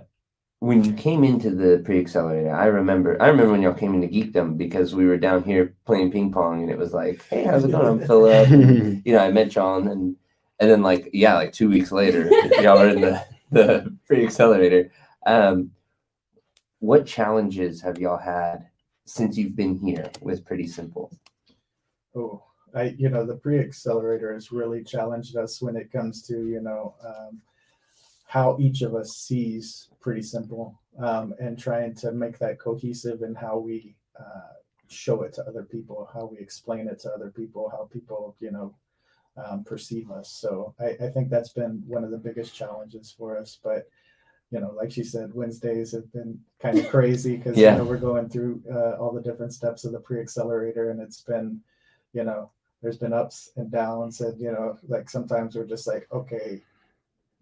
when 0.62 0.84
you 0.84 0.92
came 0.92 1.24
into 1.24 1.50
the 1.50 1.82
pre-accelerator, 1.84 2.54
I 2.54 2.66
remember, 2.66 3.20
I 3.20 3.26
remember 3.26 3.50
when 3.50 3.62
y'all 3.62 3.74
came 3.74 3.94
into 3.94 4.06
Geekdom 4.06 4.56
because 4.56 4.94
we 4.94 5.06
were 5.06 5.16
down 5.16 5.42
here 5.42 5.74
playing 5.86 6.12
ping 6.12 6.30
pong 6.30 6.62
and 6.62 6.70
it 6.70 6.78
was 6.78 6.92
like, 6.92 7.20
hey, 7.24 7.42
how's 7.42 7.64
it 7.64 7.72
going? 7.72 7.84
I'm 7.84 8.06
Philip. 8.06 8.48
And, 8.48 9.02
you 9.04 9.12
know, 9.12 9.18
I 9.18 9.32
met 9.32 9.50
John 9.50 9.88
and, 9.88 10.14
and 10.60 10.70
then 10.70 10.80
like, 10.80 11.10
yeah, 11.12 11.34
like 11.34 11.52
two 11.52 11.68
weeks 11.68 11.90
later, 11.90 12.30
y'all 12.60 12.78
were 12.78 12.90
in 12.90 13.00
the, 13.00 13.26
the 13.50 13.98
pre-accelerator. 14.06 14.92
Um, 15.26 15.72
what 16.78 17.06
challenges 17.06 17.82
have 17.82 17.98
y'all 17.98 18.16
had 18.16 18.68
since 19.04 19.36
you've 19.36 19.56
been 19.56 19.76
here 19.76 20.12
with 20.20 20.44
Pretty 20.44 20.68
Simple? 20.68 21.10
Oh, 22.14 22.44
I, 22.72 22.94
you 22.96 23.08
know, 23.08 23.26
the 23.26 23.34
pre-accelerator 23.34 24.32
has 24.32 24.52
really 24.52 24.84
challenged 24.84 25.36
us 25.36 25.60
when 25.60 25.74
it 25.74 25.90
comes 25.90 26.22
to, 26.28 26.34
you 26.46 26.60
know, 26.60 26.94
um, 27.04 27.40
how 28.32 28.56
each 28.58 28.80
of 28.80 28.94
us 28.94 29.10
sees 29.28 29.90
pretty 30.00 30.22
simple 30.22 30.80
um, 30.98 31.34
and 31.38 31.58
trying 31.58 31.94
to 31.94 32.12
make 32.12 32.38
that 32.38 32.58
cohesive 32.58 33.20
in 33.20 33.34
how 33.34 33.58
we 33.58 33.94
uh, 34.18 34.54
show 34.88 35.20
it 35.22 35.34
to 35.34 35.42
other 35.44 35.64
people, 35.64 36.08
how 36.14 36.24
we 36.32 36.38
explain 36.38 36.88
it 36.88 36.98
to 36.98 37.10
other 37.12 37.30
people, 37.30 37.68
how 37.68 37.86
people, 37.92 38.34
you 38.40 38.50
know, 38.50 38.74
um, 39.36 39.62
perceive 39.64 40.10
us. 40.10 40.30
So 40.32 40.74
I, 40.80 41.04
I 41.04 41.08
think 41.10 41.28
that's 41.28 41.52
been 41.52 41.82
one 41.86 42.04
of 42.04 42.10
the 42.10 42.16
biggest 42.16 42.54
challenges 42.54 43.14
for 43.18 43.36
us. 43.36 43.58
But 43.62 43.86
you 44.50 44.60
know, 44.60 44.72
like 44.74 44.90
she 44.92 45.04
said, 45.04 45.34
Wednesdays 45.34 45.92
have 45.92 46.10
been 46.14 46.38
kind 46.58 46.78
of 46.78 46.88
crazy 46.88 47.36
because 47.38 47.58
Yeah. 47.58 47.72
you 47.72 47.78
know 47.78 47.84
we're 47.84 47.98
going 47.98 48.30
through 48.30 48.62
uh, 48.72 48.92
all 48.98 49.12
the 49.12 49.20
different 49.28 49.52
steps 49.52 49.84
of 49.84 49.92
the 49.92 50.00
pre-accelerator, 50.00 50.88
and 50.90 51.00
it's 51.02 51.20
been, 51.20 51.60
you 52.14 52.24
know, 52.24 52.50
there's 52.82 52.96
been 52.98 53.12
ups 53.12 53.50
and 53.56 53.70
downs, 53.70 54.22
and 54.22 54.40
you 54.40 54.52
know, 54.52 54.78
like 54.88 55.10
sometimes 55.10 55.54
we're 55.54 55.66
just 55.74 55.86
like, 55.86 56.06
okay, 56.12 56.62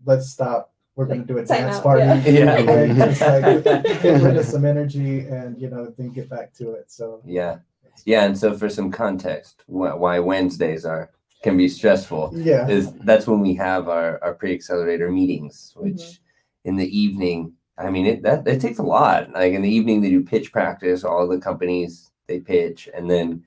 let's 0.05 0.31
stop. 0.31 0.72
We're 1.01 1.07
going 1.07 1.23
to 1.23 1.27
do 1.27 1.39
a 1.39 1.47
Time 1.47 1.63
dance 1.63 1.77
out, 1.77 1.83
party. 1.83 2.03
yeah. 2.03 2.59
Yeah. 2.59 2.63
Right? 2.77 2.95
Just 2.95 3.21
like 3.23 3.65
get 4.03 4.23
rid 4.23 4.37
of 4.37 4.45
some 4.45 4.67
energy, 4.67 5.21
and 5.21 5.59
you 5.59 5.71
know, 5.71 5.95
then 5.97 6.11
get 6.11 6.29
back 6.29 6.53
to 6.55 6.73
it. 6.73 6.91
So 6.93 7.23
Yeah. 7.25 7.61
Yeah, 8.05 8.25
and 8.25 8.37
so 8.37 8.57
for 8.57 8.69
some 8.69 8.91
context, 8.91 9.63
why 9.67 10.19
Wednesdays 10.19 10.85
are 10.85 11.11
can 11.43 11.57
be 11.57 11.69
stressful 11.69 12.33
yeah, 12.35 12.69
is 12.69 12.93
that's 13.09 13.27
when 13.27 13.41
we 13.41 13.55
have 13.55 13.89
our 13.89 14.23
our 14.23 14.35
pre-accelerator 14.35 15.11
meetings, 15.11 15.73
which 15.77 16.03
Mhm. 16.03 16.19
in 16.65 16.77
the 16.77 16.99
evening 17.05 17.55
I 17.79 17.91
mean, 17.91 18.05
it 18.05 18.23
that 18.25 18.47
it 18.47 18.61
takes 18.61 18.79
a 18.79 18.83
lot. 18.83 19.33
Like 19.33 19.55
in 19.55 19.63
the 19.63 19.71
evening, 19.71 20.03
they 20.03 20.11
do 20.11 20.23
pitch 20.23 20.53
practice. 20.53 21.03
All 21.03 21.27
the 21.27 21.39
companies 21.41 22.11
they 22.29 22.39
pitch, 22.41 22.91
and 22.95 23.11
then 23.11 23.43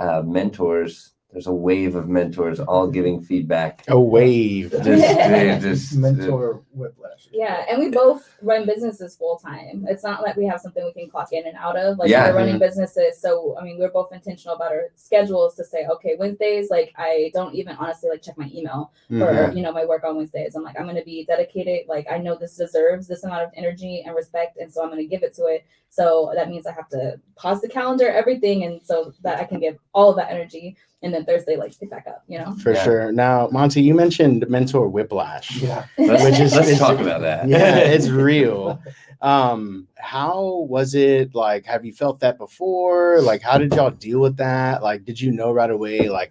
uh, 0.00 0.22
mentors. 0.26 1.12
There's 1.30 1.46
a 1.48 1.52
wave 1.52 1.96
of 1.96 2.08
mentors 2.08 2.60
all 2.60 2.88
giving 2.88 3.20
feedback. 3.20 3.84
A 3.88 4.00
wave. 4.00 4.70
Just, 4.70 4.86
they 4.86 5.58
just 5.60 5.94
mentor 5.94 6.62
whiplash. 6.76 7.28
Yeah, 7.32 7.64
and 7.68 7.78
we 7.78 7.90
both 7.90 8.28
run 8.42 8.66
businesses 8.66 9.16
full 9.16 9.38
time. 9.38 9.86
It's 9.88 10.04
not 10.04 10.22
like 10.22 10.36
we 10.36 10.46
have 10.46 10.60
something 10.60 10.84
we 10.84 10.92
can 10.92 11.10
clock 11.10 11.32
in 11.32 11.46
and 11.46 11.56
out 11.56 11.76
of. 11.76 11.98
Like 11.98 12.08
Yeah. 12.10 12.28
we're 12.30 12.36
running 12.36 12.58
businesses, 12.58 13.18
so 13.20 13.56
I 13.58 13.64
mean 13.64 13.78
we're 13.78 13.90
both 13.90 14.12
intentional 14.12 14.56
about 14.56 14.72
our 14.72 14.90
schedules 14.94 15.54
to 15.56 15.64
say, 15.64 15.86
okay, 15.86 16.16
Wednesdays, 16.18 16.70
like 16.70 16.92
I 16.96 17.30
don't 17.34 17.54
even 17.54 17.76
honestly 17.76 18.10
like 18.10 18.22
check 18.22 18.36
my 18.38 18.50
email 18.54 18.92
for 19.08 19.14
Mhm. 19.32 19.56
you 19.56 19.62
know 19.62 19.72
my 19.72 19.84
work 19.84 20.04
on 20.04 20.16
Wednesdays. 20.16 20.54
I'm 20.54 20.62
like 20.62 20.78
I'm 20.78 20.86
gonna 20.86 21.02
be 21.04 21.24
dedicated. 21.24 21.88
Like 21.88 22.06
I 22.10 22.18
know 22.18 22.34
this 22.36 22.56
deserves 22.56 23.08
this 23.08 23.24
amount 23.24 23.42
of 23.44 23.50
energy 23.56 24.02
and 24.06 24.14
respect, 24.14 24.58
and 24.58 24.72
so 24.72 24.82
I'm 24.82 24.90
gonna 24.90 25.04
give 25.04 25.22
it 25.22 25.34
to 25.34 25.46
it. 25.46 25.64
So 25.88 26.30
that 26.34 26.50
means 26.50 26.66
I 26.66 26.72
have 26.72 26.88
to 26.90 27.18
pause 27.36 27.60
the 27.62 27.68
calendar, 27.68 28.08
everything, 28.08 28.64
and 28.64 28.80
so 28.84 29.12
that 29.22 29.38
I 29.40 29.44
can 29.44 29.60
give 29.60 29.78
all 29.94 30.10
of 30.10 30.16
that 30.16 30.30
energy. 30.30 30.76
And 31.02 31.12
then 31.14 31.24
Thursday, 31.26 31.56
like 31.56 31.78
pick 31.78 31.90
back 31.90 32.06
up. 32.08 32.24
You 32.26 32.38
know. 32.38 32.54
For 32.62 32.72
Yeah. 32.72 32.82
sure. 32.82 33.12
Now, 33.12 33.48
Monty, 33.52 33.82
you 33.82 33.94
mentioned 33.94 34.48
mentor 34.48 34.88
whiplash. 34.88 35.54
Yeah. 35.62 35.84
Which 35.96 36.40
is- 36.40 36.56
let's 36.66 36.76
it's- 36.76 36.78
talk 36.78 37.00
about 37.00 37.20
that. 37.22 37.48
Yeah, 37.48 37.76
it's 37.94 38.08
real. 38.08 38.80
Um, 39.22 39.88
how 39.96 40.66
was 40.68 40.94
it 40.94 41.34
like? 41.34 41.64
Have 41.66 41.84
you 41.84 41.92
felt 41.92 42.20
that 42.20 42.38
before? 42.38 43.20
Like, 43.22 43.42
how 43.42 43.58
did 43.58 43.72
y'all 43.74 43.90
deal 43.90 44.20
with 44.20 44.36
that? 44.36 44.82
Like, 44.82 45.04
did 45.04 45.20
you 45.20 45.32
know 45.32 45.52
right 45.52 45.70
away, 45.70 46.08
like, 46.08 46.30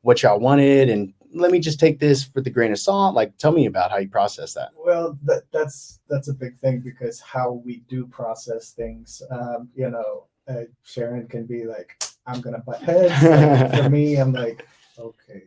what 0.00 0.22
y'all 0.22 0.40
wanted? 0.40 0.88
And 0.88 1.12
let 1.34 1.50
me 1.50 1.60
just 1.60 1.78
take 1.78 1.98
this 1.98 2.28
with 2.34 2.46
a 2.46 2.50
grain 2.50 2.72
of 2.72 2.78
salt. 2.78 3.14
Like, 3.14 3.36
tell 3.38 3.52
me 3.52 3.66
about 3.66 3.90
how 3.90 3.98
you 3.98 4.08
process 4.08 4.54
that. 4.54 4.70
Well, 4.76 5.18
that, 5.24 5.42
that's 5.52 6.00
that's 6.08 6.28
a 6.28 6.34
big 6.34 6.56
thing 6.58 6.80
because 6.80 7.20
how 7.20 7.62
we 7.64 7.82
do 7.88 8.06
process 8.06 8.70
things, 8.72 9.22
um, 9.30 9.68
you 9.74 9.90
know, 9.90 10.24
uh, 10.48 10.64
Sharon 10.84 11.28
can 11.28 11.44
be 11.46 11.64
like, 11.64 12.02
"I'm 12.26 12.40
gonna 12.40 12.58
butt 12.60 12.82
heads." 12.82 13.22
Like, 13.22 13.82
for 13.84 13.90
me, 13.98 14.16
I'm 14.16 14.32
like, 14.32 14.66
"Okay, 14.98 15.42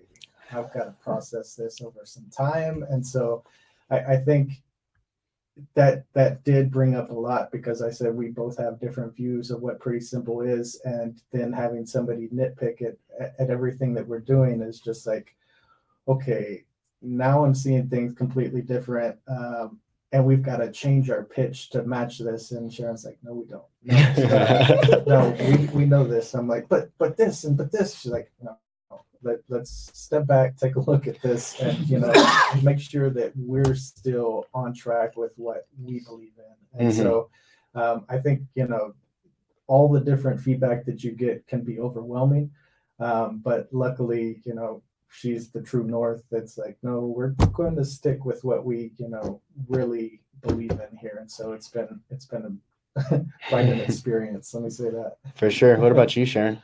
I've 0.51 0.71
got 0.73 0.85
to 0.85 0.95
process 1.03 1.55
this 1.55 1.81
over 1.81 2.01
some 2.03 2.29
time," 2.29 2.85
and 2.89 3.05
so 3.05 3.43
I, 3.89 3.99
I 3.99 4.17
think 4.17 4.51
that 5.73 6.05
that 6.13 6.43
did 6.43 6.71
bring 6.71 6.95
up 6.95 7.09
a 7.09 7.13
lot 7.13 7.51
because 7.51 7.81
I 7.81 7.89
said 7.89 8.13
we 8.13 8.29
both 8.29 8.57
have 8.57 8.79
different 8.79 9.15
views 9.15 9.51
of 9.51 9.61
what 9.61 9.79
pretty 9.79 10.01
simple 10.01 10.41
is, 10.41 10.81
and 10.83 11.21
then 11.31 11.53
having 11.53 11.85
somebody 11.85 12.27
nitpick 12.27 12.81
it 12.81 12.99
at, 13.19 13.35
at 13.39 13.49
everything 13.49 13.93
that 13.93 14.07
we're 14.07 14.19
doing 14.19 14.61
is 14.61 14.79
just 14.79 15.07
like, 15.07 15.35
okay, 16.07 16.65
now 17.01 17.45
I'm 17.45 17.55
seeing 17.55 17.87
things 17.87 18.13
completely 18.13 18.61
different. 18.61 19.17
Um, 19.27 19.79
and 20.11 20.25
we've 20.25 20.43
got 20.43 20.57
to 20.57 20.71
change 20.71 21.09
our 21.09 21.23
pitch 21.23 21.69
to 21.71 21.83
match 21.83 22.19
this. 22.19 22.51
And 22.51 22.71
Sharon's 22.71 23.05
like, 23.05 23.17
no, 23.21 23.33
we 23.33 23.45
don't. 23.45 23.63
No, 23.83 25.03
no, 25.07 25.29
we, 25.39 25.65
we 25.67 25.85
know 25.85 26.05
this. 26.05 26.33
I'm 26.33 26.47
like, 26.47 26.69
but 26.69 26.89
but 26.97 27.17
this 27.17 27.43
and 27.43 27.57
but 27.57 27.71
this. 27.71 27.99
She's 27.99 28.11
like, 28.11 28.31
no, 28.41 28.51
no. 28.51 28.57
Let, 29.25 29.39
let's 29.49 29.89
step 29.93 30.27
back, 30.27 30.55
take 30.55 30.75
a 30.75 30.79
look 30.79 31.07
at 31.07 31.19
this, 31.21 31.59
and 31.59 31.77
you 31.89 31.99
know, 31.99 32.13
make 32.63 32.79
sure 32.79 33.09
that 33.09 33.33
we're 33.35 33.73
still 33.75 34.45
on 34.53 34.73
track 34.73 35.17
with 35.17 35.31
what 35.35 35.67
we 35.83 35.99
believe 36.01 36.33
in. 36.37 36.79
And 36.79 36.91
Mhm. 36.93 36.95
so 36.95 37.29
um, 37.73 38.05
I 38.07 38.19
think, 38.19 38.43
you 38.53 38.67
know, 38.67 38.93
all 39.67 39.89
the 39.91 39.99
different 39.99 40.39
feedback 40.39 40.85
that 40.85 41.03
you 41.03 41.11
get 41.11 41.45
can 41.47 41.61
be 41.61 41.79
overwhelming. 41.79 42.51
Um, 42.99 43.41
but 43.43 43.67
luckily, 43.73 44.41
you 44.45 44.53
know, 44.53 44.81
she's 45.09 45.49
the 45.49 45.61
true 45.61 45.83
north 45.83 46.23
that's 46.31 46.57
like, 46.57 46.77
no, 46.83 46.99
we're 47.07 47.29
going 47.51 47.75
to 47.75 47.83
stick 47.83 48.23
with 48.25 48.43
what 48.43 48.63
we, 48.63 48.91
you 48.97 49.09
know, 49.09 49.41
really 49.67 50.21
believe 50.41 50.71
in 50.71 50.95
here. 50.97 51.17
And 51.19 51.29
so 51.29 51.51
it's 51.53 51.67
been 51.67 51.99
it's 52.11 52.25
been 52.27 52.59
a 53.01 53.25
quite 53.49 53.65
an 53.65 53.79
experience. 53.87 54.53
Let 54.53 54.63
me 54.63 54.69
say 54.69 54.89
that. 54.91 55.17
For 55.33 55.49
sure. 55.49 55.77
What 55.77 55.91
about 55.91 56.15
you, 56.15 56.25
Sharon? 56.25 56.61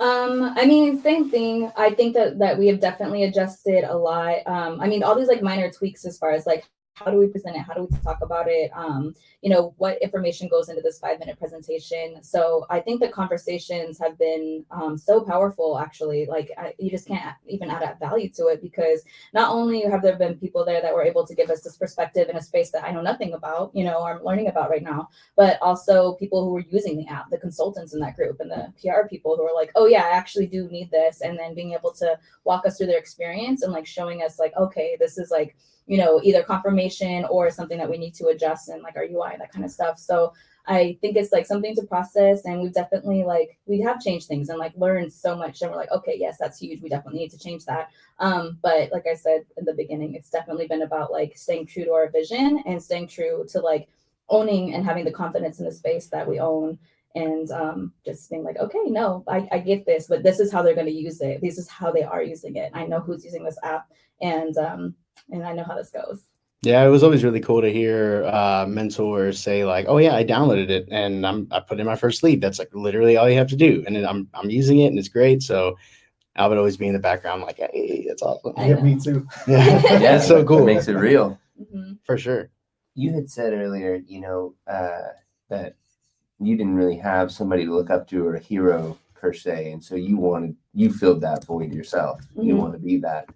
Um, 0.00 0.42
I 0.56 0.66
mean, 0.66 1.00
same 1.00 1.30
thing. 1.30 1.70
I 1.76 1.90
think 1.90 2.14
that 2.14 2.38
that 2.38 2.58
we 2.58 2.66
have 2.68 2.80
definitely 2.80 3.24
adjusted 3.24 3.84
a 3.84 3.96
lot. 3.96 4.38
Um, 4.46 4.80
I 4.80 4.88
mean, 4.88 5.02
all 5.02 5.14
these 5.14 5.28
like 5.28 5.42
minor 5.42 5.70
tweaks 5.70 6.04
as 6.04 6.18
far 6.18 6.32
as 6.32 6.46
like 6.46 6.64
how 6.94 7.10
do 7.10 7.18
we 7.18 7.26
present 7.26 7.56
it? 7.56 7.62
How 7.62 7.74
do 7.74 7.88
we 7.90 7.98
talk 7.98 8.20
about 8.22 8.46
it? 8.48 8.70
Um, 8.72 9.14
you 9.42 9.50
know, 9.50 9.74
what 9.78 10.00
information 10.00 10.48
goes 10.48 10.68
into 10.68 10.80
this 10.80 11.00
five 11.00 11.18
minute 11.18 11.38
presentation? 11.38 12.22
So 12.22 12.66
I 12.70 12.78
think 12.78 13.00
the 13.00 13.08
conversations 13.08 13.98
have 13.98 14.16
been 14.16 14.64
um, 14.70 14.96
so 14.96 15.20
powerful. 15.20 15.78
Actually, 15.78 16.26
like 16.26 16.52
I, 16.56 16.72
you 16.78 16.90
just 16.90 17.08
can't 17.08 17.34
even 17.48 17.68
add 17.68 17.82
up 17.82 17.98
value 17.98 18.30
to 18.36 18.46
it 18.46 18.62
because 18.62 19.02
not 19.32 19.50
only 19.50 19.82
have 19.82 20.02
there 20.02 20.16
been 20.16 20.38
people 20.38 20.64
there 20.64 20.80
that 20.80 20.94
were 20.94 21.02
able 21.02 21.26
to 21.26 21.34
give 21.34 21.50
us 21.50 21.62
this 21.62 21.76
perspective 21.76 22.28
in 22.28 22.36
a 22.36 22.42
space 22.42 22.70
that 22.70 22.84
I 22.84 22.92
know 22.92 23.02
nothing 23.02 23.32
about, 23.32 23.72
you 23.74 23.82
know, 23.82 23.98
or 23.98 24.16
I'm 24.16 24.24
learning 24.24 24.46
about 24.46 24.70
right 24.70 24.82
now, 24.82 25.08
but 25.36 25.58
also 25.60 26.14
people 26.14 26.44
who 26.44 26.52
were 26.52 26.64
using 26.70 26.96
the 26.96 27.08
app, 27.08 27.28
the 27.28 27.38
consultants 27.38 27.92
in 27.92 28.00
that 28.00 28.14
group, 28.14 28.38
and 28.38 28.50
the 28.50 28.72
PR 28.80 29.08
people 29.08 29.36
who 29.36 29.42
are 29.42 29.54
like, 29.54 29.72
oh 29.74 29.86
yeah, 29.86 30.04
I 30.04 30.10
actually 30.10 30.46
do 30.46 30.68
need 30.68 30.92
this, 30.92 31.22
and 31.22 31.36
then 31.36 31.56
being 31.56 31.72
able 31.72 31.92
to 31.94 32.16
walk 32.44 32.66
us 32.66 32.78
through 32.78 32.86
their 32.86 32.98
experience 32.98 33.62
and 33.62 33.72
like 33.72 33.86
showing 33.86 34.22
us 34.22 34.38
like, 34.38 34.54
okay, 34.56 34.96
this 35.00 35.18
is 35.18 35.32
like 35.32 35.56
you 35.86 35.98
know 35.98 36.20
either 36.22 36.42
confirmation 36.42 37.24
or 37.26 37.50
something 37.50 37.78
that 37.78 37.90
we 37.90 37.98
need 37.98 38.14
to 38.14 38.26
adjust 38.26 38.68
in 38.68 38.82
like 38.82 38.96
our 38.96 39.04
UI, 39.04 39.36
that 39.38 39.52
kind 39.52 39.64
of 39.64 39.70
stuff. 39.70 39.98
So 39.98 40.32
I 40.66 40.96
think 41.00 41.16
it's 41.16 41.32
like 41.32 41.46
something 41.46 41.74
to 41.76 41.82
process, 41.82 42.44
and 42.44 42.62
we've 42.62 42.72
definitely 42.72 43.22
like 43.22 43.58
we 43.66 43.80
have 43.80 44.00
changed 44.00 44.28
things 44.28 44.48
and 44.48 44.58
like 44.58 44.72
learned 44.76 45.12
so 45.12 45.36
much, 45.36 45.60
and 45.60 45.70
we're 45.70 45.76
like, 45.76 45.92
okay, 45.92 46.16
yes, 46.18 46.36
that's 46.38 46.58
huge. 46.58 46.80
We 46.82 46.88
definitely 46.88 47.20
need 47.20 47.30
to 47.32 47.38
change 47.38 47.64
that. 47.66 47.90
Um, 48.18 48.58
but 48.62 48.90
like 48.92 49.06
I 49.10 49.14
said 49.14 49.44
in 49.58 49.64
the 49.64 49.74
beginning, 49.74 50.14
it's 50.14 50.30
definitely 50.30 50.66
been 50.66 50.82
about 50.82 51.12
like 51.12 51.36
staying 51.36 51.66
true 51.66 51.84
to 51.84 51.92
our 51.92 52.10
vision 52.10 52.62
and 52.66 52.82
staying 52.82 53.08
true 53.08 53.44
to 53.50 53.60
like 53.60 53.88
owning 54.30 54.74
and 54.74 54.84
having 54.84 55.04
the 55.04 55.12
confidence 55.12 55.58
in 55.58 55.66
the 55.66 55.72
space 55.72 56.06
that 56.08 56.26
we 56.26 56.40
own 56.40 56.78
and 57.14 57.50
um, 57.52 57.92
just 58.04 58.28
being 58.28 58.42
like, 58.42 58.56
okay, 58.56 58.84
no, 58.86 59.22
I, 59.28 59.46
I 59.52 59.58
get 59.58 59.86
this, 59.86 60.08
but 60.08 60.22
this 60.22 60.40
is 60.40 60.50
how 60.50 60.62
they're 60.62 60.74
going 60.74 60.86
to 60.86 60.92
use 60.92 61.20
it. 61.20 61.40
This 61.40 61.58
is 61.58 61.68
how 61.68 61.92
they 61.92 62.02
are 62.02 62.22
using 62.22 62.56
it. 62.56 62.70
I 62.74 62.86
know 62.86 63.00
who's 63.00 63.24
using 63.24 63.44
this 63.44 63.58
app, 63.62 63.86
and 64.20 64.56
um, 64.58 64.94
and 65.30 65.44
I 65.44 65.52
know 65.52 65.64
how 65.64 65.76
this 65.76 65.90
goes. 65.90 66.24
Yeah, 66.62 66.84
it 66.84 66.88
was 66.88 67.02
always 67.02 67.22
really 67.22 67.40
cool 67.40 67.60
to 67.60 67.70
hear 67.70 68.24
uh, 68.24 68.64
mentors 68.66 69.38
say 69.38 69.64
like, 69.64 69.84
"Oh 69.88 69.98
yeah, 69.98 70.14
I 70.14 70.24
downloaded 70.24 70.70
it 70.70 70.88
and 70.90 71.26
I'm 71.26 71.46
I 71.50 71.60
put 71.60 71.78
in 71.78 71.86
my 71.86 71.96
first 71.96 72.22
lead." 72.22 72.40
That's 72.40 72.58
like 72.58 72.74
literally 72.74 73.16
all 73.16 73.28
you 73.28 73.36
have 73.36 73.48
to 73.48 73.56
do, 73.56 73.84
and 73.86 73.94
then 73.96 74.06
I'm 74.06 74.28
I'm 74.32 74.48
using 74.50 74.80
it 74.80 74.86
and 74.86 74.98
it's 74.98 75.08
great. 75.08 75.42
So 75.42 75.76
I 76.36 76.46
would 76.46 76.56
always 76.58 76.76
be 76.78 76.86
in 76.86 76.94
the 76.94 76.98
background 77.00 77.42
like, 77.42 77.58
"Hey, 77.58 78.06
that's 78.08 78.22
awesome." 78.22 78.54
I 78.56 78.68
Yeah, 78.68 78.74
know. 78.76 78.80
me 78.82 78.98
too. 78.98 79.26
Yeah, 79.46 79.66
Yeah, 79.90 79.98
that's 79.98 80.26
so 80.26 80.42
cool. 80.44 80.64
Makes 80.64 80.88
it 80.88 80.94
real. 80.94 81.38
hmm 81.70 81.92
for 82.02 82.16
sure. 82.18 82.50
You 82.94 83.12
had 83.12 83.28
said 83.30 83.52
earlier, 83.52 83.96
you 84.06 84.20
know, 84.20 84.54
uh, 84.66 85.08
that 85.48 85.74
you 86.40 86.56
didn't 86.56 86.76
really 86.76 86.96
have 86.96 87.30
somebody 87.32 87.64
to 87.66 87.74
look 87.74 87.90
up 87.90 88.06
to 88.08 88.26
or 88.26 88.36
a 88.36 88.40
hero 88.40 88.96
per 89.14 89.32
se, 89.34 89.72
and 89.72 89.82
so 89.84 89.96
you 89.96 90.16
wanted 90.16 90.56
you 90.72 90.90
filled 90.90 91.20
that 91.20 91.44
void 91.44 91.72
yourself. 91.74 92.20
You 92.34 92.54
Mhm. 92.54 92.58
want 92.58 92.72
to 92.72 92.78
be 92.78 92.96
that, 92.98 93.26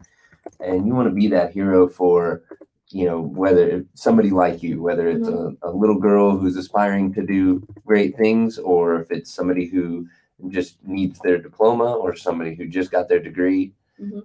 and 0.61 0.87
you 0.87 0.95
want 0.95 1.09
to 1.09 1.15
be 1.15 1.29
that 1.29 1.53
hero 1.53 1.89
for, 1.89 2.43
you 2.91 3.05
know, 3.07 3.21
whether 3.21 3.85
somebody 3.95 4.31
like 4.31 4.63
you, 4.63 4.83
whether 4.83 5.09
it's 5.09 5.29
a, 5.29 5.57
a 5.63 5.71
little 5.71 5.99
girl 5.99 6.37
who's 6.37 6.57
aspiring 6.57 7.13
to 7.15 7.25
do 7.27 7.67
great 7.87 8.17
things, 8.17 8.59
or 8.59 9.01
if 9.01 9.11
it's 9.11 9.33
somebody 9.33 9.67
who 9.67 10.07
just 10.49 10.77
needs 10.85 11.19
their 11.21 11.39
diploma, 11.39 11.95
or 11.95 12.15
somebody 12.17 12.55
who 12.55 12.67
just 12.67 12.91
got 12.91 13.09
their 13.09 13.21
degree. 13.21 13.73
Mhm. 14.01 14.23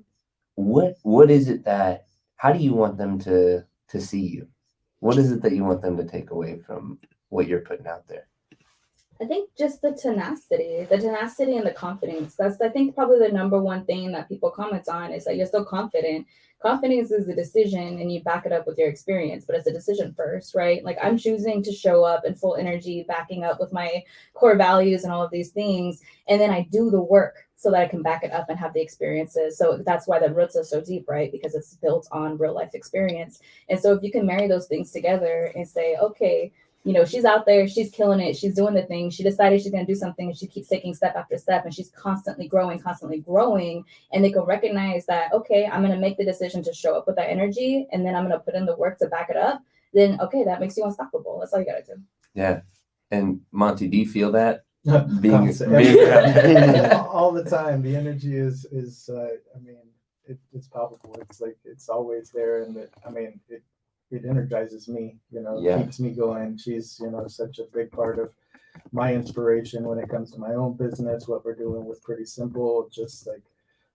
What 0.56 0.98
what 1.04 1.32
is 1.32 1.50
it 1.50 1.64
that? 1.66 2.06
How 2.36 2.54
do 2.54 2.60
you 2.60 2.74
want 2.74 2.98
them 2.98 3.20
to 3.20 3.66
to 3.90 4.00
see 4.02 4.22
you? 4.22 4.48
What 5.00 5.18
is 5.18 5.32
it 5.32 5.42
that 5.42 5.54
you 5.54 5.64
want 5.64 5.82
them 5.82 5.98
to 5.98 6.06
take 6.06 6.32
away 6.32 6.60
from 6.60 7.00
what 7.30 7.48
you're 7.48 7.62
putting 7.62 7.88
out 7.88 8.08
there? 8.08 8.28
I 9.21 9.26
think 9.26 9.49
just 9.58 9.82
the 9.82 9.91
tenacity, 9.91 10.86
the 10.89 10.97
tenacity 10.97 11.58
and 11.58 11.65
the 11.65 11.71
confidence. 11.71 12.36
That's 12.36 12.60
I 12.62 12.69
think 12.69 12.95
probably 12.95 13.19
the 13.19 13.30
number 13.30 13.62
one 13.62 13.86
thing 13.86 14.12
that 14.12 14.28
people 14.28 14.52
comment 14.52 14.89
on 14.89 15.12
is 15.12 15.26
that 15.26 15.38
you're 15.38 15.45
so 15.45 15.63
confident. 15.63 16.26
Confidence 16.62 17.12
is 17.12 17.28
a 17.28 17.36
decision 17.36 17.99
and 17.99 18.12
you 18.12 18.23
back 18.23 18.45
it 18.45 18.52
up 18.52 18.65
with 18.65 18.78
your 18.78 18.88
experience, 18.88 19.45
but 19.45 19.56
it's 19.56 19.67
a 19.67 19.73
decision 19.73 20.13
first, 20.15 20.56
right? 20.56 20.84
Like 20.84 20.97
I'm 21.02 21.17
choosing 21.17 21.62
to 21.63 21.71
show 21.71 22.04
up 22.04 22.26
in 22.26 22.36
full 22.36 22.56
energy, 22.56 23.06
backing 23.08 23.43
up 23.43 23.60
with 23.60 23.73
my 23.73 24.04
core 24.34 24.56
values 24.56 25.04
and 25.04 25.13
all 25.13 25.23
of 25.23 25.32
these 25.32 25.52
things. 25.52 26.02
And 26.28 26.39
then 26.41 26.52
I 26.52 26.67
do 26.71 26.89
the 26.89 27.02
work 27.02 27.36
so 27.56 27.71
that 27.71 27.82
I 27.82 27.88
can 27.88 28.02
back 28.02 28.23
it 28.23 28.32
up 28.32 28.49
and 28.49 28.60
have 28.60 28.73
the 28.73 28.82
experiences. 28.82 29.58
So 29.58 29.82
that's 29.86 30.08
why 30.08 30.19
the 30.19 30.34
roots 30.34 30.58
are 30.58 30.65
so 30.65 30.82
deep, 30.82 31.06
right? 31.08 31.32
Because 31.32 31.56
it's 31.56 31.76
built 31.76 32.08
on 32.12 32.38
real 32.38 32.54
life 32.54 32.71
experience. 32.73 33.39
And 33.69 33.80
so 33.80 33.93
if 33.93 34.04
you 34.04 34.12
can 34.12 34.26
marry 34.26 34.47
those 34.47 34.67
things 34.67 34.91
together 34.91 35.52
and 35.56 35.67
say, 35.67 35.95
okay, 36.02 36.52
you 36.84 36.91
know, 36.93 37.06
she's 37.06 37.24
out 37.26 37.46
there, 37.46 37.67
she's 37.67 37.89
killing 37.91 38.19
it, 38.19 38.36
she's 38.36 38.56
doing 38.56 38.74
the 38.74 38.84
thing. 38.84 39.10
She 39.10 39.24
decided 39.24 39.62
she's 39.62 39.72
going 39.72 39.86
to 39.86 39.91
do 39.91 39.98
something 39.98 40.28
and 40.28 40.38
she 40.38 40.48
keeps 40.48 40.67
taking 40.67 40.94
step 40.94 41.15
after 41.15 41.38
step 41.38 41.63
and 41.65 41.73
she's 41.73 41.90
constantly 41.92 42.48
growing, 42.48 42.79
constantly 42.79 43.19
growing. 43.19 43.86
And 44.12 44.23
they 44.23 44.31
can 44.31 44.44
recognize 44.44 45.06
that, 45.06 45.31
okay, 45.34 45.65
I'm 45.65 45.81
going 45.81 45.94
to 45.94 46.00
make 46.00 46.17
the 46.17 46.25
decision 46.25 46.62
to 46.63 46.73
show 46.73 46.98
up 46.98 47.08
with 47.08 47.15
that 47.15 47.29
energy 47.29 47.88
and 47.92 48.06
then 48.06 48.15
I'm 48.15 48.27
going 48.27 48.38
to 48.38 48.44
put 48.44 48.56
in 48.56 48.65
the 48.65 48.75
work 48.75 48.98
to 49.00 49.08
back 49.08 49.29
it 49.29 49.38
up. 49.38 49.63
Then, 49.94 50.19
okay, 50.19 50.44
that 50.44 50.60
makes 50.60 50.75
you 50.75 50.84
unstoppable. 50.84 51.40
That's 51.40 51.54
all 51.54 51.60
you 51.60 51.65
got 51.65 51.86
to 51.86 51.96
do. 51.96 52.02
Yeah. 52.34 52.62
And 53.12 53.42
Monty, 53.52 53.88
do 53.88 53.98
you 53.98 54.08
feel 54.08 54.31
that? 54.34 54.65
Being- 55.21 55.46
being- 55.54 56.86
all 56.92 57.08
all 57.08 57.31
the 57.31 57.46
time. 57.46 57.81
The 57.81 57.96
energy 57.96 58.36
is 58.36 58.65
is. 58.65 59.08
Uh, 59.08 59.29
I 59.56 59.60
mean, 59.60 59.77
it, 60.25 60.38
it's 60.52 60.67
palpable. 60.67 61.15
It's 61.21 61.40
like 61.40 61.56
it's 61.63 61.88
always 61.88 62.31
there, 62.31 62.63
and 62.63 62.75
it, 62.75 62.94
I 63.08 63.10
mean, 63.10 63.40
it 63.48 63.63
it 64.12 64.25
energizes 64.25 64.87
me. 64.87 65.17
You 65.31 65.41
know, 65.41 65.60
Yeah. 65.60 65.81
keeps 65.81 65.99
me 65.99 66.12
going. 66.12 66.58
She's 66.58 66.99
you 67.01 67.12
know 67.12 67.27
such 67.27 67.60
a 67.60 67.63
big 67.73 67.91
part 67.91 68.19
of 68.19 68.33
my 68.91 69.13
inspiration 69.13 69.83
when 69.83 69.99
it 69.99 70.10
comes 70.10 70.31
to 70.31 70.39
my 70.39 70.54
own 70.54 70.73
business. 70.75 71.27
What 71.27 71.45
we're 71.45 71.56
doing 71.56 71.85
with 71.85 72.04
Pretty 72.04 72.25
Simple, 72.25 72.89
just 72.91 73.27
like 73.27 73.43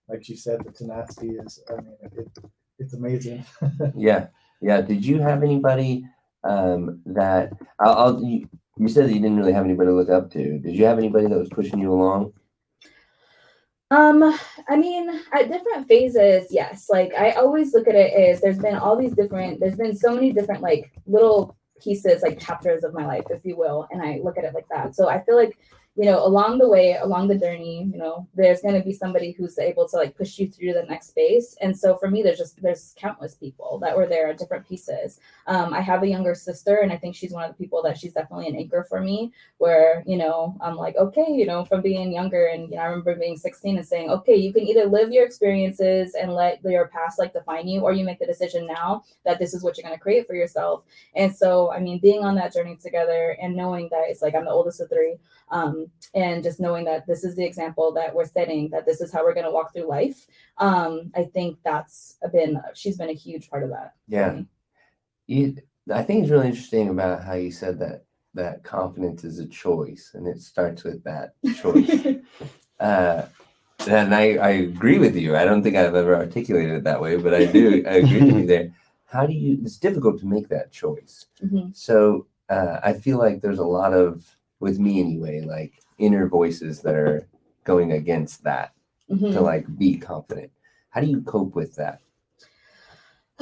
like 0.07 0.23
she 0.23 0.35
said, 0.35 0.63
the 0.65 0.71
tenacity 0.71 1.29
is. 1.37 1.61
I 1.69 1.75
mean, 1.81 1.95
it, 2.17 2.27
it's 2.79 2.93
amazing. 2.93 3.45
Yeah, 3.95 4.27
yeah. 4.61 4.81
Did 4.81 5.05
you 5.05 5.19
have 5.19 5.43
anybody 5.43 6.05
um, 6.43 7.01
that 7.05 7.51
I'll, 7.79 7.93
I'll 7.93 8.23
you, 8.23 8.47
you 8.77 8.87
said 8.87 9.05
that 9.05 9.13
you 9.13 9.19
didn't 9.19 9.37
really 9.37 9.51
have 9.53 9.65
anybody 9.65 9.87
to 9.89 9.93
look 9.93 10.09
up 10.09 10.31
to. 10.31 10.59
Did 10.59 10.75
you 10.75 10.85
have 10.85 10.97
anybody 10.97 11.27
that 11.27 11.37
was 11.37 11.49
pushing 11.49 11.79
you 11.79 11.91
along? 11.93 12.33
Um, 13.91 14.37
I 14.67 14.75
mean, 14.75 15.09
at 15.33 15.51
different 15.51 15.87
phases, 15.87 16.47
yes. 16.51 16.89
Like 16.89 17.13
I 17.15 17.31
always 17.31 17.73
look 17.73 17.87
at 17.87 17.95
it 17.95 18.13
as 18.13 18.39
there's 18.39 18.59
been 18.59 18.75
all 18.75 18.95
these 18.95 19.13
different, 19.13 19.59
there's 19.59 19.75
been 19.75 19.95
so 19.95 20.13
many 20.13 20.31
different 20.31 20.61
like 20.61 20.91
little 21.07 21.57
pieces, 21.81 22.21
like 22.21 22.39
chapters 22.39 22.83
of 22.83 22.93
my 22.93 23.05
life, 23.05 23.25
if 23.29 23.43
you 23.43 23.57
will, 23.57 23.87
and 23.89 24.01
I 24.01 24.19
look 24.23 24.37
at 24.37 24.43
it 24.43 24.53
like 24.53 24.67
that. 24.69 24.95
So 24.95 25.09
I 25.09 25.23
feel 25.23 25.35
like, 25.35 25.57
you 25.99 26.05
know, 26.05 26.25
along 26.25 26.59
the 26.59 26.67
way, 26.69 26.95
along 26.95 27.27
the 27.27 27.37
journey, 27.37 27.89
you 27.91 27.97
know, 27.97 28.25
there's 28.33 28.61
gonna 28.61 28.81
be 28.81 28.93
somebody 28.93 29.31
who's 29.33 29.59
able 29.59 29.85
to 29.89 29.97
like 29.97 30.15
push 30.15 30.39
you 30.39 30.47
through 30.47 30.71
the 30.71 30.83
next 30.83 31.09
space. 31.09 31.57
And 31.59 31.77
so 31.77 31.97
for 31.97 32.09
me, 32.09 32.23
there's 32.23 32.37
just 32.37 32.61
there's 32.61 32.95
countless 32.97 33.35
people 33.35 33.79
that 33.79 33.97
were 33.97 34.07
there 34.07 34.29
at 34.29 34.37
different 34.37 34.65
pieces. 34.65 35.19
Um, 35.45 35.73
I 35.73 35.81
have 35.81 36.01
a 36.01 36.07
younger 36.07 36.35
sister, 36.35 36.77
and 36.77 36.93
I 36.93 36.95
think 36.97 37.17
she's 37.17 37.33
one 37.33 37.43
of 37.43 37.51
the 37.51 37.61
people 37.61 37.83
that 37.83 37.97
she's 37.97 38.13
definitely 38.13 38.47
an 38.47 38.55
anchor 38.55 38.85
for 38.87 39.01
me 39.01 39.33
where 39.57 40.03
you 40.05 40.17
know 40.17 40.55
i'm 40.61 40.75
like 40.75 40.95
okay 40.95 41.25
you 41.29 41.45
know 41.45 41.65
from 41.65 41.81
being 41.81 42.11
younger 42.11 42.47
and 42.47 42.69
you 42.69 42.75
know 42.75 42.81
i 42.81 42.85
remember 42.85 43.15
being 43.15 43.37
16 43.37 43.77
and 43.77 43.85
saying 43.85 44.09
okay 44.09 44.35
you 44.35 44.53
can 44.53 44.63
either 44.63 44.85
live 44.85 45.11
your 45.11 45.25
experiences 45.25 46.15
and 46.15 46.33
let 46.33 46.63
your 46.63 46.87
past 46.87 47.19
like 47.19 47.33
define 47.33 47.67
you 47.67 47.81
or 47.81 47.91
you 47.93 48.05
make 48.05 48.19
the 48.19 48.25
decision 48.25 48.65
now 48.65 49.03
that 49.25 49.37
this 49.37 49.53
is 49.53 49.63
what 49.63 49.77
you're 49.77 49.83
going 49.83 49.95
to 49.95 50.01
create 50.01 50.25
for 50.25 50.35
yourself 50.35 50.83
and 51.15 51.35
so 51.35 51.71
i 51.71 51.79
mean 51.79 51.99
being 51.99 52.23
on 52.23 52.35
that 52.35 52.53
journey 52.53 52.75
together 52.75 53.37
and 53.41 53.55
knowing 53.55 53.87
that 53.91 54.05
it's 54.07 54.21
like 54.21 54.35
i'm 54.35 54.45
the 54.45 54.51
oldest 54.51 54.81
of 54.81 54.89
three 54.89 55.17
um, 55.51 55.87
and 56.13 56.43
just 56.43 56.59
knowing 56.59 56.85
that 56.85 57.07
this 57.07 57.23
is 57.23 57.35
the 57.35 57.45
example 57.45 57.91
that 57.93 58.13
we're 58.13 58.25
setting 58.25 58.69
that 58.69 58.85
this 58.85 59.01
is 59.01 59.11
how 59.11 59.23
we're 59.23 59.33
going 59.33 59.45
to 59.45 59.51
walk 59.51 59.73
through 59.73 59.87
life 59.87 60.27
um, 60.57 61.11
i 61.15 61.23
think 61.23 61.57
that's 61.63 62.17
been 62.31 62.61
she's 62.73 62.97
been 62.97 63.09
a 63.09 63.13
huge 63.13 63.49
part 63.49 63.63
of 63.63 63.69
that 63.69 63.93
Yeah. 64.07 64.41
You, 65.27 65.57
I 65.93 66.01
think 66.03 66.23
it's 66.23 66.31
really 66.31 66.47
interesting 66.47 66.89
about 66.89 67.23
how 67.23 67.33
you 67.33 67.51
said 67.51 67.79
that 67.79 68.05
that 68.33 68.63
confidence 68.63 69.23
is 69.23 69.39
a 69.39 69.47
choice, 69.47 70.11
and 70.13 70.27
it 70.27 70.41
starts 70.41 70.83
with 70.83 71.03
that 71.03 71.33
choice. 71.61 72.15
uh, 72.79 73.25
and 73.87 74.15
I, 74.15 74.35
I 74.35 74.49
agree 74.49 74.97
with 74.99 75.15
you. 75.15 75.35
I 75.35 75.45
don't 75.45 75.63
think 75.63 75.75
I've 75.75 75.95
ever 75.95 76.15
articulated 76.15 76.75
it 76.75 76.83
that 76.83 77.01
way, 77.01 77.15
but 77.17 77.33
I 77.33 77.45
do. 77.45 77.83
I 77.87 77.93
agree 77.97 78.21
with 78.23 78.35
you 78.37 78.45
there. 78.47 78.73
How 79.05 79.25
do 79.25 79.33
you? 79.33 79.59
It's 79.63 79.77
difficult 79.77 80.19
to 80.19 80.27
make 80.27 80.47
that 80.49 80.71
choice. 80.71 81.25
Mhm. 81.43 81.75
So 81.75 82.27
uh, 82.49 82.79
I 82.83 82.93
feel 82.93 83.17
like 83.17 83.41
there's 83.41 83.59
a 83.59 83.63
lot 83.79 83.93
of, 83.93 84.25
with 84.59 84.79
me 84.79 84.99
anyway, 84.99 85.41
like 85.41 85.73
inner 85.97 86.27
voices 86.27 86.81
that 86.81 86.95
are 86.95 87.27
going 87.63 87.91
against 87.93 88.43
that 88.43 88.73
Mhm. 89.09 89.33
to 89.33 89.41
like 89.41 89.65
be 89.77 89.97
confident. 89.97 90.51
How 90.89 91.01
do 91.01 91.07
you 91.07 91.21
cope 91.21 91.55
with 91.55 91.75
that? 91.75 92.01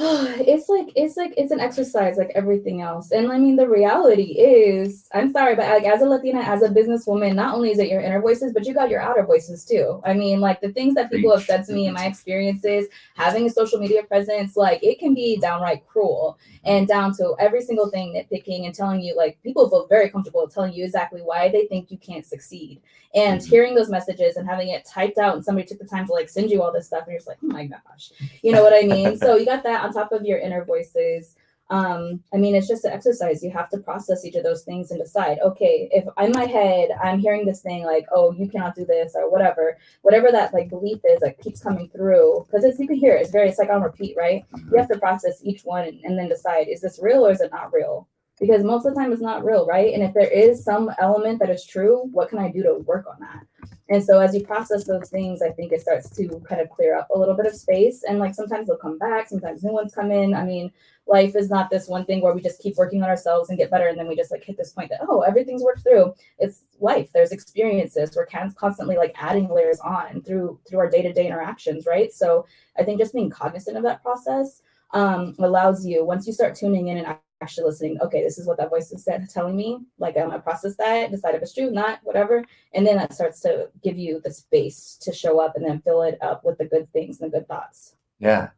it's 0.00 0.68
like 0.68 0.92
it's 0.94 1.16
like 1.16 1.34
it's 1.36 1.50
an 1.50 1.58
exercise 1.58 2.16
like 2.18 2.30
everything 2.36 2.82
else. 2.82 3.10
And 3.10 3.32
i 3.32 3.38
mean 3.38 3.56
the 3.56 3.68
reality 3.68 4.38
is 4.38 5.08
i'm 5.12 5.32
sorry 5.32 5.56
but 5.56 5.66
like 5.68 5.82
as 5.92 6.02
a 6.02 6.06
latina 6.06 6.38
as 6.40 6.62
a 6.62 6.68
businesswoman 6.68 7.34
not 7.34 7.56
only 7.56 7.72
is 7.72 7.80
it 7.80 7.88
your 7.88 8.00
inner 8.00 8.20
voices 8.20 8.52
but 8.52 8.64
you 8.64 8.74
got 8.74 8.90
your 8.90 9.00
outer 9.00 9.24
voices 9.26 9.64
too. 9.64 10.00
I 10.04 10.14
mean 10.14 10.40
like 10.40 10.60
the 10.60 10.72
things 10.72 10.94
that 10.94 11.10
people 11.10 11.32
have 11.34 11.44
said 11.44 11.64
to 11.64 11.72
me 11.72 11.86
in 11.86 11.94
my 11.94 12.06
experiences 12.06 12.86
having 13.16 13.46
a 13.46 13.50
social 13.50 13.80
media 13.80 14.04
presence 14.04 14.56
like 14.56 14.80
it 14.84 15.00
can 15.00 15.14
be 15.14 15.36
downright 15.40 15.84
cruel 15.88 16.38
and 16.64 16.86
down 16.86 17.12
to 17.16 17.34
every 17.40 17.62
single 17.62 17.90
thing 17.90 18.12
nitpicking 18.14 18.66
and 18.66 18.74
telling 18.76 19.00
you 19.00 19.16
like 19.16 19.42
people 19.42 19.68
feel 19.68 19.88
very 19.88 20.10
comfortable 20.10 20.46
telling 20.46 20.72
you 20.72 20.84
exactly 20.84 21.22
why 21.22 21.48
they 21.48 21.66
think 21.66 21.90
you 21.90 21.98
can't 21.98 22.24
succeed. 22.24 22.80
And 23.14 23.40
Mhm. 23.40 23.48
hearing 23.48 23.74
those 23.74 23.88
messages 23.88 24.36
and 24.36 24.46
having 24.46 24.68
it 24.68 24.84
typed 24.84 25.16
out 25.18 25.34
and 25.34 25.44
somebody 25.44 25.66
took 25.66 25.78
the 25.78 25.86
time 25.86 26.06
to 26.06 26.12
like 26.12 26.28
send 26.28 26.50
you 26.50 26.62
all 26.62 26.70
this 26.72 26.86
stuff 26.86 27.04
and 27.04 27.12
you're 27.12 27.18
just 27.18 27.26
like 27.26 27.38
oh 27.42 27.46
my 27.48 27.66
gosh. 27.66 28.12
You 28.42 28.52
know 28.52 28.62
what 28.62 28.74
i 28.74 28.86
mean? 28.86 29.16
So 29.18 29.36
you 29.36 29.46
got 29.46 29.62
that 29.64 29.87
on 29.88 29.94
top 29.94 30.12
of 30.12 30.24
your 30.24 30.38
inner 30.38 30.64
voices. 30.64 31.34
Um 31.70 32.22
i 32.32 32.38
mean 32.38 32.54
it's 32.54 32.66
just 32.68 32.86
an 32.86 32.92
exercise. 32.92 33.42
You 33.42 33.50
have 33.50 33.68
to 33.70 33.78
process 33.78 34.24
each 34.24 34.36
of 34.36 34.44
those 34.44 34.62
things 34.64 34.90
and 34.90 34.98
decide 35.00 35.38
okay 35.44 35.88
if 35.92 36.04
in 36.24 36.32
my 36.32 36.46
head 36.46 36.88
i'm 37.04 37.18
hearing 37.18 37.44
this 37.44 37.60
thing 37.60 37.84
like 37.84 38.06
oh 38.10 38.32
you 38.32 38.48
cannot 38.48 38.74
do 38.74 38.86
this 38.86 39.12
or 39.14 39.30
whatever 39.30 39.76
whatever 40.00 40.32
that 40.32 40.54
like 40.54 40.70
belief 40.70 41.00
is 41.04 41.20
like 41.20 41.38
keeps 41.42 41.62
coming 41.62 41.90
through 41.90 42.46
because 42.46 42.64
it's 42.64 42.78
you 42.78 42.86
can 42.86 42.96
hear 42.96 43.14
it, 43.14 43.20
it's 43.20 43.30
very 43.30 43.48
it's 43.50 43.58
like 43.58 43.68
on 43.68 43.82
repeat 43.82 44.16
right? 44.16 44.44
You 44.54 44.78
have 44.78 44.88
to 44.88 44.98
process 44.98 45.44
each 45.44 45.62
one 45.62 46.00
and 46.04 46.18
then 46.18 46.28
decide 46.30 46.68
is 46.68 46.80
this 46.80 47.00
real 47.02 47.26
or 47.26 47.32
is 47.32 47.42
it 47.42 47.52
not 47.52 47.72
real? 47.72 48.08
Because 48.40 48.62
most 48.64 48.86
of 48.86 48.94
the 48.94 49.00
time 49.00 49.12
it's 49.12 49.20
not 49.20 49.44
real 49.44 49.66
right? 49.66 49.92
And 49.92 50.02
if 50.02 50.14
there 50.14 50.30
is 50.44 50.64
some 50.64 50.90
element 50.98 51.38
that 51.40 51.50
is 51.50 51.66
true 51.66 52.08
what 52.12 52.30
can 52.30 52.38
i 52.38 52.50
do 52.50 52.62
to 52.62 52.74
work 52.92 53.06
on 53.12 53.20
that 53.20 53.44
and 53.88 54.04
so 54.04 54.20
as 54.20 54.34
you 54.34 54.44
process 54.44 54.84
those 54.84 55.10
things 55.10 55.42
i 55.42 55.50
think 55.50 55.72
it 55.72 55.80
starts 55.80 56.10
to 56.10 56.28
kind 56.48 56.60
of 56.60 56.68
clear 56.70 56.96
up 56.96 57.08
a 57.10 57.18
little 57.18 57.34
bit 57.34 57.46
of 57.46 57.54
space. 57.54 58.04
And 58.08 58.18
like 58.18 58.34
sometimes 58.34 58.66
they'll 58.66 58.76
come 58.76 58.98
back 58.98 59.28
sometimes 59.28 59.62
new 59.62 59.72
ones 59.72 59.94
come 59.94 60.10
in. 60.10 60.34
I 60.34 60.44
mean 60.44 60.72
life 61.06 61.34
is 61.36 61.48
not 61.48 61.70
this 61.70 61.88
one 61.88 62.04
thing 62.04 62.20
where 62.20 62.34
we 62.34 62.42
just 62.42 62.60
keep 62.60 62.76
working 62.76 63.02
on 63.02 63.08
ourselves 63.08 63.48
and 63.48 63.58
get 63.58 63.70
better 63.70 63.88
and 63.88 63.98
then 63.98 64.06
we 64.06 64.14
just 64.16 64.30
like 64.30 64.44
hit 64.44 64.58
this 64.58 64.72
point 64.72 64.90
that 64.90 65.00
oh 65.08 65.22
everything's 65.22 65.62
worked 65.62 65.82
through. 65.82 66.14
It's 66.38 66.64
life. 66.80 67.10
There's 67.12 67.32
experiences. 67.32 68.14
We're 68.14 68.26
constantly 68.26 68.96
like 68.96 69.14
adding 69.16 69.48
layers 69.48 69.80
on 69.80 70.22
through 70.22 70.60
through 70.68 70.78
our 70.80 70.90
day-to-day 70.90 71.26
interactions 71.26 71.86
right? 71.86 72.12
So 72.12 72.46
i 72.78 72.82
think 72.84 72.98
just 72.98 73.14
being 73.14 73.30
cognizant 73.30 73.76
of 73.76 73.82
that 73.82 74.02
process 74.02 74.62
um, 74.92 75.34
allows 75.38 75.84
you 75.84 76.04
once 76.04 76.26
you 76.26 76.32
start 76.32 76.54
tuning 76.54 76.88
in 76.88 76.98
and 76.98 77.06
actually 77.40 77.64
listening 77.64 77.98
okay 78.00 78.22
this 78.22 78.38
is 78.38 78.46
what 78.46 78.58
that 78.58 78.70
voice 78.70 78.90
is 78.90 79.04
said, 79.04 79.28
telling 79.30 79.56
me 79.56 79.78
like 79.98 80.16
i'm 80.16 80.28
gonna 80.28 80.40
process 80.40 80.76
that 80.76 81.10
decide 81.10 81.34
if 81.34 81.42
it's 81.42 81.54
true 81.54 81.70
not 81.70 82.00
whatever. 82.02 82.44
And 82.74 82.86
then 82.86 82.96
that 82.96 83.12
starts 83.12 83.40
to 83.40 83.68
give 83.82 83.98
you 83.98 84.20
the 84.22 84.32
space 84.32 84.96
to 85.02 85.12
show 85.12 85.40
up 85.40 85.56
and 85.56 85.64
then 85.64 85.80
fill 85.80 86.02
it 86.02 86.18
up 86.20 86.44
with 86.44 86.58
the 86.58 86.66
good 86.66 86.88
things 86.90 87.20
and 87.20 87.32
the 87.32 87.38
good 87.38 87.48
thoughts. 87.48 87.94
Yeah, 88.18 88.50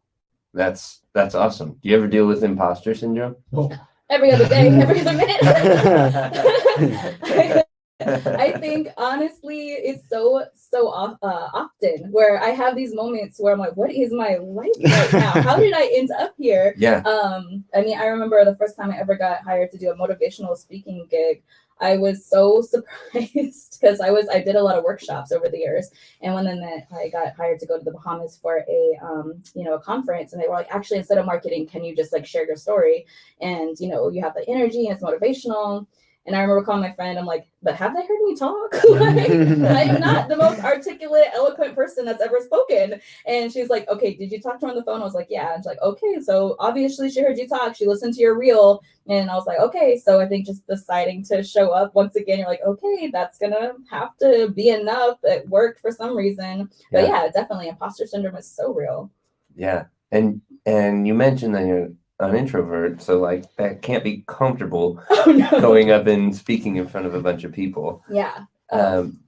that's 0.54 1.02
that's 1.12 1.34
awesome. 1.34 1.78
Do 1.82 1.88
you 1.88 1.96
ever 1.96 2.08
deal 2.08 2.26
with 2.26 2.44
imposter 2.44 2.94
syndrome? 2.94 3.36
Oh. 3.52 3.70
every 4.08 4.32
other 4.32 4.48
day 4.48 4.68
every 4.68 5.00
other 5.00 5.12
minute 5.12 5.40
I 8.00 8.52
think 8.58 8.88
honestly, 8.96 9.68
it's 9.70 10.08
so 10.08 10.44
so 10.54 10.88
uh, 10.88 11.16
often 11.22 12.10
where 12.10 12.42
I 12.42 12.50
have 12.50 12.76
these 12.76 12.94
moments 12.94 13.38
where 13.38 13.52
I'm 13.52 13.58
like, 13.58 13.76
"What 13.76 13.92
is 13.92 14.12
my 14.12 14.36
life 14.36 14.70
right 14.82 15.12
now? 15.12 15.30
How 15.42 15.56
did 15.56 15.74
I 15.74 15.90
end 15.94 16.10
up 16.18 16.34
here?" 16.38 16.74
Yeah. 16.76 17.00
Um, 17.00 17.64
I 17.74 17.82
mean, 17.82 17.98
I 17.98 18.06
remember 18.06 18.44
the 18.44 18.56
first 18.56 18.76
time 18.76 18.90
I 18.90 18.98
ever 18.98 19.16
got 19.16 19.42
hired 19.42 19.70
to 19.72 19.78
do 19.78 19.90
a 19.90 19.96
motivational 19.96 20.56
speaking 20.56 21.06
gig. 21.10 21.42
I 21.80 21.96
was 21.96 22.24
so 22.26 22.60
surprised 22.62 23.78
because 23.80 24.00
I 24.00 24.10
was 24.10 24.28
I 24.28 24.40
did 24.40 24.56
a 24.56 24.62
lot 24.62 24.76
of 24.76 24.84
workshops 24.84 25.32
over 25.32 25.48
the 25.48 25.58
years, 25.58 25.90
and 26.22 26.34
when 26.34 26.44
then 26.44 26.60
that 26.60 26.86
I 26.92 27.08
got 27.08 27.34
hired 27.34 27.60
to 27.60 27.66
go 27.66 27.78
to 27.78 27.84
the 27.84 27.92
Bahamas 27.92 28.38
for 28.40 28.64
a 28.68 28.98
um, 29.02 29.42
you 29.54 29.64
know 29.64 29.74
a 29.74 29.80
conference, 29.80 30.32
and 30.32 30.42
they 30.42 30.48
were 30.48 30.54
like, 30.54 30.68
actually, 30.70 30.98
instead 30.98 31.18
of 31.18 31.26
marketing, 31.26 31.66
can 31.66 31.84
you 31.84 31.96
just 31.96 32.12
like 32.12 32.26
share 32.26 32.46
your 32.46 32.56
story? 32.56 33.06
And 33.40 33.76
you 33.80 33.88
know, 33.88 34.10
you 34.10 34.22
have 34.22 34.34
the 34.34 34.48
energy 34.48 34.86
and 34.86 34.94
it's 34.94 35.04
motivational. 35.04 35.86
And 36.26 36.36
I 36.36 36.42
remember 36.42 36.62
calling 36.62 36.82
my 36.82 36.92
friend, 36.92 37.18
I'm 37.18 37.24
like, 37.24 37.48
but 37.62 37.74
have 37.76 37.94
they 37.94 38.02
heard 38.02 38.22
me 38.24 38.36
talk? 38.36 38.74
like, 38.90 39.30
I 39.30 39.82
am 39.82 40.00
not 40.00 40.28
the 40.28 40.36
most 40.36 40.60
articulate, 40.62 41.28
eloquent 41.32 41.74
person 41.74 42.04
that's 42.04 42.20
ever 42.22 42.40
spoken. 42.40 43.00
And 43.26 43.50
she's 43.50 43.70
like, 43.70 43.88
okay, 43.88 44.14
did 44.14 44.30
you 44.30 44.40
talk 44.40 44.60
to 44.60 44.66
her 44.66 44.70
on 44.70 44.76
the 44.76 44.84
phone? 44.84 45.00
I 45.00 45.04
was 45.04 45.14
like, 45.14 45.28
yeah. 45.30 45.54
And 45.54 45.60
she's 45.60 45.66
like, 45.66 45.80
okay, 45.80 46.20
so 46.20 46.56
obviously 46.58 47.10
she 47.10 47.22
heard 47.22 47.38
you 47.38 47.48
talk. 47.48 47.74
She 47.74 47.86
listened 47.86 48.14
to 48.14 48.20
your 48.20 48.38
reel. 48.38 48.82
And 49.08 49.30
I 49.30 49.34
was 49.34 49.46
like, 49.46 49.58
okay. 49.60 49.96
So 49.96 50.20
I 50.20 50.26
think 50.26 50.46
just 50.46 50.66
deciding 50.66 51.24
to 51.24 51.42
show 51.42 51.70
up 51.70 51.94
once 51.94 52.16
again, 52.16 52.38
you're 52.38 52.48
like, 52.48 52.62
okay, 52.66 53.10
that's 53.10 53.38
gonna 53.38 53.72
have 53.90 54.16
to 54.18 54.50
be 54.54 54.68
enough. 54.68 55.18
It 55.22 55.48
worked 55.48 55.80
for 55.80 55.90
some 55.90 56.14
reason. 56.16 56.68
But 56.92 57.04
Yeah. 57.04 57.24
yeah, 57.24 57.28
definitely 57.30 57.68
imposter 57.68 58.06
syndrome 58.06 58.36
is 58.36 58.50
so 58.50 58.74
real. 58.74 59.10
Yeah. 59.56 59.84
And 60.12 60.42
and 60.66 61.06
you 61.06 61.14
mentioned 61.14 61.54
that 61.54 61.66
you're 61.66 61.90
an 62.20 62.36
introvert, 62.36 63.02
so 63.02 63.18
like 63.18 63.54
that 63.56 63.82
can't 63.82 64.04
be 64.04 64.24
comfortable 64.26 65.02
Oh 65.10 65.24
no. 65.32 65.60
going 65.60 65.90
up 65.90 66.06
and 66.06 66.34
speaking 66.34 66.76
in 66.76 66.86
front 66.86 67.06
of 67.06 67.14
a 67.14 67.20
bunch 67.20 67.44
of 67.44 67.52
people. 67.52 68.02
Yeah. 68.10 68.44
Um, 68.70 69.20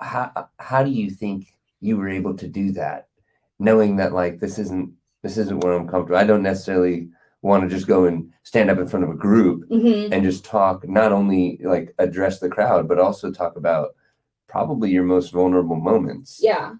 how 0.00 0.48
how 0.58 0.82
do 0.84 0.90
you 0.90 1.10
think 1.10 1.46
you 1.80 1.96
were 1.96 2.08
able 2.08 2.34
to 2.36 2.46
do 2.46 2.72
that, 2.72 3.08
knowing 3.58 3.96
that 3.96 4.12
like 4.12 4.38
this 4.40 4.58
isn't 4.58 4.92
this 5.22 5.36
isn't 5.38 5.60
where 5.60 5.72
I'm 5.72 5.88
comfortable? 5.88 6.18
I 6.18 6.24
don't 6.24 6.42
necessarily 6.42 7.08
want 7.42 7.62
to 7.62 7.68
just 7.68 7.86
go 7.86 8.04
and 8.04 8.32
stand 8.42 8.68
up 8.70 8.78
in 8.78 8.88
front 8.88 9.04
of 9.04 9.10
a 9.10 9.14
group 9.14 9.64
hmm 9.68 10.12
and 10.12 10.22
just 10.24 10.44
talk, 10.44 10.88
not 10.88 11.12
only 11.12 11.58
like 11.62 11.94
address 11.98 12.40
the 12.40 12.48
crowd, 12.48 12.88
but 12.88 12.98
also 12.98 13.30
talk 13.30 13.56
about 13.56 13.90
probably 14.48 14.90
your 14.90 15.04
most 15.04 15.32
vulnerable 15.32 15.76
moments. 15.76 16.40
Yeah. 16.42 16.74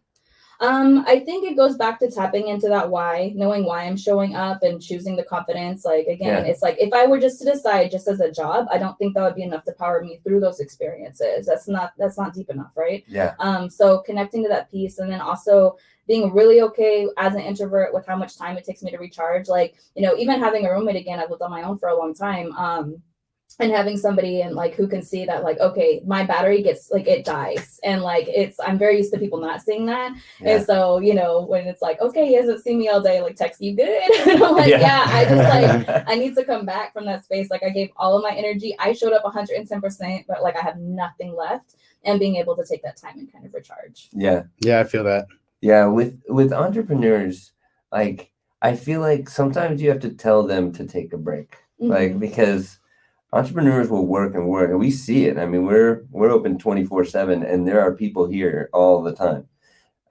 Um, 0.60 1.04
I 1.06 1.20
think 1.20 1.44
it 1.46 1.56
goes 1.56 1.76
back 1.76 2.00
to 2.00 2.10
tapping 2.10 2.48
into 2.48 2.68
that 2.68 2.90
why, 2.90 3.32
knowing 3.36 3.64
why 3.64 3.84
I'm 3.84 3.96
showing 3.96 4.34
up 4.34 4.64
and 4.64 4.82
choosing 4.82 5.14
the 5.14 5.22
confidence. 5.22 5.84
Like 5.84 6.06
again, 6.06 6.44
Yeah. 6.44 6.50
it's 6.50 6.62
like 6.62 6.76
if 6.80 6.92
I 6.92 7.06
were 7.06 7.20
just 7.20 7.38
to 7.40 7.44
decide 7.44 7.92
just 7.92 8.08
as 8.08 8.20
a 8.20 8.32
job, 8.32 8.66
I 8.70 8.78
don't 8.78 8.98
think 8.98 9.14
that 9.14 9.22
would 9.22 9.36
be 9.36 9.44
enough 9.44 9.62
to 9.64 9.72
power 9.72 10.02
me 10.02 10.20
through 10.24 10.40
those 10.40 10.58
experiences. 10.58 11.46
That's 11.46 11.68
not 11.68 11.92
that's 11.96 12.18
not 12.18 12.34
deep 12.34 12.50
enough, 12.50 12.72
right? 12.76 13.04
Yeah. 13.06 13.34
Um, 13.38 13.70
so 13.70 14.00
connecting 14.00 14.42
to 14.42 14.48
that 14.48 14.68
piece 14.70 14.98
and 14.98 15.10
then 15.10 15.20
also 15.20 15.76
being 16.08 16.32
really 16.32 16.60
okay 16.62 17.06
as 17.18 17.34
an 17.34 17.42
introvert 17.42 17.94
with 17.94 18.06
how 18.06 18.16
much 18.16 18.36
time 18.36 18.56
it 18.56 18.64
takes 18.64 18.82
me 18.82 18.90
to 18.90 18.96
recharge. 18.96 19.46
Like, 19.46 19.74
you 19.94 20.02
know, 20.02 20.16
even 20.16 20.40
having 20.40 20.66
a 20.66 20.70
roommate 20.72 20.96
again, 20.96 21.20
I've 21.20 21.30
lived 21.30 21.42
on 21.42 21.50
my 21.50 21.62
own 21.62 21.78
for 21.78 21.90
a 21.90 21.96
long 21.98 22.14
time. 22.14 22.50
Um, 22.56 23.02
and 23.60 23.72
having 23.72 23.96
somebody 23.96 24.40
and 24.40 24.54
like 24.54 24.74
who 24.74 24.86
can 24.86 25.02
see 25.02 25.24
that 25.24 25.42
like 25.42 25.58
okay 25.58 26.00
my 26.06 26.22
battery 26.24 26.62
gets 26.62 26.90
like 26.90 27.06
it 27.08 27.24
dies 27.24 27.80
and 27.82 28.02
like 28.02 28.26
it's 28.28 28.58
i'm 28.60 28.78
very 28.78 28.96
used 28.98 29.12
to 29.12 29.18
people 29.18 29.40
not 29.40 29.60
seeing 29.60 29.84
that 29.86 30.12
Yeah. 30.40 30.56
and 30.56 30.66
so 30.66 30.98
you 30.98 31.14
know 31.14 31.42
when 31.42 31.66
it's 31.66 31.82
like 31.82 32.00
okay 32.00 32.26
he 32.26 32.34
hasn't 32.34 32.62
seen 32.62 32.78
me 32.78 32.88
all 32.88 33.00
day 33.00 33.20
like 33.20 33.36
text 33.36 33.60
you 33.60 33.74
good 33.74 33.88
and 34.28 34.42
i'm 34.42 34.54
like 34.54 34.68
Yeah. 34.70 34.80
yeah. 34.80 35.04
i 35.08 35.24
just 35.24 35.88
like 35.88 36.04
i 36.08 36.14
need 36.14 36.34
to 36.36 36.44
come 36.44 36.64
back 36.64 36.92
from 36.92 37.04
that 37.06 37.24
space 37.24 37.50
like 37.50 37.62
i 37.64 37.70
gave 37.70 37.90
all 37.96 38.16
of 38.16 38.22
my 38.22 38.30
energy 38.36 38.76
i 38.78 38.92
showed 38.92 39.12
up 39.12 39.24
110% 39.24 40.24
but 40.28 40.42
like 40.42 40.56
i 40.56 40.60
have 40.60 40.78
nothing 40.78 41.34
left 41.34 41.74
and 42.04 42.20
being 42.20 42.36
able 42.36 42.54
to 42.56 42.64
take 42.64 42.82
that 42.82 42.96
time 42.96 43.18
and 43.18 43.32
kind 43.32 43.44
of 43.44 43.52
recharge 43.52 44.08
yeah. 44.12 44.42
Yeah, 44.60 44.80
I 44.80 44.84
feel 44.84 45.02
that. 45.04 45.26
Yeah, 45.60 45.86
with 45.86 46.22
with 46.28 46.52
entrepreneurs, 46.52 47.50
like 47.90 48.30
I 48.62 48.76
feel 48.76 49.00
like 49.00 49.28
sometimes 49.28 49.82
you 49.82 49.88
have 49.90 49.98
to 50.00 50.10
tell 50.10 50.44
them 50.46 50.70
to 50.74 50.86
take 50.86 51.12
a 51.12 51.16
break. 51.18 51.56
Like 51.80 52.12
Mhm. 52.12 52.20
because 52.20 52.78
entrepreneurs 53.32 53.88
will 53.90 54.06
work 54.06 54.34
and 54.34 54.48
work 54.48 54.70
and 54.70 54.78
we 54.78 54.90
see 54.90 55.26
it. 55.26 55.38
I 55.38 55.46
mean, 55.46 55.64
we're 55.66 56.04
we're 56.10 56.30
open 56.30 56.58
24/7 56.58 57.42
and 57.42 57.66
there 57.66 57.80
are 57.80 57.94
people 57.94 58.26
here 58.26 58.70
all 58.72 59.02
the 59.02 59.14
time. 59.14 59.48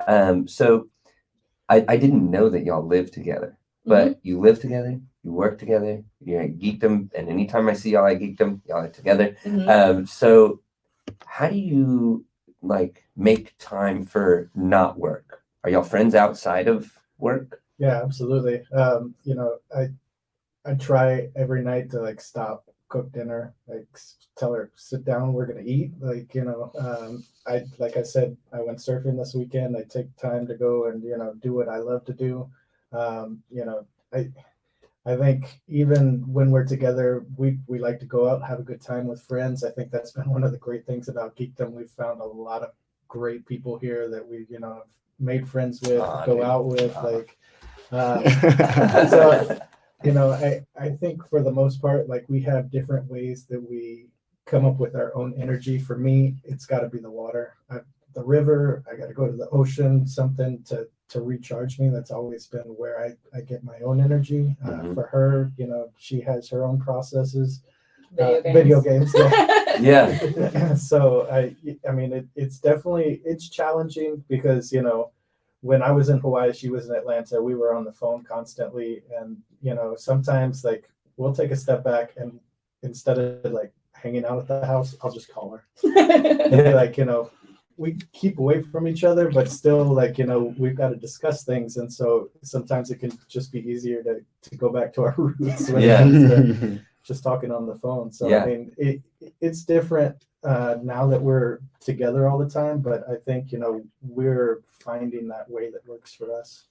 Um 0.07 0.47
so 0.47 0.89
I 1.69 1.85
I 1.87 1.97
didn't 1.97 2.29
know 2.29 2.49
that 2.49 2.63
y'all 2.65 2.85
live 2.85 3.11
together. 3.11 3.57
But 3.85 4.19
you 4.21 4.41
live 4.41 4.59
together, 4.59 4.99
you 5.23 5.31
work 5.31 5.57
together, 5.57 6.03
you're 6.19 6.41
at 6.41 6.57
Geekdom, 6.59 7.09
and 7.15 7.29
anytime 7.29 7.69
I 7.69 7.73
see 7.73 7.91
y'all 7.91 8.05
at 8.07 8.19
Geekdom, 8.19 8.59
y'all 8.67 8.83
are 8.83 8.89
together. 8.89 9.37
Mhm. 9.45 9.69
Um, 9.69 10.05
so 10.05 10.59
how 11.25 11.47
do 11.47 11.57
you 11.57 12.25
like 12.61 13.05
make 13.15 13.55
time 13.59 14.05
for 14.05 14.49
not 14.55 14.99
work? 14.99 15.41
Are 15.63 15.69
y'all 15.69 15.83
friends 15.83 16.15
outside 16.15 16.67
of 16.67 16.91
work? 17.17 17.61
Yeah, 17.77 18.01
absolutely. 18.03 18.61
Um, 18.73 19.15
you 19.23 19.35
know, 19.35 19.57
I 19.73 19.87
I 20.65 20.73
try 20.73 21.29
every 21.35 21.63
night 21.63 21.89
to 21.91 22.01
like 22.01 22.19
stop, 22.19 22.69
cook 22.89 23.11
dinner, 23.11 23.53
like 23.67 23.85
tell 24.37 24.53
her 24.53 24.71
sit 24.75 25.03
down, 25.05 25.33
we're 25.33 25.45
gonna 25.45 25.61
eat. 25.61 25.91
Like 25.99 26.33
you 26.33 26.43
know, 26.43 26.71
um, 26.79 27.23
I 27.45 27.63
like 27.79 27.97
I 27.97 28.03
said, 28.03 28.37
I 28.53 28.61
went 28.61 28.79
surfing 28.79 29.17
this 29.17 29.33
weekend. 29.35 29.75
I 29.75 29.83
take 29.83 30.15
time 30.17 30.47
to 30.47 30.55
go 30.55 30.85
and 30.85 31.03
you 31.03 31.17
know 31.17 31.33
do 31.41 31.53
what 31.53 31.69
I 31.69 31.77
love 31.77 32.05
to 32.05 32.13
do. 32.13 32.49
Um, 32.91 33.43
you 33.51 33.65
know, 33.65 33.85
I 34.13 34.29
I 35.05 35.15
think 35.15 35.61
even 35.67 36.21
when 36.31 36.51
we're 36.51 36.65
together, 36.65 37.25
we 37.37 37.59
we 37.67 37.79
like 37.79 37.99
to 37.99 38.05
go 38.05 38.29
out, 38.29 38.43
have 38.43 38.59
a 38.59 38.63
good 38.63 38.81
time 38.81 39.07
with 39.07 39.23
friends. 39.23 39.63
I 39.63 39.71
think 39.71 39.91
that's 39.91 40.11
been 40.17 40.29
one 40.29 40.43
of 40.43 40.51
the 40.51 40.57
great 40.57 40.85
things 40.85 41.07
about 41.09 41.35
Geekdom. 41.35 41.71
We've 41.71 41.89
found 41.89 42.21
a 42.21 42.25
lot 42.25 42.63
of 42.63 42.71
great 43.07 43.45
people 43.45 43.77
here 43.77 44.09
that 44.09 44.27
we 44.27 44.45
you 44.49 44.59
know 44.59 44.73
have 44.73 44.91
made 45.19 45.47
friends 45.47 45.81
with, 45.81 46.01
Aw, 46.01 46.25
go 46.25 46.35
dude. 46.35 46.43
out 46.43 46.65
with, 46.65 46.95
Aw. 46.95 47.01
like. 47.01 47.37
Um, 47.89 48.21
so 49.09 49.59
you 50.03 50.11
know 50.11 50.31
i 50.31 50.61
i 50.79 50.89
think 50.89 51.27
for 51.27 51.41
the 51.41 51.51
most 51.51 51.81
part 51.81 52.07
like 52.07 52.25
we 52.27 52.41
have 52.41 52.69
different 52.71 53.09
ways 53.09 53.45
that 53.49 53.59
we 53.69 54.07
come 54.45 54.65
up 54.65 54.77
with 54.79 54.95
our 54.95 55.15
own 55.15 55.33
energy 55.41 55.77
for 55.79 55.97
me 55.97 56.35
it's 56.43 56.65
got 56.65 56.79
to 56.79 56.87
be 56.89 56.99
the 56.99 57.09
water 57.09 57.55
I, 57.69 57.79
the 58.13 58.23
river 58.23 58.83
i 58.91 58.95
got 58.95 59.07
to 59.07 59.13
go 59.13 59.25
to 59.27 59.35
the 59.35 59.49
ocean 59.49 60.05
something 60.07 60.63
to 60.67 60.87
to 61.09 61.21
recharge 61.21 61.79
me 61.79 61.89
that's 61.89 62.11
always 62.11 62.45
been 62.47 62.61
where 62.61 62.99
i 63.03 63.37
i 63.37 63.41
get 63.41 63.63
my 63.63 63.79
own 63.79 63.99
energy 63.99 64.55
uh, 64.65 64.69
Mhm. 64.69 64.93
for 64.93 65.07
her 65.07 65.51
you 65.57 65.67
know 65.67 65.89
she 65.97 66.21
has 66.21 66.47
her 66.49 66.63
own 66.63 66.79
processes 66.79 67.61
video 68.11 68.37
uh, 68.37 68.41
games 68.41 68.53
video 68.53 68.81
games 68.81 69.13
yeah. 69.79 70.19
yeah. 70.37 70.73
so 70.91 71.27
I 71.31 71.55
I 71.87 71.91
mean 71.91 72.13
it, 72.13 72.25
it's 72.35 72.59
definitely 72.59 73.21
it's 73.25 73.49
challenging 73.49 74.23
because 74.29 74.71
you 74.71 74.81
know 74.81 75.11
when 75.67 75.83
I 75.83 75.91
was 75.91 76.07
in 76.07 76.19
Hawaii, 76.19 76.53
she 76.53 76.69
was 76.69 76.87
in 76.87 76.95
Atlanta. 76.95 77.41
We 77.41 77.55
were 77.55 77.73
on 77.73 77.83
the 77.83 77.91
phone 77.91 78.23
constantly, 78.23 79.03
and 79.19 79.37
you 79.61 79.75
know 79.75 79.95
sometimes 79.97 80.63
like 80.63 80.89
we'll 81.17 81.33
take 81.33 81.51
a 81.51 81.55
step 81.65 81.83
back 81.83 82.13
and 82.15 82.39
instead 82.83 83.17
of 83.19 83.51
like 83.51 83.73
hanging 83.91 84.25
out 84.25 84.39
at 84.39 84.47
the 84.47 84.65
house, 84.65 84.95
I'll 85.01 85.11
just 85.11 85.31
call 85.33 85.49
her. 85.55 85.65
And 85.83 86.51
be 86.51 86.73
like 86.73 86.97
you 86.97 87.05
know 87.05 87.31
we 87.75 87.97
keep 88.13 88.39
away 88.39 88.61
from 88.61 88.87
each 88.87 89.03
other, 89.03 89.29
but 89.29 89.49
still 89.49 89.83
like 89.83 90.17
you 90.17 90.25
know 90.25 90.55
we've 90.57 90.79
got 90.81 90.89
to 90.89 90.95
discuss 90.95 91.43
things, 91.43 91.77
and 91.77 91.91
so 91.91 92.29
sometimes 92.43 92.89
it 92.89 92.99
can 93.03 93.11
just 93.27 93.51
be 93.51 93.59
easier 93.71 94.01
to 94.03 94.13
to 94.49 94.55
go 94.55 94.69
back 94.69 94.93
to 94.93 95.01
our 95.03 95.15
roots. 95.17 95.69
when 95.69 95.81
Yeah. 95.81 96.77
just 97.03 97.23
talking 97.23 97.51
on 97.51 97.65
the 97.65 97.75
phone. 97.75 98.11
So 98.11 98.27
Yeah. 98.29 98.43
I 98.43 98.45
mean, 98.47 98.71
it 98.77 99.01
it's 99.41 99.63
different 99.63 100.15
uh, 100.43 100.75
now 100.83 101.07
that 101.07 101.21
we're 101.21 101.59
together 101.79 102.27
all 102.27 102.37
the 102.37 102.49
time. 102.49 102.79
But 102.79 103.03
I 103.09 103.15
think 103.25 103.51
you 103.51 103.57
know 103.59 103.81
we're 104.01 104.61
finding 104.79 105.27
that 105.29 105.49
way 105.49 105.71
that 105.71 105.85
works 105.87 106.13
for 106.13 106.31
us. 106.39 106.65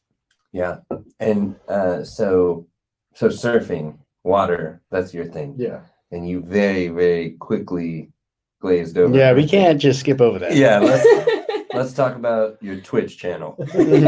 Yeah. 0.52 0.78
And 1.20 1.56
uh 1.68 2.04
so 2.04 2.66
so 3.14 3.28
surfing, 3.28 3.98
water, 4.24 4.80
that's 4.90 5.12
your 5.14 5.24
thing. 5.26 5.54
Yeah, 5.58 5.80
And 6.12 6.28
you 6.28 6.40
very, 6.42 6.88
very 6.88 7.30
quickly 7.32 8.10
glazed 8.60 8.96
over. 8.98 9.16
yeah, 9.16 9.32
we 9.32 9.46
can't 9.48 9.80
just 9.80 10.00
skip 10.00 10.20
over 10.20 10.38
that. 10.38 10.54
Yeah, 10.54 10.78
let's 10.78 11.06
let's 11.74 11.92
talk 11.92 12.14
about 12.16 12.62
your 12.62 12.76
Twitch 12.80 13.18
channel. 13.18 13.56
let's 13.74 14.02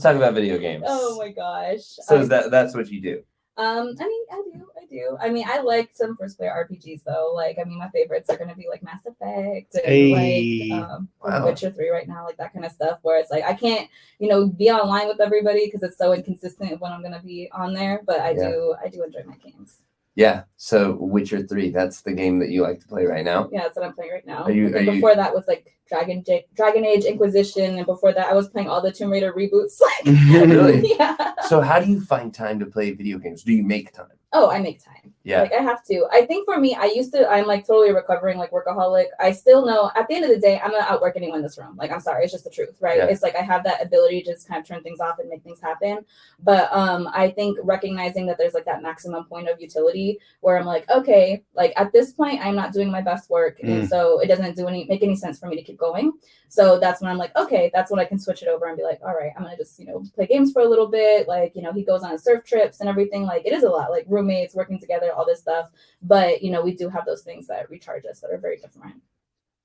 talk 0.00 0.16
about 0.16 0.34
video 0.34 0.58
games. 0.58 0.84
oh 0.86 1.18
my 1.18 1.30
gosh 1.30 1.80
So 1.82 2.16
I- 2.16 2.20
is 2.20 2.28
that 2.28 2.50
that's 2.50 2.74
what 2.74 2.88
you 2.88 3.00
do? 3.00 3.22
Um, 3.56 3.94
I 4.00 4.04
mean, 4.08 4.24
I 4.32 4.42
do, 4.52 4.66
I 4.82 4.84
do. 4.90 5.16
I 5.20 5.30
mean, 5.30 5.44
I 5.48 5.60
like 5.60 5.90
some 5.94 6.16
first 6.16 6.36
player 6.38 6.50
RPGs 6.68 7.04
though. 7.04 7.32
Like, 7.34 7.56
I 7.60 7.64
mean, 7.64 7.78
my 7.78 7.88
favorites 7.90 8.28
are 8.30 8.36
gonna 8.36 8.56
be 8.56 8.66
like 8.68 8.82
Mass 8.82 9.06
Effect 9.06 9.76
and 9.76 9.84
Hey. 9.84 10.70
like 10.72 10.82
um, 10.82 11.08
Wow. 11.22 11.46
Witcher 11.46 11.70
Three 11.70 11.90
right 11.90 12.08
now, 12.08 12.24
like 12.24 12.36
that 12.38 12.52
kind 12.52 12.64
of 12.64 12.72
stuff. 12.72 12.98
Where 13.02 13.18
it's 13.20 13.30
like 13.30 13.44
I 13.44 13.54
can't, 13.54 13.88
you 14.18 14.28
know, 14.28 14.48
be 14.48 14.70
online 14.70 15.06
with 15.06 15.20
everybody 15.20 15.66
because 15.66 15.84
it's 15.84 15.98
so 15.98 16.12
inconsistent 16.12 16.80
when 16.80 16.90
I'm 16.92 17.02
gonna 17.02 17.22
be 17.22 17.48
on 17.52 17.72
there. 17.74 18.00
But 18.04 18.20
I 18.20 18.30
Yeah. 18.30 18.48
do, 18.50 18.74
I 18.84 18.88
do 18.88 19.04
enjoy 19.04 19.22
my 19.24 19.36
games. 19.36 19.83
Yeah. 20.16 20.44
So 20.56 20.96
Witcher 21.00 21.46
3, 21.46 21.70
that's 21.70 22.02
the 22.02 22.12
game 22.12 22.38
that 22.38 22.50
you 22.50 22.62
like 22.62 22.80
to 22.80 22.86
play 22.86 23.04
right 23.04 23.24
now. 23.24 23.48
Yeah, 23.52 23.62
that's 23.62 23.76
what 23.76 23.84
I'm 23.84 23.94
playing 23.94 24.12
right 24.12 24.26
now. 24.26 24.44
Are 24.44 24.50
you- 24.52 24.74
are 24.74 24.80
you- 24.80 24.92
before 24.92 25.14
that 25.16 25.34
was 25.34 25.44
like 25.48 25.66
Dragon 25.88 26.22
J- 26.24 26.46
Dragon 26.54 26.84
Age 26.84 27.04
Inquisition, 27.04 27.76
and 27.78 27.86
before 27.86 28.12
that 28.12 28.26
I 28.28 28.34
was 28.34 28.48
playing 28.48 28.68
all 28.68 28.80
the 28.80 28.92
Tomb 28.92 29.10
Raider 29.10 29.32
reboots. 29.32 29.78
Like, 29.80 30.04
Really? 30.30 30.94
yeah. 30.98 31.32
So 31.48 31.60
how 31.60 31.80
do 31.80 31.90
you 31.90 32.00
find 32.00 32.32
time 32.32 32.58
to 32.60 32.66
play 32.66 32.92
video 32.92 33.18
games? 33.18 33.42
Do 33.42 33.52
you 33.52 33.64
make 33.64 33.92
time? 33.92 34.06
Oh, 34.32 34.50
I 34.50 34.60
make 34.60 34.84
time. 34.84 35.13
Yeah. 35.24 35.40
Like 35.40 35.52
I 35.54 35.62
have 35.62 35.82
to. 35.86 36.06
I 36.12 36.26
think 36.26 36.44
for 36.44 36.58
me, 36.60 36.74
I 36.74 36.84
used 36.84 37.12
to. 37.14 37.26
I'm 37.28 37.46
like 37.46 37.66
totally 37.66 37.92
recovering, 37.92 38.36
like 38.38 38.50
workaholic. 38.50 39.06
I 39.18 39.32
still 39.32 39.64
know 39.64 39.90
at 39.96 40.06
the 40.06 40.14
end 40.14 40.24
of 40.24 40.30
the 40.30 40.38
day, 40.38 40.60
I'm 40.62 40.70
gonna 40.70 40.84
outwork 40.86 41.16
anyone 41.16 41.38
in 41.38 41.42
this 41.42 41.56
room. 41.56 41.76
Like 41.76 41.90
I'm 41.90 42.00
sorry, 42.00 42.24
it's 42.24 42.32
just 42.32 42.44
the 42.44 42.50
truth, 42.50 42.76
right? 42.80 42.98
Yeah. 42.98 43.06
It's 43.06 43.22
like 43.22 43.34
I 43.34 43.40
have 43.40 43.64
that 43.64 43.82
ability 43.82 44.22
to 44.22 44.32
just 44.32 44.46
kind 44.46 44.60
of 44.60 44.66
turn 44.68 44.82
things 44.82 45.00
off 45.00 45.18
and 45.18 45.28
make 45.30 45.42
things 45.42 45.60
happen. 45.62 46.04
But 46.40 46.68
um, 46.72 47.08
I 47.14 47.30
think 47.30 47.58
recognizing 47.62 48.26
that 48.26 48.36
there's 48.36 48.52
like 48.52 48.66
that 48.66 48.82
maximum 48.82 49.24
point 49.24 49.48
of 49.48 49.60
utility 49.60 50.20
where 50.40 50.58
I'm 50.58 50.66
like, 50.66 50.88
okay, 50.90 51.42
like 51.54 51.72
at 51.76 51.90
this 51.92 52.12
point, 52.12 52.44
I'm 52.44 52.54
not 52.54 52.72
doing 52.74 52.90
my 52.90 53.00
best 53.00 53.30
work, 53.30 53.58
and 53.62 53.84
Mm. 53.84 53.88
so 53.88 54.20
it 54.20 54.26
doesn't 54.26 54.56
do 54.56 54.68
any 54.68 54.84
make 54.84 55.02
any 55.02 55.16
sense 55.16 55.38
for 55.38 55.46
me 55.46 55.56
to 55.56 55.62
keep 55.62 55.78
going. 55.78 56.12
So 56.48 56.78
that's 56.78 57.00
when 57.00 57.10
I'm 57.10 57.18
like, 57.18 57.34
okay, 57.36 57.70
that's 57.74 57.90
when 57.90 57.98
I 57.98 58.04
can 58.04 58.18
switch 58.20 58.42
it 58.42 58.48
over 58.48 58.66
and 58.66 58.76
be 58.76 58.84
like, 58.84 59.00
all 59.04 59.14
right, 59.14 59.32
I'm 59.36 59.42
gonna 59.42 59.56
just 59.56 59.78
you 59.80 59.86
know 59.86 60.04
play 60.14 60.26
games 60.26 60.52
for 60.52 60.60
a 60.60 60.68
little 60.68 60.86
bit. 60.86 61.26
Like 61.26 61.56
you 61.56 61.62
know, 61.62 61.72
he 61.72 61.82
goes 61.82 62.02
on 62.02 62.10
his 62.12 62.22
surf 62.22 62.44
trips 62.44 62.80
and 62.80 62.88
everything. 62.90 63.22
Like 63.24 63.46
it 63.46 63.52
is 63.54 63.64
a 63.64 63.68
lot, 63.70 63.90
like 63.90 64.04
roommates 64.06 64.54
working 64.54 64.78
together, 64.78 65.12
all 65.14 65.24
this 65.26 65.40
stuff. 65.40 65.70
But 66.02 66.42
you 66.42 66.50
know, 66.50 66.62
we 66.62 66.74
do 66.74 66.88
have 66.88 67.04
those 67.06 67.22
things 67.22 67.46
that 67.48 67.70
recharge 67.70 68.04
us 68.06 68.20
that 68.20 68.30
are 68.30 68.38
very 68.38 68.56
different. 68.58 68.96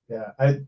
yeah. 0.10 0.32
I 0.40 0.62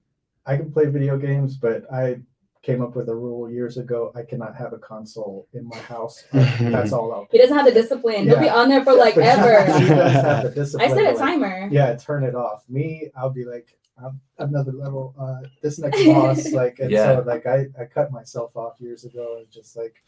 I 0.46 0.58
can 0.58 0.72
play 0.72 0.86
video 0.88 1.18
games, 1.18 1.56
but 1.56 1.92
I 1.94 2.20
came 2.64 2.82
up 2.82 2.96
with 2.96 3.10
a 3.10 3.16
rule 3.16 3.50
years 3.50 3.78
ago. 3.78 4.12
I 4.16 4.22
cannot 4.24 4.56
have 4.56 4.72
a 4.74 4.78
console 4.78 5.48
in 5.54 5.68
my 5.68 5.78
house. 5.78 6.24
That's 6.32 6.92
all 6.94 7.12
I'll. 7.12 7.28
He 7.32 7.38
doesn't 7.40 7.56
have 7.56 7.66
the 7.66 7.72
discipline. 7.72 8.28
He'll 8.28 8.40
be 8.40 8.50
on 8.50 8.70
there 8.70 8.84
for 8.84 8.94
like 8.94 9.14
He 9.22 9.22
does 9.22 9.40
ever. 9.40 9.64
have 9.64 10.44
the 10.44 10.50
I 10.52 10.54
discipline 10.54 10.90
set 10.90 10.98
a 11.00 11.02
to, 11.04 11.10
like, 11.12 11.18
timer. 11.18 11.70
yeah 11.72 11.96
turn 11.96 12.24
it 12.24 12.36
off 12.36 12.64
me 12.70 13.10
i'll 13.18 13.30
be 13.32 13.46
like 13.46 13.78
I'm 14.04 14.20
another 14.40 14.72
level 14.72 15.14
uh 15.20 15.48
this 15.62 15.78
next 15.80 16.04
boss 16.06 16.52
like 16.54 16.80
and 16.80 16.90
Yeah. 16.92 17.18
so 17.18 17.24
like 17.26 17.46
i 17.46 17.66
i 17.80 17.86
cut 17.86 18.12
myself 18.12 18.56
off 18.56 18.80
years 18.80 19.06
ago 19.06 19.38
and 19.40 19.50
just 19.52 19.76
like 19.76 20.04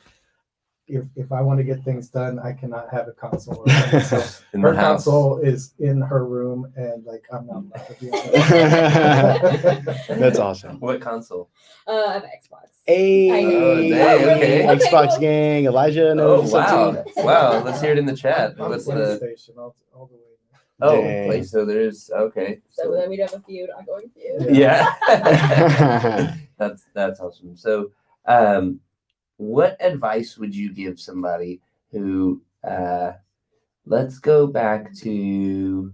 if 0.88 1.06
if 1.16 1.32
i 1.32 1.42
want 1.42 1.58
to 1.58 1.64
get 1.64 1.84
things 1.84 2.10
done 2.10 2.40
i 2.40 2.52
cannot 2.52 2.90
have 2.92 3.08
a 3.08 3.12
console 3.14 3.64
around. 3.68 4.04
so 4.06 4.24
In 4.54 4.62
her 4.62 4.74
house. 4.74 5.06
console 5.06 5.38
is 5.40 5.74
in 5.80 6.02
her 6.02 6.26
room 6.26 6.72
and 6.76 7.06
like 7.06 7.24
i'm 7.32 7.48
not 7.48 7.64
allowed 7.64 7.88
to 7.88 7.96
be 8.02 8.10
on 8.12 8.20
it. 8.34 9.94
That's 10.20 10.40
awesome. 10.40 10.80
What 10.80 11.02
console? 11.02 11.50
Uh, 11.88 12.04
I 12.08 12.14
have 12.14 12.24
Xbox. 12.24 12.82
Hey, 12.86 13.30
Oh, 13.56 13.82
dang, 13.90 14.26
okay. 14.36 14.66
Okay, 14.68 14.76
Xbox 14.78 15.10
cool. 15.12 15.20
gang, 15.20 15.66
Elijah 15.66 16.10
Oh 16.12 16.16
knows 16.16 16.52
wow. 16.52 16.94
something. 16.94 17.24
Wow. 17.24 17.64
Let's 17.64 17.82
hear 17.82 17.92
it 17.94 17.98
in 17.98 18.06
the 18.06 18.16
chat. 18.16 18.56
I'm 18.60 18.70
What's 18.70 18.86
the 18.86 19.20
all, 19.58 19.76
all 19.96 20.06
the 20.08 20.16
way 20.16 20.20
Oh, 20.82 21.02
Dang. 21.04 21.30
placeholders. 21.30 22.12
Okay. 22.12 22.60
So 22.70 22.84
So, 22.84 22.92
then 22.92 23.10
we'd 23.10 23.20
have 23.22 23.34
a 23.34 23.40
feud, 23.40 23.70
ongoing 23.70 24.10
feud. 24.10 24.54
yeah. 24.54 24.94
that's 26.58 26.86
that's 26.94 27.20
awesome. 27.22 27.56
So, 27.56 27.92
um, 28.26 28.80
what 29.44 29.78
advice 29.80 30.38
would 30.38 30.56
you 30.56 30.74
give 30.74 31.00
somebody 31.00 31.62
who? 31.92 32.42
Uh, 32.68 33.14
let's 33.86 34.20
go 34.20 34.48
back 34.48 34.94
to 34.96 35.94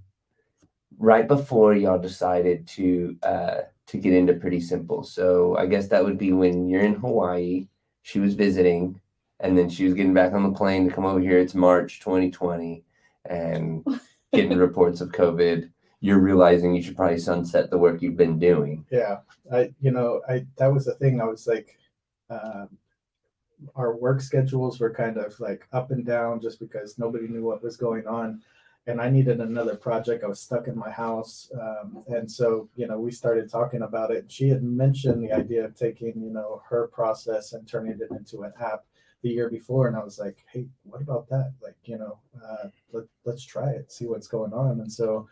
right 0.99 1.27
before 1.27 1.73
y'all 1.73 1.97
decided 1.97 2.67
to 2.67 3.17
uh, 3.23 3.57
to 3.87 3.97
get 3.97 4.13
into 4.13 4.33
Pretty 4.33 4.59
Simple. 4.59 5.03
So 5.03 5.57
I 5.57 5.65
guess 5.65 5.87
that 5.87 6.03
would 6.03 6.17
be 6.17 6.31
when 6.31 6.67
you're 6.69 6.81
in 6.81 6.95
Hawaii. 6.95 7.67
She 8.03 8.19
was 8.19 8.35
visiting, 8.35 8.99
and 9.39 9.57
then 9.57 9.69
she 9.69 9.85
was 9.85 9.93
getting 9.93 10.13
back 10.13 10.33
on 10.33 10.43
the 10.43 10.57
plane 10.57 10.87
to 10.87 10.93
come 10.93 11.05
over 11.05 11.19
here. 11.19 11.39
It's 11.39 11.55
March 11.55 11.99
2020, 11.99 12.83
and 13.25 13.85
getting 14.33 14.57
reports 14.57 15.01
of 15.01 15.09
COVID. 15.09 15.69
You're 16.01 16.19
realizing 16.19 16.73
you 16.73 16.81
should 16.81 16.95
probably 16.95 17.17
sunset 17.17 17.69
the 17.69 17.77
work 17.77 18.01
you've 18.01 18.15
been 18.15 18.39
doing. 18.39 18.85
Yeah, 18.91 19.17
I 19.51 19.73
you 19.81 19.91
know 19.91 20.21
I 20.29 20.45
that 20.57 20.71
was 20.71 20.85
the 20.85 20.93
thing. 20.93 21.19
I 21.19 21.25
was 21.25 21.47
like, 21.47 21.77
um, 22.29 22.69
our 23.75 23.95
work 23.95 24.21
schedules 24.21 24.79
were 24.79 24.93
kind 24.93 25.17
of 25.17 25.39
like 25.39 25.67
up 25.73 25.91
and 25.91 26.05
down 26.05 26.41
just 26.41 26.59
because 26.59 26.97
nobody 26.97 27.27
knew 27.27 27.43
what 27.43 27.63
was 27.63 27.77
going 27.77 28.07
on, 28.07 28.41
and 28.87 29.01
I 29.01 29.09
needed 29.09 29.39
another 29.39 29.75
project. 29.75 30.23
I 30.23 30.27
was 30.27 30.39
stuck 30.39 30.67
in 30.67 30.77
my 30.77 30.89
house, 30.89 31.51
um, 31.59 32.03
and 32.07 32.29
so 32.29 32.69
you 32.75 32.87
know 32.87 32.99
we 32.99 33.11
started 33.11 33.49
talking 33.49 33.83
about 33.83 34.11
it. 34.11 34.31
She 34.31 34.49
had 34.49 34.63
mentioned 34.63 35.23
the 35.23 35.33
idea 35.33 35.65
of 35.65 35.75
taking 35.75 36.21
you 36.21 36.31
know 36.31 36.61
her 36.69 36.87
process 36.87 37.53
and 37.53 37.67
turning 37.67 37.99
it 37.99 38.11
into 38.11 38.43
an 38.43 38.53
app 38.61 38.85
the 39.21 39.29
year 39.29 39.49
before, 39.49 39.87
and 39.87 39.97
I 39.97 40.03
was 40.03 40.17
like, 40.19 40.37
hey, 40.51 40.67
what 40.83 41.01
about 41.01 41.27
that? 41.29 41.53
Like 41.61 41.77
you 41.85 41.97
know, 41.97 42.19
uh, 42.43 42.69
let 42.93 43.05
let's 43.25 43.43
try 43.43 43.69
it, 43.71 43.91
see 43.91 44.07
what's 44.07 44.27
going 44.27 44.53
on, 44.53 44.79
and 44.81 44.91
so 44.91 45.27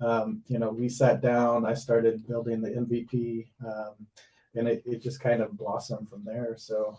um, 0.00 0.42
you 0.48 0.58
know, 0.58 0.70
we 0.70 0.88
sat 0.88 1.22
down, 1.22 1.64
I 1.64 1.74
started 1.74 2.26
building 2.26 2.60
the 2.60 2.70
MVP, 2.70 3.46
um, 3.64 3.94
and 4.54 4.68
it, 4.68 4.82
it 4.84 5.02
just 5.02 5.20
kind 5.20 5.40
of 5.40 5.56
blossomed 5.56 6.08
from 6.08 6.22
there. 6.24 6.54
So 6.58 6.98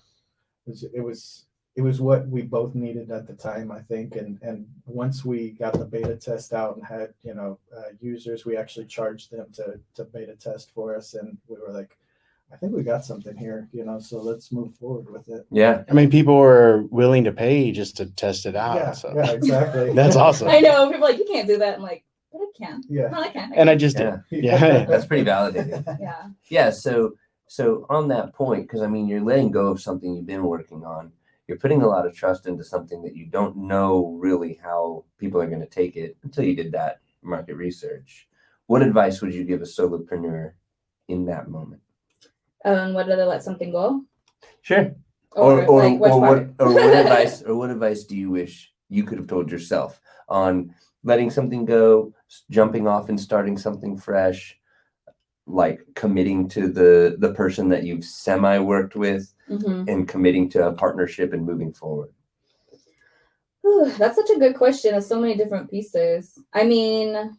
it 0.68 0.70
was, 0.70 0.84
it 0.94 1.02
was, 1.02 1.46
it 1.76 1.82
was 1.82 2.02
what 2.02 2.28
we 2.28 2.42
both 2.42 2.76
needed 2.76 3.12
at 3.12 3.28
the 3.28 3.34
time, 3.34 3.72
I 3.72 3.80
think. 3.82 4.16
And, 4.16 4.40
and 4.42 4.66
once 4.86 5.24
we 5.24 5.52
got 5.52 5.74
the 5.78 5.86
beta 5.86 6.16
test 6.16 6.52
out 6.54 6.76
and 6.76 6.86
had, 6.86 7.14
you 7.24 7.34
know, 7.36 7.60
uh, 7.76 7.92
users, 8.00 8.46
we 8.46 8.58
actually 8.58 8.86
charged 8.88 9.32
them 9.32 9.48
to, 9.54 9.80
to 9.96 10.04
beta 10.06 10.36
test 10.36 10.72
for 10.74 10.96
us. 10.96 11.14
And 11.14 11.38
we 11.48 11.58
were 11.58 11.72
like, 11.72 11.98
I 12.52 12.56
think 12.56 12.74
we 12.74 12.82
got 12.82 13.06
something 13.06 13.36
here, 13.38 13.68
you 13.74 13.84
know, 13.86 14.00
so 14.00 14.20
let's 14.22 14.52
move 14.52 14.74
forward 14.76 15.10
with 15.10 15.28
it. 15.30 15.46
Yeah. 15.52 15.84
I 15.90 15.94
mean, 15.94 16.10
people 16.10 16.38
were 16.38 16.84
willing 16.90 17.26
to 17.26 17.32
pay 17.32 17.72
just 17.72 17.98
to 17.98 18.06
test 18.08 18.46
it 18.46 18.56
out. 18.56 18.78
yeah, 18.78 18.92
so 18.94 19.14
yeah, 19.16 19.32
exactly. 19.32 19.94
that's 19.94 20.16
awesome. 20.16 20.48
I 20.48 20.62
know 20.62 20.90
people 20.90 21.06
are 21.06 21.10
like 21.12 21.20
you 21.20 21.26
can't 21.32 21.48
do 21.48 21.58
that. 21.58 21.76
I'm 21.76 21.82
like, 21.82 22.06
but 22.32 22.40
I 22.40 22.46
can. 22.58 22.82
Yeah. 22.90 23.10
No, 23.10 23.20
I 23.22 23.30
can. 23.30 23.52
I 23.54 23.56
And 23.56 23.70
I 23.70 23.76
just 23.76 24.00
Yeah. 24.00 24.20
did. 24.32 24.44
Yeah. 24.46 24.86
That's 24.90 25.06
pretty 25.06 25.26
validating. 25.26 25.86
yeah. 26.00 26.24
Yeah. 26.50 26.70
So 26.72 27.14
so 27.48 27.86
on 27.90 28.08
that 28.10 28.34
point, 28.34 28.64
because 28.64 28.82
I 28.82 28.88
mean, 28.88 29.08
you're 29.08 29.22
letting 29.22 29.52
go 29.52 29.68
of 29.68 29.82
something 29.82 30.14
you've 30.14 30.26
been 30.26 30.44
working 30.44 30.84
on. 30.86 31.12
You're 31.48 31.58
putting 31.60 31.82
a 31.82 31.88
lot 31.88 32.06
of 32.06 32.14
trust 32.14 32.46
into 32.46 32.64
something 32.64 33.02
that 33.04 33.16
you 33.16 33.26
don't 33.26 33.56
know 33.56 34.18
really 34.20 34.60
how 34.62 35.06
people 35.18 35.42
are 35.42 35.48
going 35.48 35.62
to 35.62 35.66
take 35.68 35.96
it 35.96 36.18
until 36.24 36.44
you 36.44 36.56
did 36.56 36.74
that 36.74 37.00
market 37.22 37.56
research. 37.56 38.28
What 38.66 38.82
advice 38.82 39.22
would 39.22 39.34
you 39.34 39.46
give 39.46 39.62
a 39.62 39.66
solopreneur 39.66 40.52
in 41.08 41.26
that 41.28 41.50
moment? 41.50 41.82
Um, 42.66 42.94
whether 42.94 43.16
to 43.16 43.26
let 43.26 43.44
something 43.44 43.72
go 43.72 44.04
Sure. 44.62 44.94
or, 45.32 45.62
Or 45.62 45.66
or, 45.66 45.84
like 45.84 46.02
or 46.02 46.20
what 46.20 46.50
or 46.60 46.74
what 46.74 46.96
advice 47.06 47.42
or 47.44 47.56
what 47.56 47.70
advice 47.70 48.04
do 48.04 48.18
you 48.18 48.30
wish 48.30 48.74
you 48.90 49.04
could 49.04 49.18
have 49.18 49.28
told 49.28 49.50
yourself 49.50 50.02
on 50.28 50.74
letting 51.04 51.30
something 51.30 51.64
go, 51.64 52.14
jumping 52.50 52.88
off 52.88 53.08
and 53.08 53.18
starting 53.20 53.58
something 53.58 53.96
fresh, 53.98 54.58
like 55.48 55.82
committing 55.96 56.48
to 56.50 56.68
the 56.68 57.16
the 57.20 57.34
person 57.34 57.70
that 57.70 57.84
you've 57.84 58.04
semi 58.04 58.60
worked 58.60 58.96
with 58.96 59.34
Mhm. 59.50 59.88
and 59.88 60.08
committing 60.08 60.50
to 60.50 60.68
a 60.68 60.74
partnership 60.74 61.32
and 61.34 61.46
moving 61.46 61.72
forward? 61.74 62.10
Whew, 63.62 63.90
That's 63.98 64.16
such 64.16 64.30
a 64.30 64.40
good 64.40 64.56
question. 64.56 64.94
Of 64.94 65.04
so 65.04 65.20
many 65.20 65.36
different 65.36 65.70
pieces. 65.72 66.38
I 66.54 66.64
mean, 66.64 67.38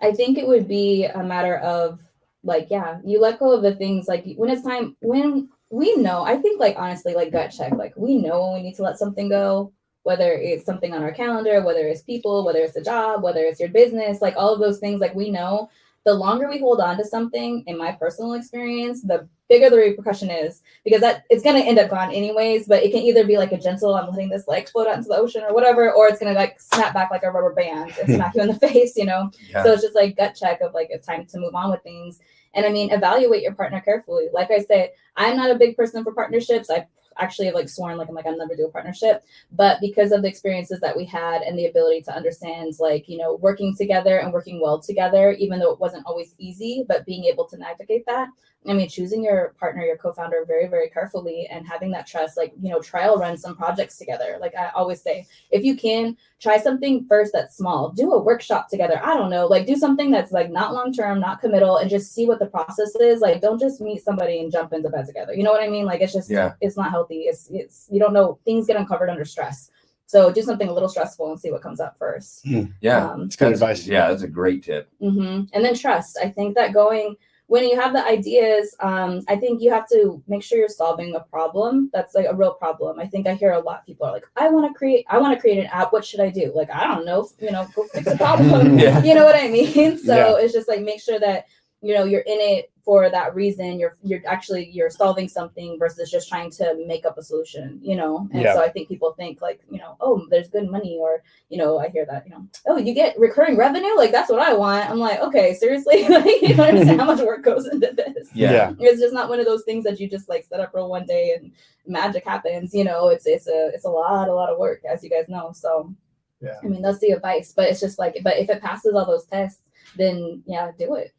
I 0.00 0.12
think 0.12 0.38
it 0.38 0.46
would 0.46 0.68
be 0.68 1.04
a 1.04 1.22
matter 1.22 1.56
of 1.58 2.00
like, 2.44 2.68
yeah, 2.70 2.98
you 3.04 3.20
let 3.20 3.38
go 3.38 3.52
of 3.52 3.62
the 3.62 3.74
things 3.74 4.08
like 4.08 4.24
when 4.36 4.50
it's 4.50 4.62
time 4.62 4.96
when 5.00 5.48
we 5.70 5.96
know. 5.96 6.22
I 6.22 6.36
think 6.36 6.60
like 6.60 6.76
honestly, 6.76 7.14
like 7.14 7.32
gut 7.32 7.50
check, 7.56 7.72
like 7.72 7.94
we 7.96 8.16
know 8.16 8.42
when 8.42 8.54
we 8.54 8.62
need 8.62 8.76
to 8.76 8.82
let 8.82 8.98
something 8.98 9.28
go. 9.28 9.72
Whether 10.04 10.32
it's 10.32 10.64
something 10.64 10.94
on 10.94 11.02
our 11.02 11.12
calendar, 11.12 11.62
whether 11.62 11.86
it's 11.86 12.02
people, 12.02 12.44
whether 12.44 12.60
it's 12.60 12.76
a 12.76 12.82
job, 12.82 13.22
whether 13.22 13.40
it's 13.44 13.60
your 13.60 13.68
business, 13.68 14.22
like 14.22 14.34
all 14.36 14.54
of 14.54 14.60
those 14.60 14.78
things, 14.78 15.00
like 15.00 15.14
we 15.14 15.30
know 15.30 15.68
the 16.04 16.14
longer 16.14 16.48
we 16.48 16.58
hold 16.58 16.80
on 16.80 16.96
to 16.96 17.04
something, 17.04 17.64
in 17.66 17.76
my 17.76 17.92
personal 17.92 18.34
experience, 18.34 19.02
the 19.02 19.28
bigger 19.48 19.70
the 19.70 19.76
repercussion 19.76 20.30
is 20.30 20.62
because 20.84 21.00
that 21.00 21.24
it's 21.30 21.42
gonna 21.42 21.60
end 21.60 21.78
up 21.78 21.90
gone 21.90 22.12
anyways. 22.12 22.66
But 22.66 22.82
it 22.82 22.92
can 22.92 23.02
either 23.02 23.26
be 23.26 23.36
like 23.36 23.52
a 23.52 23.58
gentle, 23.58 23.94
I'm 23.94 24.10
letting 24.10 24.28
this 24.28 24.46
like 24.46 24.68
float 24.68 24.86
out 24.86 24.96
into 24.96 25.08
the 25.08 25.16
ocean 25.16 25.42
or 25.42 25.54
whatever, 25.54 25.92
or 25.92 26.08
it's 26.08 26.18
gonna 26.18 26.34
like 26.34 26.60
snap 26.60 26.94
back 26.94 27.10
like 27.10 27.22
a 27.22 27.30
rubber 27.30 27.54
band 27.54 27.92
and 28.00 28.14
smack 28.14 28.34
you 28.34 28.42
in 28.42 28.48
the 28.48 28.54
face, 28.68 28.96
you 28.96 29.04
know. 29.04 29.30
Yeah. 29.50 29.62
So 29.62 29.72
it's 29.72 29.82
just 29.82 29.94
like 29.94 30.16
gut 30.16 30.34
check 30.34 30.60
of 30.60 30.74
like 30.74 30.88
it's 30.90 31.06
time 31.06 31.26
to 31.26 31.38
move 31.38 31.54
on 31.54 31.70
with 31.70 31.82
things. 31.82 32.20
And 32.54 32.64
I 32.64 32.70
mean, 32.70 32.90
evaluate 32.90 33.42
your 33.42 33.54
partner 33.54 33.80
carefully. 33.80 34.28
Like 34.32 34.50
I 34.50 34.60
said, 34.60 34.90
I'm 35.16 35.36
not 35.36 35.50
a 35.50 35.56
big 35.56 35.76
person 35.76 36.02
for 36.04 36.12
partnerships. 36.12 36.70
I 36.70 36.86
actually 37.18 37.50
like 37.50 37.68
sworn 37.68 37.98
like 37.98 38.08
I'm 38.08 38.14
like 38.14 38.26
I'll 38.26 38.36
never 38.36 38.56
do 38.56 38.66
a 38.66 38.70
partnership. 38.70 39.24
But 39.52 39.80
because 39.80 40.12
of 40.12 40.22
the 40.22 40.28
experiences 40.28 40.80
that 40.80 40.96
we 40.96 41.04
had 41.04 41.42
and 41.42 41.58
the 41.58 41.66
ability 41.66 42.02
to 42.02 42.14
understand 42.14 42.74
like, 42.78 43.08
you 43.08 43.18
know, 43.18 43.36
working 43.36 43.74
together 43.76 44.18
and 44.18 44.32
working 44.32 44.60
well 44.60 44.80
together, 44.80 45.32
even 45.32 45.58
though 45.58 45.72
it 45.72 45.80
wasn't 45.80 46.06
always 46.06 46.34
easy, 46.38 46.84
but 46.88 47.06
being 47.06 47.24
able 47.24 47.46
to 47.48 47.56
navigate 47.56 48.04
that. 48.06 48.28
I 48.66 48.72
mean, 48.72 48.88
choosing 48.88 49.22
your 49.22 49.54
partner, 49.58 49.82
your 49.84 49.96
co-founder 49.96 50.44
very, 50.46 50.66
very 50.66 50.88
carefully 50.90 51.46
and 51.50 51.66
having 51.66 51.90
that 51.92 52.06
trust, 52.06 52.36
like, 52.36 52.52
you 52.60 52.70
know, 52.70 52.80
trial 52.80 53.16
run 53.16 53.36
some 53.36 53.56
projects 53.56 53.96
together. 53.96 54.36
Like 54.40 54.54
I 54.56 54.70
always 54.74 55.00
say, 55.00 55.26
if 55.50 55.64
you 55.64 55.76
can 55.76 56.16
try 56.40 56.58
something 56.58 57.06
first 57.08 57.32
that's 57.32 57.56
small, 57.56 57.90
do 57.90 58.12
a 58.12 58.18
workshop 58.22 58.68
together. 58.68 59.00
I 59.02 59.14
don't 59.14 59.30
know, 59.30 59.46
like 59.46 59.64
do 59.66 59.76
something 59.76 60.10
that's 60.10 60.32
like 60.32 60.50
not 60.50 60.74
long 60.74 60.92
term, 60.92 61.20
not 61.20 61.40
committal, 61.40 61.76
and 61.76 61.88
just 61.88 62.12
see 62.12 62.26
what 62.26 62.40
the 62.40 62.46
process 62.46 62.94
is. 62.96 63.20
Like, 63.20 63.40
don't 63.40 63.60
just 63.60 63.80
meet 63.80 64.02
somebody 64.02 64.40
and 64.40 64.50
jump 64.50 64.72
into 64.72 64.90
bed 64.90 65.06
together. 65.06 65.34
You 65.34 65.44
know 65.44 65.52
what 65.52 65.62
I 65.62 65.68
mean? 65.68 65.86
Like, 65.86 66.00
it's 66.00 66.12
just, 66.12 66.28
Yeah. 66.28 66.54
it's 66.60 66.76
not 66.76 66.90
healthy. 66.90 67.20
It's, 67.22 67.48
it's, 67.50 67.86
you 67.90 68.00
don't 68.00 68.12
know, 68.12 68.38
things 68.44 68.66
get 68.66 68.76
uncovered 68.76 69.08
under 69.08 69.24
stress. 69.24 69.70
So 70.06 70.32
do 70.32 70.42
something 70.42 70.68
a 70.68 70.72
little 70.72 70.88
stressful 70.88 71.30
and 71.30 71.38
see 71.38 71.52
what 71.52 71.62
comes 71.62 71.80
up 71.80 71.96
first. 71.98 72.44
Yeah. 72.80 73.10
Um, 73.10 73.22
It's 73.22 73.36
good 73.36 73.52
advice. 73.52 73.86
Yeah, 73.86 74.08
that's 74.08 74.22
a 74.22 74.28
great 74.28 74.64
tip. 74.64 74.90
hmm 75.00 75.42
And 75.52 75.64
then 75.64 75.74
trust. 75.74 76.18
I 76.22 76.28
think 76.28 76.54
that 76.56 76.72
going 76.74 77.16
when 77.48 77.64
you 77.64 77.80
have 77.80 77.94
the 77.94 78.04
ideas, 78.04 78.76
um, 78.80 79.22
I 79.26 79.34
think 79.36 79.62
you 79.62 79.70
have 79.72 79.88
to 79.88 80.22
make 80.28 80.42
sure 80.42 80.58
you're 80.58 80.68
solving 80.68 81.14
a 81.16 81.20
problem 81.20 81.90
that's 81.94 82.14
like 82.14 82.26
a 82.28 82.34
real 82.34 82.52
problem. 82.52 83.00
I 83.00 83.06
think 83.06 83.26
I 83.26 83.32
hear 83.34 83.52
a 83.52 83.58
lot 83.58 83.80
of 83.80 83.86
people 83.86 84.06
are 84.06 84.12
like, 84.12 84.26
I 84.36 84.50
want 84.50 84.70
to 84.70 84.78
create, 84.78 85.06
I 85.08 85.18
want 85.18 85.34
to 85.34 85.40
create 85.40 85.58
an 85.58 85.66
app. 85.66 85.90
What 85.92 86.04
should 86.04 86.20
I 86.20 86.28
do? 86.28 86.52
Like, 86.54 86.70
I 86.70 86.86
don't 86.86 87.06
know, 87.06 87.26
you 87.40 87.50
know, 87.50 87.66
go 87.74 87.84
fix 87.84 88.06
a 88.06 88.16
problem. 88.24 88.78
Yeah. 88.78 89.02
You 89.02 89.14
know 89.14 89.24
what 89.24 89.34
I 89.34 89.48
mean? 89.48 89.96
So 90.08 90.14
Yeah. 90.14 90.36
it's 90.36 90.52
just 90.52 90.68
like 90.68 90.82
make 90.82 91.00
sure 91.00 91.18
that 91.20 91.46
you 91.80 91.94
know 91.94 92.04
you're 92.04 92.20
in 92.22 92.38
it 92.38 92.70
for 92.88 93.10
that 93.10 93.34
reason. 93.34 93.78
You're 93.78 93.98
you're 94.02 94.22
actually 94.26 94.64
you're 94.70 94.88
solving 94.88 95.28
something 95.28 95.78
versus 95.78 96.10
just 96.10 96.26
trying 96.26 96.50
to 96.52 96.66
make 96.86 97.04
up 97.04 97.18
a 97.18 97.22
solution. 97.22 97.78
You 97.82 97.96
know, 97.96 98.26
and 98.32 98.40
Yeah. 98.42 98.54
so 98.54 98.62
I 98.62 98.70
think 98.70 98.88
people 98.88 99.12
think 99.12 99.42
like 99.42 99.60
you 99.70 99.76
know, 99.76 99.98
oh, 100.00 100.26
there's 100.30 100.48
good 100.48 100.70
money, 100.70 100.96
or 100.98 101.22
you 101.50 101.58
know, 101.58 101.78
I 101.78 101.88
hear 101.90 102.06
that 102.06 102.24
you 102.24 102.30
know, 102.32 102.46
oh, 102.66 102.78
you 102.78 102.94
get 102.94 103.18
recurring 103.18 103.58
revenue, 103.58 103.94
like 103.94 104.10
that's 104.10 104.30
what 104.30 104.40
I 104.40 104.54
want. 104.54 104.88
I'm 104.88 104.98
like, 104.98 105.20
okay, 105.20 105.52
seriously, 105.52 106.08
like 106.08 106.40
you 106.40 106.54
don't 106.54 106.70
understand 106.70 106.98
how 107.02 107.06
much 107.12 107.20
work 107.20 107.42
goes 107.44 107.66
into 107.66 107.92
this. 107.94 108.30
Yeah. 108.32 108.72
It's 108.78 109.02
just 109.02 109.12
not 109.12 109.28
one 109.28 109.38
of 109.38 109.44
those 109.44 109.64
things 109.64 109.84
that 109.84 110.00
you 110.00 110.08
just 110.08 110.30
like 110.30 110.46
set 110.46 110.60
up 110.60 110.72
for 110.72 110.88
one 110.88 111.04
day 111.04 111.34
and 111.36 111.52
magic 111.86 112.24
happens. 112.24 112.72
You 112.72 112.84
know, 112.84 113.08
it's 113.08 113.26
it's 113.26 113.48
a 113.48 113.70
it's 113.74 113.84
a 113.84 113.90
lot 113.90 114.28
a 114.28 114.34
lot 114.34 114.48
of 114.48 114.58
work, 114.58 114.80
as 114.90 115.04
you 115.04 115.10
guys 115.10 115.28
know. 115.28 115.52
So 115.52 115.94
Yeah. 116.40 116.56
I 116.64 116.68
mean, 116.68 116.80
that's 116.80 117.00
the 117.00 117.10
advice. 117.10 117.52
But 117.54 117.68
it's 117.68 117.80
just 117.80 117.98
like, 117.98 118.16
but 118.24 118.38
if 118.38 118.48
it 118.48 118.62
passes 118.62 118.94
all 118.94 119.04
those 119.04 119.26
tests, 119.26 119.60
then 119.98 120.42
yeah, 120.46 120.70
do 120.78 120.94
it. 120.94 121.12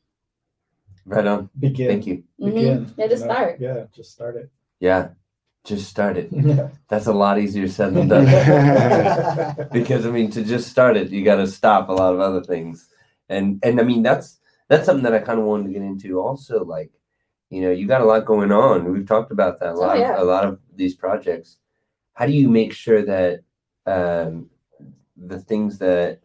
Right 1.06 1.26
on. 1.26 1.50
Begin. 1.60 1.88
Thank 1.90 2.08
you. 2.08 2.24
Begin. 2.38 2.94
Yeah, 2.98 3.08
just 3.08 3.22
you 3.24 3.28
know? 3.28 3.34
start. 3.34 3.60
Yeah, 3.60 3.84
just 3.96 4.12
start 4.12 4.36
it. 4.36 4.50
Yeah. 4.80 5.10
Just 5.66 5.90
start 5.90 6.18
it. 6.18 6.30
Yeah. 6.34 6.70
That's 6.88 7.08
a 7.08 7.14
lot 7.14 7.38
easier 7.40 7.68
said 7.68 7.94
than 7.94 8.08
done. 8.08 8.26
because 9.72 10.06
I 10.06 10.12
mean 10.12 10.32
to 10.32 10.44
just 10.44 10.70
start 10.70 10.98
it, 10.98 11.10
you 11.10 11.24
got 11.24 11.36
to 11.36 11.48
stop 11.48 11.90
a 11.90 11.94
lot 11.94 12.14
of 12.14 12.20
other 12.20 12.42
things, 12.44 12.88
and 13.28 13.60
and 13.64 13.80
I 13.80 13.84
mean 13.84 14.02
that's 14.04 14.40
that's 14.70 14.86
something 14.86 15.04
that 15.04 15.14
I 15.14 15.20
kind 15.20 15.40
of 15.40 15.46
wanted 15.46 15.66
to 15.68 15.74
get 15.74 15.82
into 15.82 16.20
also. 16.20 16.64
Like, 16.64 16.92
you 17.50 17.62
know, 17.62 17.72
you 17.72 17.88
got 17.88 18.02
a 18.02 18.06
lot 18.06 18.26
going 18.26 18.52
on. 18.52 18.92
We've 18.92 19.06
talked 19.08 19.32
about 19.32 19.60
that 19.60 19.70
a 19.74 19.74
Oh, 19.74 19.80
lot. 19.82 20.00
yeah. 20.00 20.22
A 20.22 20.24
lot 20.24 20.46
of 20.46 20.60
these 20.76 20.96
projects. 20.96 21.58
How 22.14 22.26
do 22.26 22.32
you 22.34 22.50
make 22.50 22.72
sure 22.74 23.04
that 23.04 23.42
um, 23.86 24.50
the 25.18 25.40
things 25.40 25.80
that 25.80 26.20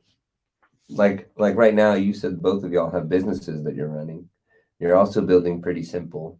like 0.89 1.29
like 1.37 1.57
right 1.57 1.75
now 1.75 1.95
you 1.95 2.13
said 2.15 2.41
both 2.43 2.63
of 2.63 2.73
y'all 2.73 2.91
have 2.91 3.09
businesses 3.09 3.65
that 3.65 3.75
you're 3.75 3.89
running. 3.89 4.29
You're 4.79 4.97
also 4.97 5.21
building 5.21 5.63
pretty 5.63 5.83
simple. 5.83 6.39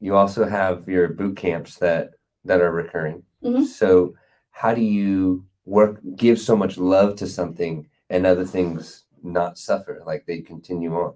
You 0.00 0.16
also 0.16 0.46
have 0.46 0.88
your 0.88 1.08
boot 1.08 1.36
camps 1.36 1.78
that 1.78 2.10
that 2.44 2.60
are 2.60 2.72
recurring. 2.72 3.22
Mhm. 3.42 3.64
So 3.64 4.14
how 4.50 4.74
do 4.74 4.82
you 4.82 5.44
work 5.64 6.00
give 6.16 6.38
so 6.40 6.56
much 6.56 6.76
love 6.76 7.16
to 7.16 7.26
something 7.26 7.88
and 8.10 8.26
other 8.26 8.44
things 8.44 9.04
not 9.22 9.58
suffer, 9.58 10.02
like 10.06 10.26
they 10.26 10.40
continue 10.40 10.92
on. 10.94 11.14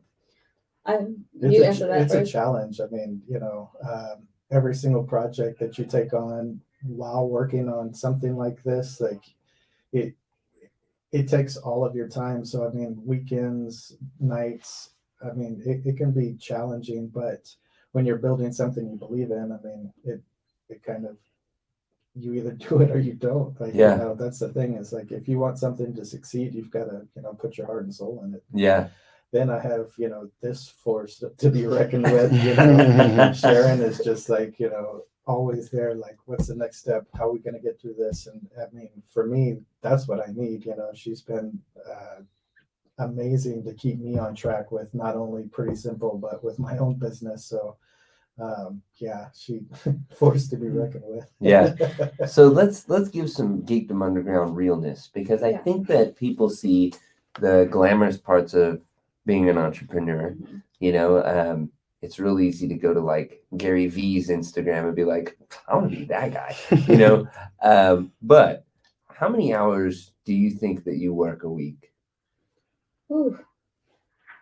I, 0.84 0.98
It's, 1.40 1.56
you 1.56 1.64
a, 1.64 1.66
answer 1.66 1.86
that 1.88 2.02
it's 2.02 2.14
a 2.14 2.24
challenge. 2.24 2.80
I 2.80 2.86
mean, 2.86 3.22
you 3.28 3.40
know, 3.40 3.70
um, 3.82 4.28
every 4.50 4.74
single 4.74 5.02
project 5.02 5.58
that 5.58 5.78
you 5.78 5.84
take 5.84 6.12
on 6.12 6.60
while 6.84 7.28
working 7.28 7.68
on 7.68 7.92
something 7.92 8.36
like 8.36 8.62
this, 8.62 9.00
like 9.00 9.22
it, 9.92 10.14
it 11.10 11.28
takes 11.28 11.56
all 11.56 11.84
of 11.84 11.96
your 11.96 12.08
time. 12.08 12.44
So, 12.44 12.66
I 12.66 12.72
mean, 12.72 13.02
weekends, 13.04 13.96
nights, 14.20 14.90
I 15.24 15.32
mean, 15.32 15.62
it, 15.64 15.82
it 15.86 15.96
can 15.96 16.12
be 16.12 16.34
challenging, 16.34 17.08
but 17.08 17.48
when 17.92 18.04
you're 18.04 18.18
building 18.18 18.52
something 18.52 18.88
you 18.88 18.96
believe 18.96 19.30
in, 19.30 19.52
I 19.52 19.66
mean, 19.66 19.92
it, 20.04 20.20
it 20.68 20.82
kind 20.82 21.06
of, 21.06 21.16
you 22.14 22.34
either 22.34 22.52
do 22.68 22.80
it 22.82 22.90
or 22.90 22.98
you 22.98 23.14
don't. 23.14 23.58
Like, 23.60 23.74
Yeah. 23.74 23.92
you 23.92 23.98
know, 24.02 24.14
that's 24.14 24.38
the 24.38 24.48
thing 24.52 24.74
is 24.74 24.92
like, 24.92 25.12
if 25.12 25.28
you 25.28 25.38
want 25.38 25.58
something 25.58 25.94
to 25.94 26.04
succeed, 26.04 26.54
you've 26.54 26.70
got 26.70 26.84
to, 26.84 27.06
you 27.14 27.22
know, 27.22 27.32
put 27.34 27.56
your 27.58 27.66
heart 27.66 27.84
and 27.84 27.94
soul 27.94 28.22
in 28.24 28.34
it 28.34 28.42
Yeah, 28.52 28.88
then 29.32 29.50
I 29.50 29.58
have, 29.60 29.90
you 29.98 30.08
know, 30.08 30.30
this 30.40 30.68
force 30.68 31.22
to 31.38 31.50
be 31.50 31.66
reckoned 31.66 32.04
with. 32.04 32.32
You 32.32 32.54
know, 32.54 33.32
Sharon 33.34 33.80
is 33.82 33.98
just 33.98 34.28
like, 34.28 34.58
you 34.60 34.70
know, 34.70 35.02
always 35.26 35.70
there. 35.70 35.94
Like, 35.94 36.16
what's 36.26 36.46
the 36.46 36.54
next 36.54 36.78
step? 36.78 37.06
How 37.14 37.28
are 37.28 37.32
we 37.32 37.40
going 37.40 37.54
to 37.54 37.60
get 37.60 37.80
through 37.80 37.94
this? 37.98 38.28
And 38.28 38.48
I 38.60 38.72
mean, 38.72 38.90
for 39.12 39.26
me, 39.26 39.58
that's 39.82 40.06
what 40.06 40.20
I 40.20 40.30
need. 40.32 40.64
You 40.64 40.76
know, 40.76 40.90
she's 40.94 41.20
been 41.22 41.58
uh, 41.88 42.20
amazing 42.98 43.64
to 43.64 43.74
keep 43.74 43.98
me 44.00 44.18
on 44.18 44.34
track 44.34 44.72
with 44.72 44.92
not 44.94 45.16
only 45.16 45.44
Pretty 45.44 45.74
Simple, 45.76 46.16
but 46.18 46.42
with 46.42 46.58
my 46.58 46.78
own 46.78 46.94
business. 46.94 47.44
So, 47.44 47.76
um, 48.40 48.82
yeah, 48.96 49.28
she 49.36 49.60
forced 50.16 50.50
to 50.50 50.56
be 50.56 50.68
reckoned 50.68 51.04
with. 51.06 51.30
Yeah. 51.40 51.74
so 52.26 52.48
let's 52.48 52.88
let's 52.88 53.08
give 53.08 53.30
some 53.30 53.62
geekdom 53.62 54.04
underground 54.04 54.56
realness 54.56 55.10
because 55.12 55.42
I 55.42 55.50
Yeah. 55.50 55.62
think 55.62 55.86
that 55.88 56.16
people 56.16 56.50
see 56.50 56.92
the 57.40 57.68
glamorous 57.70 58.16
parts 58.18 58.54
of 58.54 58.80
being 59.24 59.48
an 59.48 59.58
entrepreneur. 59.58 60.30
Mhm. 60.30 60.62
You 60.80 60.92
know, 60.92 61.24
um, 61.24 61.70
it's 62.02 62.18
really 62.18 62.46
easy 62.46 62.68
to 62.68 62.74
go 62.74 62.92
to 62.94 63.00
like 63.00 63.42
Gary 63.56 63.86
V's 63.88 64.28
Instagram 64.28 64.86
and 64.86 64.94
be 64.94 65.04
like, 65.04 65.36
I 65.66 65.74
want 65.76 65.90
to 65.90 65.96
be 65.96 66.04
that 66.04 66.32
guy. 66.32 66.54
You 66.86 66.96
know, 66.98 67.28
um, 67.62 68.12
but 68.22 68.64
how 69.08 69.28
many 69.28 69.54
hours 69.54 70.12
do 70.26 70.34
you 70.34 70.50
think 70.50 70.84
that 70.84 70.96
you 70.96 71.14
work 71.14 71.42
a 71.42 71.50
week? 71.50 71.90
Ooh. 73.10 73.38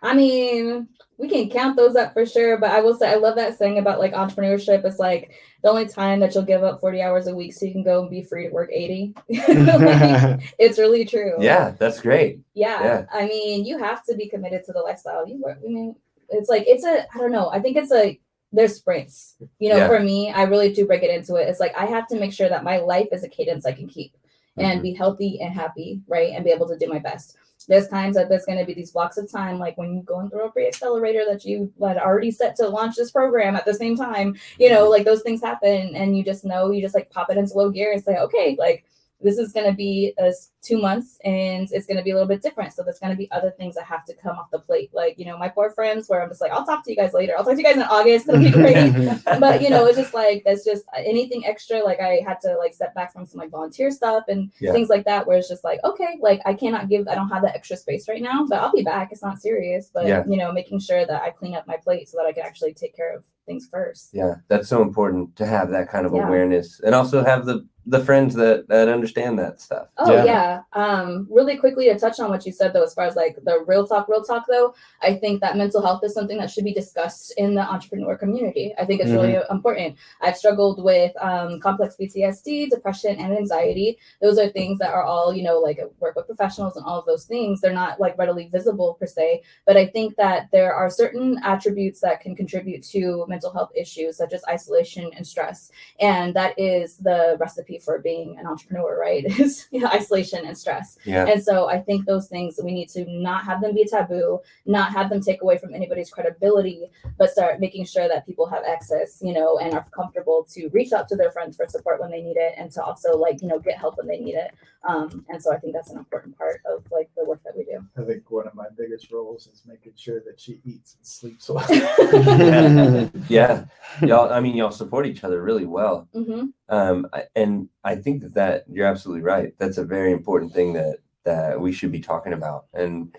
I 0.02 0.12
mean, 0.14 0.88
we 1.16 1.28
can 1.30 1.48
count 1.48 1.76
those 1.78 1.96
up 1.96 2.12
for 2.12 2.26
sure, 2.26 2.58
but 2.58 2.70
I 2.70 2.80
will 2.82 2.94
say 2.94 3.10
I 3.10 3.14
love 3.14 3.36
that 3.36 3.56
saying 3.56 3.78
about 3.78 3.98
like 3.98 4.12
entrepreneurship. 4.12 4.84
It's 4.84 4.98
like 4.98 5.30
the 5.62 5.70
only 5.70 5.88
time 5.88 6.20
that 6.20 6.34
you'll 6.34 6.44
give 6.44 6.62
up 6.62 6.80
40 6.80 7.00
hours 7.00 7.26
a 7.26 7.34
week 7.34 7.54
so 7.54 7.64
you 7.64 7.72
can 7.72 7.82
go 7.82 8.02
and 8.02 8.10
be 8.10 8.22
free 8.22 8.46
to 8.48 8.52
work 8.52 8.68
80. 8.70 9.14
Like, 9.48 10.54
it's 10.58 10.78
really 10.78 11.06
true. 11.06 11.36
Yeah, 11.40 11.70
that's 11.78 12.00
great. 12.02 12.40
yeah. 12.52 12.82
Yeah. 12.84 13.06
I 13.12 13.26
mean, 13.26 13.64
you 13.64 13.78
have 13.78 14.04
to 14.04 14.14
be 14.14 14.28
committed 14.28 14.64
to 14.64 14.72
the 14.72 14.80
lifestyle. 14.80 15.26
You 15.26 15.40
work, 15.40 15.58
I 15.64 15.68
mean, 15.68 15.96
it's 16.28 16.50
like 16.50 16.64
it's 16.66 16.84
a 16.84 17.06
I 17.14 17.18
don't 17.18 17.32
know. 17.32 17.48
I 17.50 17.60
think 17.60 17.76
it's 17.78 17.92
a 17.92 18.20
there's 18.52 18.76
sprints. 18.76 19.36
You 19.58 19.70
know, 19.70 19.76
Yeah. 19.78 19.88
for 19.88 20.00
me, 20.00 20.30
I 20.32 20.42
really 20.42 20.72
do 20.72 20.86
break 20.86 21.02
it 21.02 21.10
into 21.10 21.36
it. 21.36 21.48
It's 21.48 21.60
like 21.60 21.74
I 21.78 21.86
have 21.86 22.06
to 22.08 22.20
make 22.20 22.32
sure 22.34 22.48
that 22.50 22.62
my 22.62 22.76
life 22.78 23.08
is 23.10 23.24
a 23.24 23.28
cadence 23.28 23.64
I 23.64 23.72
can 23.72 23.88
keep 23.88 24.14
and 24.58 24.80
Mhm. 24.80 24.82
be 24.82 24.92
healthy 24.92 25.40
and 25.40 25.52
happy, 25.54 26.02
right? 26.06 26.32
And 26.34 26.44
be 26.44 26.50
able 26.50 26.68
to 26.68 26.76
do 26.78 26.88
my 26.88 26.98
best. 26.98 27.36
There's 27.66 27.88
times 27.88 28.16
that 28.16 28.28
there's 28.28 28.44
going 28.44 28.58
to 28.58 28.64
be 28.64 28.74
these 28.74 28.92
blocks 28.92 29.16
of 29.16 29.30
time, 29.30 29.58
like 29.58 29.76
when 29.78 29.94
you're 29.94 30.02
going 30.02 30.30
through 30.30 30.46
a 30.46 30.50
pre-accelerator 30.50 31.24
that 31.30 31.44
you 31.44 31.72
had 31.80 31.98
already 31.98 32.30
set 32.30 32.56
to 32.56 32.68
launch 32.68 32.96
this 32.96 33.10
program 33.10 33.56
at 33.56 33.64
the 33.64 33.74
same 33.74 33.96
time. 33.96 34.36
You 34.58 34.70
know, 34.70 34.88
like 34.88 35.04
those 35.04 35.22
things 35.22 35.40
happen, 35.40 35.94
and 35.94 36.16
you 36.16 36.24
just 36.24 36.44
know 36.44 36.70
you 36.70 36.82
just 36.82 36.94
like 36.94 37.10
pop 37.10 37.30
it 37.30 37.36
into 37.36 37.54
low 37.54 37.70
gear 37.70 37.92
and 37.92 38.02
say, 38.02 38.18
okay, 38.18 38.56
like 38.58 38.84
this 39.24 39.38
is 39.38 39.52
going 39.52 39.66
to 39.66 39.72
be 39.72 40.12
a 40.18 40.26
s- 40.28 40.52
two 40.62 40.78
months 40.78 41.18
and 41.24 41.68
it's 41.72 41.86
going 41.86 41.96
to 41.96 42.02
be 42.02 42.10
a 42.10 42.14
little 42.14 42.28
bit 42.28 42.42
different. 42.42 42.72
So 42.72 42.82
there's 42.82 42.98
going 43.00 43.10
to 43.12 43.16
be 43.16 43.30
other 43.32 43.50
things 43.50 43.74
that 43.74 43.84
have 43.84 44.04
to 44.04 44.14
come 44.14 44.36
off 44.38 44.50
the 44.52 44.58
plate. 44.60 44.90
Like, 44.92 45.18
you 45.18 45.24
know, 45.24 45.36
my 45.36 45.48
poor 45.48 45.70
friends 45.70 46.08
where 46.08 46.22
I'm 46.22 46.28
just 46.28 46.40
like, 46.40 46.52
I'll 46.52 46.64
talk 46.66 46.84
to 46.84 46.90
you 46.90 46.96
guys 46.96 47.12
later. 47.14 47.32
I'll 47.36 47.44
talk 47.44 47.54
to 47.54 47.58
you 47.58 47.64
guys 47.64 47.76
in 47.76 47.82
August. 47.82 48.28
It'll 48.28 48.40
be 48.40 48.50
great. 48.62 48.92
but 49.40 49.60
you 49.62 49.70
know, 49.70 49.86
it's 49.86 49.98
just 49.98 50.14
like, 50.14 50.42
that's 50.46 50.64
just 50.64 50.84
uh, 50.96 51.00
anything 51.04 51.44
extra. 51.46 51.80
Like 51.82 52.00
I 52.00 52.20
had 52.26 52.38
to 52.42 52.56
like 52.58 52.74
step 52.74 52.94
back 52.94 53.12
from 53.12 53.26
some 53.26 53.40
like 53.40 53.50
volunteer 53.50 53.90
stuff 53.90 54.24
and 54.28 54.52
Yeah. 54.60 54.72
things 54.72 54.88
like 54.90 55.04
that, 55.06 55.26
where 55.26 55.38
it's 55.38 55.48
just 55.48 55.64
like, 55.64 55.80
okay, 55.84 56.18
like 56.20 56.40
I 56.46 56.54
cannot 56.54 56.88
give, 56.88 57.08
I 57.08 57.14
don't 57.14 57.30
have 57.30 57.42
that 57.42 57.56
extra 57.56 57.76
space 57.76 58.08
right 58.08 58.22
now, 58.22 58.46
but 58.48 58.60
I'll 58.60 58.72
be 58.72 58.82
back. 58.84 59.08
It's 59.10 59.22
not 59.22 59.40
serious, 59.40 59.90
but 59.92 60.06
Yeah. 60.06 60.22
you 60.28 60.36
know, 60.36 60.52
making 60.52 60.80
sure 60.80 61.04
that 61.06 61.22
I 61.22 61.30
clean 61.30 61.54
up 61.54 61.66
my 61.66 61.76
plate 61.76 62.08
so 62.08 62.18
that 62.18 62.26
I 62.26 62.32
can 62.32 62.44
actually 62.44 62.74
take 62.74 62.94
care 62.94 63.16
of 63.16 63.24
things 63.46 63.68
first. 63.70 64.10
Yeah, 64.12 64.36
that's 64.48 64.68
so 64.68 64.80
important 64.82 65.36
to 65.36 65.46
have 65.46 65.70
that 65.70 65.88
kind 65.88 66.06
of 66.06 66.14
Yeah. 66.14 66.26
awareness 66.26 66.80
and 66.80 66.94
also 66.94 67.22
have 67.24 67.44
the 67.46 67.66
the 67.86 68.04
friends 68.04 68.34
that 68.34 68.68
that 68.68 68.88
understand 68.88 69.38
that 69.38 69.60
stuff. 69.60 69.88
Oh 69.98 70.14
Yeah. 70.14 70.24
yeah. 70.24 70.62
Um, 70.72 71.26
really 71.30 71.56
quickly 71.56 71.86
to 71.86 71.98
touch 71.98 72.18
on 72.20 72.30
what 72.30 72.46
you 72.46 72.52
said 72.52 72.72
though, 72.72 72.82
as 72.82 72.94
far 72.94 73.04
as 73.04 73.16
like 73.16 73.36
the 73.44 73.64
real 73.66 73.86
talk, 73.86 74.08
real 74.08 74.22
talk 74.22 74.46
though, 74.48 74.74
I 75.02 75.14
think 75.14 75.40
that 75.40 75.56
mental 75.56 75.82
health 75.82 76.02
is 76.04 76.14
something 76.14 76.38
that 76.38 76.50
should 76.50 76.64
be 76.64 76.72
discussed 76.72 77.34
in 77.36 77.54
the 77.54 77.62
entrepreneur 77.62 78.16
community. 78.16 78.74
I 78.78 78.84
think 78.84 79.00
it's 79.00 79.10
really 79.10 79.38
important. 79.50 79.96
I've 80.20 80.36
struggled 80.36 80.82
with 80.82 81.12
um, 81.20 81.60
complex 81.60 81.96
PTSD, 82.00 82.70
depression, 82.70 83.16
and 83.16 83.36
anxiety. 83.36 83.98
Those 84.20 84.38
are 84.38 84.48
things 84.48 84.78
that 84.78 84.90
are 84.90 85.02
all, 85.02 85.34
you 85.34 85.42
know, 85.42 85.58
like 85.58 85.80
work 86.00 86.16
with 86.16 86.26
professionals 86.26 86.76
and 86.76 86.84
all 86.86 86.98
of 86.98 87.06
those 87.06 87.24
things. 87.26 87.60
They're 87.60 87.72
not 87.72 88.00
like 88.00 88.16
readily 88.18 88.48
visible 88.50 88.94
per 88.98 89.06
se, 89.06 89.42
but 89.66 89.76
I 89.76 89.86
think 89.86 90.16
that 90.16 90.48
there 90.52 90.74
are 90.74 90.90
certain 90.90 91.38
attributes 91.44 92.00
that 92.00 92.20
can 92.20 92.34
contribute 92.34 92.82
to 92.84 93.26
mental 93.28 93.52
health 93.52 93.70
issues, 93.74 94.16
such 94.16 94.32
as 94.32 94.44
isolation 94.48 95.10
and 95.16 95.26
stress 95.26 95.70
and 96.00 96.34
that 96.34 96.58
is 96.58 96.96
the 96.98 97.36
recipe 97.38 97.73
for 97.78 97.98
being 97.98 98.36
an 98.38 98.46
entrepreneur 98.46 98.98
right 99.00 99.24
is 99.40 99.66
you 99.70 99.80
know, 99.80 99.88
isolation 99.88 100.44
and 100.46 100.56
stress 100.56 100.98
Yeah. 101.04 101.26
and 101.26 101.42
so 101.42 101.68
i 101.68 101.80
think 101.80 102.06
those 102.06 102.28
things 102.28 102.58
we 102.62 102.72
need 102.72 102.88
to 102.90 103.04
not 103.10 103.44
have 103.44 103.60
them 103.60 103.74
be 103.74 103.84
taboo 103.84 104.40
not 104.66 104.92
have 104.92 105.10
them 105.10 105.20
take 105.20 105.42
away 105.42 105.58
from 105.58 105.74
anybody's 105.74 106.10
credibility 106.10 106.90
but 107.18 107.30
start 107.30 107.60
making 107.60 107.84
sure 107.86 108.08
that 108.08 108.26
people 108.26 108.46
have 108.46 108.64
access 108.64 109.20
you 109.22 109.32
know 109.32 109.58
and 109.58 109.74
are 109.74 109.86
comfortable 109.94 110.46
to 110.52 110.68
reach 110.68 110.92
out 110.92 111.08
to 111.08 111.16
their 111.16 111.30
friends 111.30 111.56
for 111.56 111.66
support 111.66 112.00
when 112.00 112.10
they 112.10 112.22
need 112.22 112.36
it 112.36 112.54
and 112.58 112.70
to 112.72 112.82
also 112.82 113.16
like 113.16 113.40
you 113.42 113.48
know 113.48 113.58
get 113.58 113.76
help 113.78 113.96
when 113.98 114.06
they 114.06 114.18
need 114.18 114.34
it 114.34 114.52
um, 114.88 115.24
and 115.30 115.42
so 115.42 115.52
i 115.52 115.58
think 115.58 115.72
that's 115.72 115.90
an 115.90 115.98
important 115.98 116.36
part 116.36 116.60
of 116.66 116.84
like 116.92 117.08
the 117.16 117.24
work 117.24 117.40
that 117.44 117.56
we 117.56 117.64
do 117.64 117.84
I 117.96 118.02
think 118.04 118.30
one 118.30 118.46
of 118.46 118.54
my 118.54 118.66
biggest 118.76 119.10
roles 119.12 119.46
is 119.46 119.62
making 119.66 119.92
sure 119.96 120.20
that 120.26 120.40
she 120.40 120.58
eats 120.64 120.94
and 120.96 121.06
sleeps 121.06 121.48
well. 121.48 121.64
yeah. 123.28 123.64
Y'all 124.02 124.32
I 124.32 124.40
mean 124.40 124.56
y'all 124.56 124.70
support 124.70 125.06
each 125.06 125.24
other 125.24 125.42
really 125.42 125.66
well. 125.66 126.08
hmm 126.12 126.46
Um 126.68 127.06
I- 127.12 127.26
and 127.64 127.68
I 127.84 127.96
think 127.96 128.22
that 128.22 128.34
that 128.34 128.64
you're 128.70 128.86
absolutely 128.86 129.22
right. 129.22 129.54
That's 129.58 129.78
a 129.78 129.84
very 129.84 130.12
important 130.12 130.52
thing 130.52 130.72
that 130.74 130.98
that 131.24 131.60
we 131.60 131.72
should 131.72 131.92
be 131.92 132.00
talking 132.00 132.32
about. 132.32 132.66
And 132.74 133.16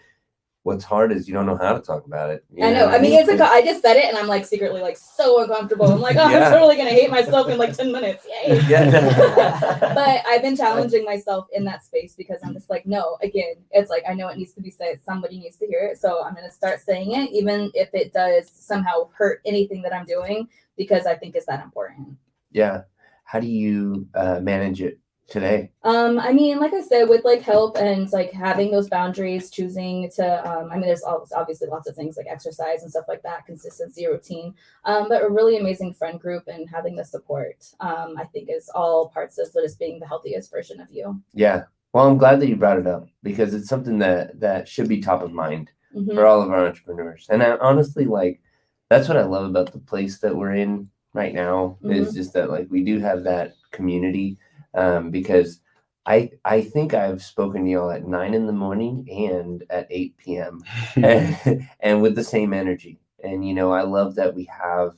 what's 0.66 0.84
hard 0.84 1.12
is 1.12 1.28
you 1.28 1.34
don't 1.34 1.46
know 1.46 1.56
how 1.56 1.74
to 1.74 1.80
talk 1.80 2.08
about 2.08 2.32
it. 2.32 2.43
I 2.62 2.72
know. 2.72 2.88
what 2.88 2.96
I 2.96 2.98
mean, 2.98 3.14
it's 3.14 3.30
like 3.30 3.39
I 3.39 3.62
just 3.62 3.84
said 3.84 3.98
it, 3.98 4.06
and 4.06 4.18
I'm 4.18 4.28
like 4.28 4.46
secretly 4.46 4.82
like 4.82 4.98
so 4.98 5.43
uncomfortable. 5.43 5.91
I'm 5.91 6.02
like, 6.02 6.16
oh, 6.20 6.28
Yeah. 6.30 6.48
I'm 6.48 6.52
totally 6.52 6.76
gonna 6.76 6.89
hate 6.89 7.12
myself 7.12 7.50
in 7.50 7.58
like 7.58 7.78
ten 7.78 7.91
minutes. 7.91 8.26
Yay! 8.48 8.60
Yeah. 8.68 9.60
but 9.93 10.26
I've 10.28 10.41
been 10.41 10.58
challenging 10.58 11.06
myself 11.06 11.46
in 11.54 11.64
that 11.66 11.86
space 11.86 12.16
because 12.16 12.39
I'm 12.43 12.54
just 12.54 12.70
like, 12.70 12.86
no. 12.86 13.18
Again, 13.22 13.56
it's 13.72 13.89
like 13.89 14.04
I 14.10 14.14
know 14.14 14.28
it 14.30 14.38
needs 14.38 14.54
to 14.54 14.62
be 14.62 14.72
said. 14.72 15.00
Somebody 15.06 15.39
needs 15.39 15.58
to 15.58 15.68
hear 15.68 15.82
it, 15.91 15.98
so 16.00 16.24
I'm 16.24 16.34
gonna 16.34 16.52
start 16.52 16.82
saying 16.82 17.12
it, 17.12 17.32
even 17.32 17.72
if 17.76 17.89
it 17.93 18.12
does 18.12 18.50
somehow 18.50 19.10
hurt 19.16 19.41
anything 19.46 19.84
that 19.84 19.93
I'm 19.93 20.06
doing, 20.06 20.48
because 20.78 21.06
I 21.06 21.16
think 21.16 21.36
it's 21.36 21.46
that 21.46 21.64
important. 21.64 22.18
yeah. 22.52 22.82
How 23.26 23.40
do 23.40 23.48
you 23.48 24.08
uh, 24.14 24.40
manage 24.40 24.82
it 24.82 25.00
today? 25.28 25.72
Um, 25.84 26.20
I 26.20 26.32
mean, 26.32 26.60
like 26.60 26.74
I 26.74 26.82
said, 26.82 27.10
with 27.10 27.26
like 27.26 27.42
help 27.42 27.78
and 27.78 28.10
like 28.12 28.32
having 28.32 28.70
those 28.72 28.88
boundaries, 28.88 29.50
choosing 29.50 30.10
to, 30.16 30.48
um, 30.50 30.72
I 30.72 30.76
mean, 30.76 30.86
there's 30.86 31.04
obviously 31.04 31.68
lots 31.68 31.90
of 31.90 31.96
things 31.96 32.18
like 32.18 32.28
exercise 32.30 32.84
and 32.84 32.92
stuff 32.92 33.06
like 33.08 33.24
that, 33.24 33.48
consistency, 33.48 34.06
routine, 34.06 34.54
um, 34.86 35.10
but 35.10 35.24
a 35.24 35.30
really 35.30 35.58
amazing 35.58 35.96
friend 35.96 36.20
group 36.20 36.44
and 36.48 36.70
having 36.70 36.96
the 36.96 37.04
support, 37.04 37.66
um, 37.80 38.16
I 38.18 38.26
think 38.26 38.50
is 38.52 38.70
all 38.74 39.10
parts 39.10 39.40
of 39.40 39.52
just 39.52 39.80
being 39.80 40.00
the 40.00 40.08
healthiest 40.08 40.52
version 40.52 40.80
of 40.80 40.92
you. 40.92 41.20
Yeah. 41.34 41.64
Well, 41.94 42.08
I'm 42.08 42.20
glad 42.20 42.40
that 42.42 42.48
you 42.48 42.56
brought 42.58 42.78
it 42.80 42.88
up 42.88 43.08
because 43.24 43.56
it's 43.56 43.70
something 43.70 43.98
that 44.00 44.40
that 44.40 44.68
should 44.68 44.88
be 44.88 45.02
top 45.02 45.24
of 45.24 45.32
mind 45.34 45.72
Mhm. 45.96 46.14
for 46.14 46.26
all 46.28 46.42
of 46.42 46.52
our 46.52 46.68
entrepreneurs. 46.68 47.26
And 47.30 47.42
I, 47.42 47.58
honestly, 47.58 48.06
like 48.06 48.42
that's 48.90 49.08
what 49.08 49.18
I 49.18 49.24
love 49.24 49.46
about 49.46 49.72
the 49.72 49.80
place 49.80 50.20
that 50.20 50.36
we're 50.36 50.54
in 50.54 50.90
right 51.16 51.34
now 51.34 51.78
is 51.84 52.13
just 52.13 52.34
that 52.34 52.49
like 52.49 52.68
we 52.70 52.84
do 52.84 52.99
have 52.99 53.24
that 53.24 53.53
community 53.72 54.38
um, 54.76 55.09
because 55.09 55.61
I 56.05 56.30
I 56.43 56.61
think 56.61 56.93
I've 56.93 57.24
spoken 57.24 57.63
to 57.66 57.72
y'all 57.72 57.89
at 57.89 58.05
nine 58.07 58.34
in 58.34 58.45
the 58.45 58.53
morning 58.53 59.07
and 59.09 59.63
at 59.70 59.88
eight 59.89 60.16
p.m. 60.18 60.61
and, 60.97 61.38
and 61.80 62.01
with 62.01 62.16
the 62.16 62.24
same 62.24 62.53
energy. 62.53 62.99
And 63.24 63.47
you 63.47 63.53
know, 63.55 63.72
I 63.72 63.82
love 63.84 64.16
that 64.16 64.36
we 64.36 64.43
have 64.45 64.91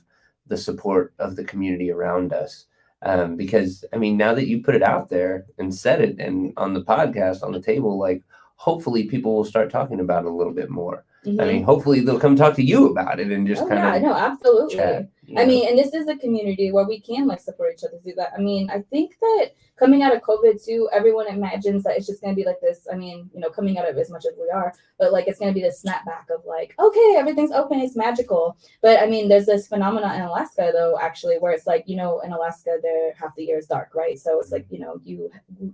the 0.48 0.56
support 0.56 1.14
of 1.18 1.36
the 1.36 1.44
community 1.44 1.90
around 1.90 2.32
us. 2.32 2.66
Um, 3.02 3.36
because 3.36 3.84
I 3.92 3.96
mean, 3.96 4.16
now 4.16 4.34
that 4.34 4.48
you 4.48 4.62
put 4.62 4.74
it 4.74 4.82
out 4.82 5.08
there 5.08 5.46
and 5.58 5.72
said 5.72 6.00
it 6.02 6.18
and 6.18 6.52
on 6.56 6.74
the 6.74 6.82
podcast 6.82 7.42
on 7.44 7.52
the 7.52 7.62
table, 7.62 7.96
like 7.98 8.22
hopefully 8.56 9.04
people 9.04 9.36
will 9.36 9.44
start 9.44 9.70
talking 9.70 10.00
about 10.00 10.24
it 10.24 10.26
a 10.26 10.28
Mm-hmm. 10.30 10.38
little 10.38 10.52
bit 10.52 10.68
more. 10.68 11.04
I 11.24 11.28
Mhm. 11.30 11.48
mean, 11.48 11.62
hopefully 11.62 12.00
they'll 12.00 12.18
come 12.18 12.36
talk 12.36 12.54
to 12.56 12.62
you 12.64 12.90
about 12.90 13.20
it 13.20 13.30
and 13.30 13.46
just 13.46 13.62
oh, 13.62 13.68
kind 13.68 13.80
yeah, 13.84 13.94
of 13.96 14.02
no, 14.02 14.14
absolutely. 14.14 14.76
chat. 14.76 15.08
I 15.36 15.44
mean, 15.44 15.68
and 15.68 15.78
this 15.78 15.92
is 15.92 16.08
a 16.08 16.16
community 16.16 16.72
where 16.72 16.86
we 16.86 17.00
can 17.00 17.26
like 17.26 17.40
support 17.40 17.74
each 17.74 17.84
other 17.84 17.98
through 18.02 18.14
that. 18.16 18.32
I 18.36 18.40
mean, 18.40 18.70
I 18.70 18.80
think 18.90 19.16
that 19.20 19.50
coming 19.76 20.02
out 20.02 20.14
of 20.14 20.22
COVID 20.22 20.64
too, 20.64 20.88
everyone 20.92 21.28
imagines 21.28 21.84
that 21.84 21.96
it's 21.96 22.06
just 22.06 22.22
gonna 22.22 22.34
be 22.34 22.44
like 22.44 22.60
this. 22.60 22.86
I 22.90 22.96
mean, 22.96 23.28
you 23.34 23.40
know, 23.40 23.50
coming 23.50 23.78
out 23.78 23.88
of 23.88 23.96
as 23.98 24.10
much 24.10 24.24
as 24.26 24.34
we 24.40 24.48
are, 24.50 24.72
but 24.98 25.12
like 25.12 25.28
it's 25.28 25.38
gonna 25.38 25.52
be 25.52 25.60
this 25.60 25.82
snapback 25.82 26.34
of 26.34 26.44
like, 26.46 26.74
okay, 26.78 27.16
everything's 27.16 27.52
open, 27.52 27.80
it's 27.80 27.96
magical. 27.96 28.56
But 28.80 29.00
I 29.00 29.06
mean, 29.06 29.28
there's 29.28 29.46
this 29.46 29.68
phenomenon 29.68 30.16
in 30.16 30.22
Alaska 30.22 30.70
though, 30.72 30.98
actually, 31.00 31.36
where 31.38 31.52
it's 31.52 31.66
like, 31.66 31.84
you 31.86 31.96
know, 31.96 32.20
in 32.20 32.32
Alaska, 32.32 32.78
there 32.82 33.12
half 33.14 33.34
the 33.36 33.44
year 33.44 33.58
is 33.58 33.66
dark, 33.66 33.94
right? 33.94 34.18
So 34.18 34.40
it's 34.40 34.50
like, 34.50 34.66
you 34.70 34.78
know, 34.78 35.00
you 35.04 35.30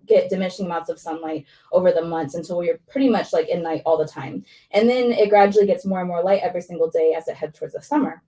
get 0.06 0.30
diminishing 0.30 0.66
amounts 0.66 0.88
of 0.88 0.98
sunlight 0.98 1.46
over 1.70 1.92
the 1.92 2.04
months 2.04 2.34
until 2.34 2.64
you're 2.64 2.78
pretty 2.88 3.08
much 3.08 3.32
like 3.32 3.48
in 3.48 3.62
night 3.62 3.82
all 3.86 3.98
the 3.98 4.06
time. 4.06 4.44
And 4.72 4.88
then 4.88 5.12
it 5.12 5.30
gradually 5.30 5.66
gets 5.66 5.86
more 5.86 6.00
and 6.00 6.08
more 6.08 6.22
light 6.22 6.42
every 6.42 6.62
single 6.62 6.90
day 6.90 7.14
as 7.16 7.28
it 7.28 7.36
heads 7.36 7.58
towards 7.58 7.74
the 7.74 7.82
summer. 7.82 8.22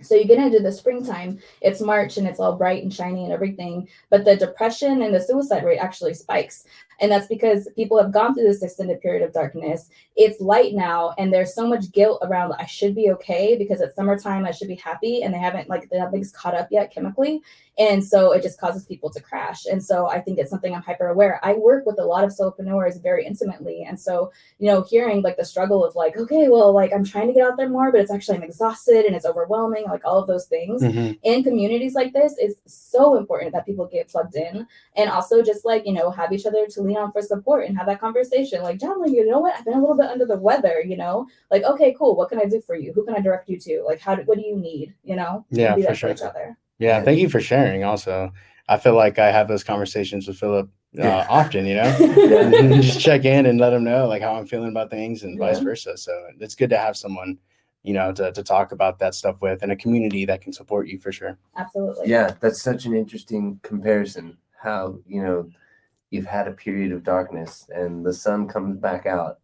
So 0.00 0.14
you 0.14 0.24
get 0.24 0.38
into 0.38 0.60
the 0.60 0.70
springtime, 0.70 1.38
it's 1.60 1.80
March 1.80 2.18
and 2.18 2.26
it's 2.26 2.38
all 2.38 2.56
bright 2.56 2.82
and 2.82 2.92
shiny 2.92 3.24
and 3.24 3.32
everything, 3.32 3.88
but 4.10 4.24
the 4.24 4.36
depression 4.36 5.02
and 5.02 5.14
the 5.14 5.20
suicide 5.20 5.64
rate 5.64 5.78
actually 5.78 6.14
spikes. 6.14 6.64
And 7.00 7.10
that's 7.12 7.26
because 7.26 7.68
people 7.76 8.00
have 8.00 8.12
gone 8.12 8.34
through 8.34 8.44
this 8.44 8.62
extended 8.62 9.00
period 9.00 9.22
of 9.22 9.32
darkness. 9.32 9.88
It's 10.16 10.40
light 10.40 10.74
now, 10.74 11.14
and 11.18 11.32
there's 11.32 11.54
so 11.54 11.66
much 11.66 11.92
guilt 11.92 12.20
around 12.22 12.52
I 12.58 12.66
should 12.66 12.94
be 12.94 13.10
okay 13.12 13.56
because 13.56 13.80
it's 13.80 13.94
summertime, 13.94 14.44
I 14.44 14.50
should 14.50 14.68
be 14.68 14.74
happy, 14.74 15.22
and 15.22 15.32
they 15.32 15.38
haven't 15.38 15.68
like 15.68 15.88
nothing's 15.92 16.32
caught 16.32 16.54
up 16.54 16.68
yet 16.70 16.92
chemically. 16.92 17.42
And 17.78 18.04
so 18.04 18.32
it 18.32 18.42
just 18.42 18.60
causes 18.60 18.84
people 18.84 19.08
to 19.10 19.20
crash. 19.20 19.64
And 19.66 19.80
so 19.82 20.08
I 20.08 20.20
think 20.20 20.38
it's 20.40 20.50
something 20.50 20.74
I'm 20.74 20.82
hyper 20.82 21.06
aware. 21.06 21.38
I 21.44 21.52
work 21.54 21.86
with 21.86 22.00
a 22.00 22.04
lot 22.04 22.24
of 22.24 22.30
solopreneurs 22.30 23.00
very 23.00 23.24
intimately. 23.24 23.84
And 23.86 23.98
so, 23.98 24.32
you 24.58 24.66
know, 24.66 24.82
hearing 24.82 25.22
like 25.22 25.36
the 25.36 25.44
struggle 25.44 25.84
of 25.84 25.94
like, 25.94 26.16
okay, 26.16 26.48
well, 26.48 26.72
like 26.72 26.92
I'm 26.92 27.04
trying 27.04 27.28
to 27.28 27.32
get 27.32 27.46
out 27.46 27.56
there 27.56 27.68
more, 27.68 27.92
but 27.92 28.00
it's 28.00 28.10
actually 28.10 28.38
I'm 28.38 28.42
exhausted 28.42 29.04
and 29.04 29.14
it's 29.14 29.24
overwhelming, 29.24 29.84
like 29.84 30.04
all 30.04 30.18
of 30.18 30.26
those 30.26 30.46
things. 30.46 30.82
Mhm. 30.82 31.20
In 31.22 31.44
communities 31.44 31.94
like 31.94 32.12
this, 32.12 32.34
it's 32.38 32.60
so 32.66 33.14
important 33.16 33.52
that 33.52 33.64
people 33.64 33.86
get 33.86 34.08
plugged 34.08 34.34
in 34.34 34.66
and 34.96 35.08
also 35.08 35.40
just 35.40 35.64
like, 35.64 35.86
you 35.86 35.92
know, 35.92 36.10
have 36.10 36.32
each 36.32 36.46
other 36.46 36.66
to 36.66 36.82
lean 36.88 36.96
on 36.96 37.12
for 37.12 37.22
support 37.22 37.66
and 37.66 37.76
have 37.76 37.86
that 37.86 38.00
conversation. 38.00 38.62
Like, 38.62 38.80
John, 38.80 39.00
like, 39.00 39.10
you 39.10 39.28
know 39.28 39.38
what? 39.38 39.54
I've 39.56 39.64
been 39.64 39.74
a 39.74 39.80
little 39.80 39.96
bit 39.96 40.10
under 40.10 40.26
the 40.26 40.38
weather, 40.38 40.82
you 40.84 40.96
know? 40.96 41.26
Like, 41.50 41.62
okay, 41.62 41.94
cool. 41.98 42.16
What 42.16 42.28
can 42.28 42.40
I 42.40 42.44
do 42.44 42.60
for 42.60 42.74
you? 42.74 42.92
Who 42.92 43.04
can 43.04 43.14
I 43.14 43.20
direct 43.20 43.48
you 43.48 43.58
to? 43.60 43.82
Like, 43.86 44.00
how 44.00 44.14
do, 44.14 44.22
what 44.22 44.38
do 44.38 44.44
you 44.44 44.56
need? 44.56 44.94
You 45.04 45.16
know? 45.16 45.44
Yeah, 45.50 45.74
for 45.74 45.80
there 45.80 45.94
sure. 45.94 46.10
each 46.10 46.22
other. 46.22 46.56
Yeah, 46.78 47.02
thank 47.02 47.18
you 47.18 47.28
for 47.28 47.40
sharing. 47.40 47.84
Also, 47.84 48.32
I 48.68 48.76
feel 48.76 48.94
like 48.94 49.18
I 49.18 49.30
have 49.30 49.48
those 49.48 49.64
conversations 49.64 50.28
with 50.28 50.38
Philip 50.38 50.68
uh, 50.98 51.02
Yeah. 51.02 51.26
often. 51.30 51.66
You 51.66 51.76
know, 51.76 52.80
just 52.80 53.00
check 53.00 53.24
in 53.24 53.46
and 53.46 53.58
let 53.58 53.72
him 53.72 53.84
know 53.84 54.06
like 54.06 54.22
how 54.22 54.34
I'm 54.34 54.46
feeling 54.46 54.70
about 54.70 54.90
things 54.90 55.22
and 55.22 55.38
vice 55.38 55.58
versa. 55.58 55.96
So 55.96 56.12
it's 56.38 56.54
good 56.54 56.70
to 56.70 56.78
have 56.78 56.96
someone, 56.96 57.38
you 57.82 57.94
know, 57.94 58.12
to 58.12 58.32
to 58.32 58.42
talk 58.42 58.72
about 58.72 58.98
that 59.00 59.14
stuff 59.14 59.40
with 59.40 59.62
and 59.62 59.72
a 59.72 59.76
community 59.76 60.24
that 60.26 60.40
can 60.40 60.52
support 60.52 60.88
you 60.88 60.98
for 60.98 61.12
sure. 61.12 61.38
Absolutely. 61.56 62.08
Yeah, 62.08 62.34
that's 62.40 62.62
such 62.62 62.84
an 62.84 62.94
interesting 62.94 63.58
comparison. 63.62 64.36
How, 64.60 64.98
you 65.06 65.22
know, 65.22 65.50
you've 66.10 66.26
had 66.26 66.48
a 66.48 66.52
period 66.52 66.92
of 66.92 67.04
darkness 67.04 67.68
and 67.74 68.04
the 68.04 68.12
sun 68.12 68.48
comes 68.48 68.78
back 68.78 69.06
out, 69.06 69.38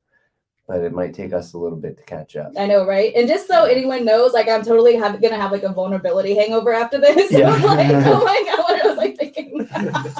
but 0.66 0.80
it 0.80 0.92
might 0.92 1.14
take 1.14 1.32
us 1.32 1.52
a 1.52 1.58
little 1.58 1.78
bit 1.78 1.96
to 1.98 2.02
catch 2.04 2.36
up. 2.36 2.52
I 2.58 2.66
know, 2.66 2.86
right? 2.86 3.12
And 3.14 3.28
just 3.28 3.46
so 3.46 3.64
anyone 3.64 4.04
knows, 4.04 4.32
like 4.32 4.48
I'm 4.48 4.64
totally 4.64 4.96
have, 4.96 5.20
gonna 5.20 5.36
have 5.40 5.52
like 5.52 5.62
a 5.62 5.72
vulnerability 5.72 6.34
hangover 6.34 6.72
after 6.72 6.98
this. 6.98 7.30
Yeah. 7.32 7.50
Like, 7.50 7.90
oh 7.90 8.24
my 8.24 8.44
god, 8.56 8.58
what 8.60 8.84
I 8.84 8.88
was 8.88 8.96
like 8.96 9.16
thinking. 9.18 9.63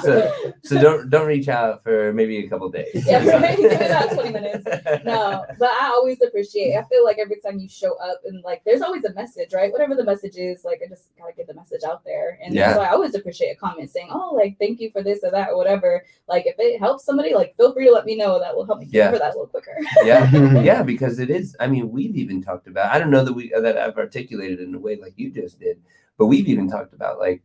So, 0.03 0.31
so 0.63 0.81
don't 0.81 1.09
don't 1.09 1.27
reach 1.27 1.47
out 1.47 1.83
for 1.83 2.11
maybe 2.13 2.37
a 2.45 2.49
couple 2.49 2.69
days. 2.69 3.05
Yeah, 3.05 3.25
right. 3.27 3.57
Give 3.57 3.71
me 3.71 3.77
that 3.77 4.09
20 4.13 4.31
minutes. 4.31 4.65
no, 5.05 5.45
but 5.59 5.69
I 5.69 5.91
always 5.95 6.21
appreciate. 6.21 6.75
I 6.75 6.83
feel 6.83 7.03
like 7.03 7.17
every 7.19 7.37
time 7.39 7.59
you 7.59 7.69
show 7.69 7.95
up 7.99 8.21
and 8.25 8.43
like, 8.43 8.63
there's 8.65 8.81
always 8.81 9.03
a 9.05 9.13
message, 9.13 9.53
right? 9.53 9.71
Whatever 9.71 9.95
the 9.95 10.03
message 10.03 10.35
is, 10.37 10.63
like 10.65 10.81
I 10.85 10.89
just 10.89 11.09
gotta 11.17 11.33
get 11.33 11.47
the 11.47 11.53
message 11.53 11.81
out 11.87 12.03
there. 12.05 12.37
And 12.43 12.53
Yeah. 12.53 12.73
so 12.73 12.81
I 12.81 12.89
always 12.89 13.15
appreciate 13.15 13.51
a 13.51 13.55
comment 13.55 13.89
saying, 13.89 14.09
"Oh, 14.11 14.33
like 14.35 14.57
thank 14.59 14.79
you 14.79 14.91
for 14.91 15.01
this 15.01 15.19
or 15.23 15.31
that 15.31 15.49
or 15.49 15.57
whatever." 15.57 16.03
Like 16.27 16.45
if 16.45 16.55
it 16.59 16.79
helps 16.79 17.05
somebody, 17.05 17.33
like 17.33 17.55
feel 17.57 17.73
free 17.73 17.85
to 17.85 17.91
let 17.91 18.05
me 18.05 18.15
know. 18.15 18.39
That 18.39 18.55
will 18.55 18.65
help 18.65 18.79
me 18.79 18.87
Yeah. 18.89 19.05
remember 19.07 19.19
that 19.19 19.35
a 19.35 19.37
little 19.37 19.47
quicker. 19.47 19.77
yeah, 20.03 20.29
yeah, 20.61 20.83
because 20.83 21.19
it 21.19 21.29
is. 21.29 21.55
I 21.59 21.67
mean, 21.67 21.89
we've 21.91 22.15
even 22.15 22.41
talked 22.43 22.67
about. 22.67 22.93
I 22.93 22.99
don't 22.99 23.11
know 23.11 23.23
that 23.23 23.33
we 23.33 23.51
that 23.57 23.77
I've 23.77 23.97
articulated 23.97 24.59
in 24.59 24.75
a 24.75 24.79
way 24.79 24.95
like 24.97 25.13
you 25.15 25.29
just 25.31 25.59
did, 25.59 25.81
but 26.17 26.25
we've 26.27 26.47
even 26.47 26.69
talked 26.69 26.93
about 26.93 27.19
like. 27.19 27.41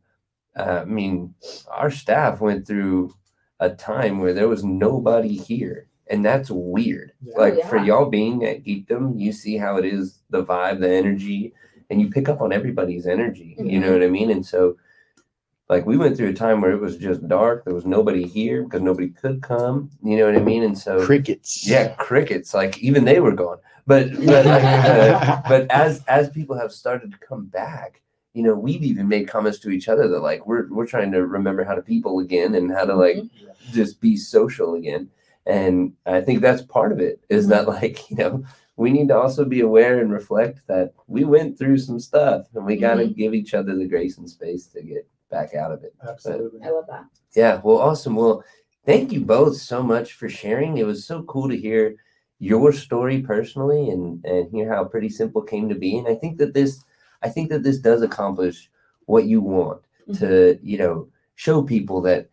Uh, 0.57 0.81
I 0.83 0.85
mean, 0.85 1.35
our 1.69 1.91
staff 1.91 2.41
went 2.41 2.67
through 2.67 3.15
a 3.61 3.71
time 3.71 4.19
where 4.19 4.33
there 4.33 4.49
was 4.49 4.65
nobody 4.65 5.37
here, 5.37 5.87
and 6.09 6.25
that's 6.25 6.51
weird. 6.51 7.13
Yeah. 7.23 7.39
Like 7.39 7.69
for 7.69 7.77
y'all 7.79 8.11
being 8.11 8.45
at 8.45 8.65
Geekdom, 8.65 9.19
you 9.19 9.33
see 9.33 9.57
how 9.57 9.77
it 9.77 9.85
is 9.85 10.21
the 10.31 10.45
vibe, 10.45 10.81
the 10.81 10.91
energy, 10.91 11.53
and 11.91 12.01
you 12.01 12.11
pick 12.11 12.29
up 12.29 12.41
on 12.41 12.53
everybody's 12.53 13.07
energy. 13.07 13.57
You 13.59 13.81
know 13.81 13.93
what 13.93 14.03
I 14.03 14.09
mean? 14.09 14.31
And 14.31 14.45
so, 14.45 14.77
like, 15.69 15.87
we 15.87 15.97
went 15.97 16.17
through 16.17 16.31
a 16.31 16.35
time 16.35 16.61
where 16.61 16.73
it 16.73 16.81
was 16.81 16.97
just 16.97 17.27
dark. 17.29 17.65
There 17.65 17.75
was 17.75 17.85
nobody 17.87 18.27
here 18.27 18.65
because 18.65 18.83
nobody 18.83 19.09
could 19.09 19.43
come. 19.43 19.91
You 20.03 20.17
know 20.17 20.27
what 20.27 20.37
I 20.37 20.41
mean? 20.41 20.63
And 20.65 20.77
so, 20.77 21.05
Crickets. 21.05 21.67
yeah, 21.67 21.95
crickets. 21.95 22.55
Like 22.55 22.79
even 22.79 23.05
they 23.05 23.21
were 23.21 23.33
gone. 23.33 23.59
But 23.87 24.13
but 24.25 24.47
uh, 24.47 25.43
but 25.49 25.71
as 25.71 26.05
as 26.07 26.31
people 26.31 26.57
have 26.57 26.73
started 26.73 27.13
to 27.13 27.19
come 27.19 27.47
back, 27.47 28.01
you 28.35 28.43
know, 28.43 28.55
we've 28.55 28.83
even 28.83 29.09
made 29.09 29.29
comments 29.29 29.59
to 29.61 29.71
each 29.71 29.89
other 29.89 30.07
that 30.09 30.21
like 30.21 30.47
we're 30.47 30.69
we're 30.71 30.87
trying 30.87 31.11
to 31.13 31.27
remember 31.27 31.65
how 31.65 31.75
to 31.75 31.83
people 31.83 32.21
again 32.21 32.55
and 32.55 32.71
how 32.71 32.85
to 32.85 32.95
like 32.95 33.17
Mhm. 33.17 33.31
just 33.73 34.01
be 34.01 34.17
social 34.17 34.75
again. 34.75 35.09
And 35.47 35.93
I 36.07 36.21
think 36.21 36.41
that's 36.41 36.63
part 36.63 36.93
of 36.93 37.01
it 37.01 37.21
is 37.29 37.49
that 37.49 37.67
like 37.67 38.09
you 38.11 38.17
know 38.17 38.45
we 38.77 38.91
need 38.93 39.09
to 39.09 39.17
also 39.19 39.45
be 39.45 39.61
aware 39.61 40.01
and 40.01 40.13
reflect 40.13 40.61
that 40.69 40.95
we 41.07 41.25
went 41.25 41.59
through 41.59 41.79
some 41.79 42.01
stuff 42.01 42.47
and 42.55 42.65
we 42.65 42.77
got 42.77 42.95
to 42.95 43.09
give 43.09 43.35
each 43.35 43.53
other 43.53 43.75
the 43.77 43.87
grace 43.87 44.17
and 44.17 44.29
space 44.31 44.67
to 44.69 44.81
get 44.83 45.07
back 45.31 45.55
out 45.55 45.71
of 45.73 45.85
it. 45.85 45.95
Absolutely. 46.09 46.61
I 46.65 46.71
love 46.71 46.87
that. 46.89 47.05
Yeah, 47.35 47.61
well, 47.63 47.77
awesome. 47.79 48.17
Well, 48.17 48.43
thank 48.87 49.13
you 49.13 49.21
both 49.21 49.57
so 49.57 49.83
much 49.83 50.15
for 50.15 50.29
sharing. 50.29 50.79
It 50.79 50.87
was 50.87 51.05
so 51.05 51.23
cool 51.25 51.49
to 51.49 51.57
hear 51.57 51.97
your 52.39 52.73
story 52.73 53.21
personally 53.21 53.91
and 53.91 54.25
and 54.25 54.51
hear 54.51 54.73
how 54.73 54.85
Pretty 54.85 55.09
Simple 55.11 55.43
came 55.43 55.69
to 55.69 55.75
be. 55.75 55.99
And 55.99 56.09
I 56.09 56.15
think 56.15 56.39
that 56.39 56.55
this, 56.55 56.83
I 57.23 57.29
think 57.29 57.51
that 57.51 57.63
this 57.63 57.79
does 57.79 58.03
accomplish 58.03 58.71
what 59.07 59.25
you 59.25 59.41
want 59.41 59.83
to, 60.19 60.59
you 60.63 60.79
know, 60.79 61.09
show 61.35 61.63
people 61.63 62.01
that 62.03 62.29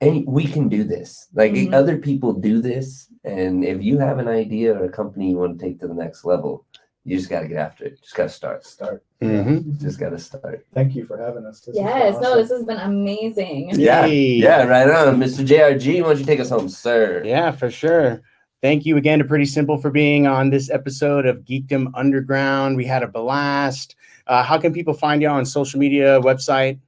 and 0.00 0.24
we 0.26 0.44
can 0.44 0.68
do 0.68 0.84
this. 0.84 1.26
Like 1.34 1.52
Mhm. 1.52 1.72
other 1.74 1.98
people 1.98 2.32
do 2.34 2.60
this, 2.62 3.08
and 3.24 3.64
if 3.64 3.82
you 3.82 3.98
have 3.98 4.18
an 4.20 4.28
idea 4.28 4.72
or 4.78 4.84
a 4.84 4.88
company 4.88 5.30
you 5.30 5.36
want 5.38 5.58
to 5.58 5.64
take 5.64 5.80
to 5.80 5.88
the 5.88 5.94
next 5.94 6.24
level, 6.24 6.64
you 7.04 7.16
just 7.16 7.28
got 7.28 7.40
to 7.40 7.48
get 7.48 7.56
after 7.56 7.86
it. 7.86 8.00
Just 8.00 8.14
got 8.14 8.24
to 8.24 8.28
start. 8.28 8.64
Start. 8.64 9.02
Mhm. 9.20 9.80
Just 9.80 9.98
got 9.98 10.10
to 10.10 10.18
start. 10.20 10.64
Thank 10.72 10.94
you 10.94 11.04
for 11.04 11.16
having 11.18 11.44
us. 11.44 11.60
This 11.62 11.76
has 11.76 11.84
been 11.84 11.84
Yes, 11.84 12.22
no, 12.22 12.36
this 12.36 12.50
has 12.50 12.64
been 12.64 12.78
amazing. 12.78 13.70
Yeah, 13.74 14.06
Yay. 14.06 14.34
Yeah, 14.36 14.62
right 14.66 14.88
on, 14.88 15.18
Mr. 15.18 15.44
JRG. 15.44 16.00
Why 16.00 16.10
don't 16.10 16.18
you 16.20 16.24
take 16.26 16.38
us 16.38 16.50
home, 16.50 16.68
sir? 16.68 17.22
Yeah, 17.24 17.50
for 17.50 17.68
sure. 17.68 18.22
Thank 18.62 18.86
you 18.86 18.96
again 18.96 19.18
to 19.18 19.24
Pretty 19.24 19.44
Simple 19.44 19.76
for 19.76 19.90
being 19.90 20.28
on 20.28 20.48
this 20.50 20.70
episode 20.70 21.26
of 21.26 21.38
Geekdom 21.38 21.90
Underground. 21.94 22.76
We 22.76 22.84
had 22.84 23.02
a 23.02 23.08
blast. 23.08 23.96
Uh, 24.28 24.44
how 24.44 24.56
can 24.56 24.72
people 24.72 24.94
find 24.94 25.20
you 25.20 25.26
on 25.28 25.44
social 25.44 25.80
media, 25.80 26.20
website? 26.20 26.78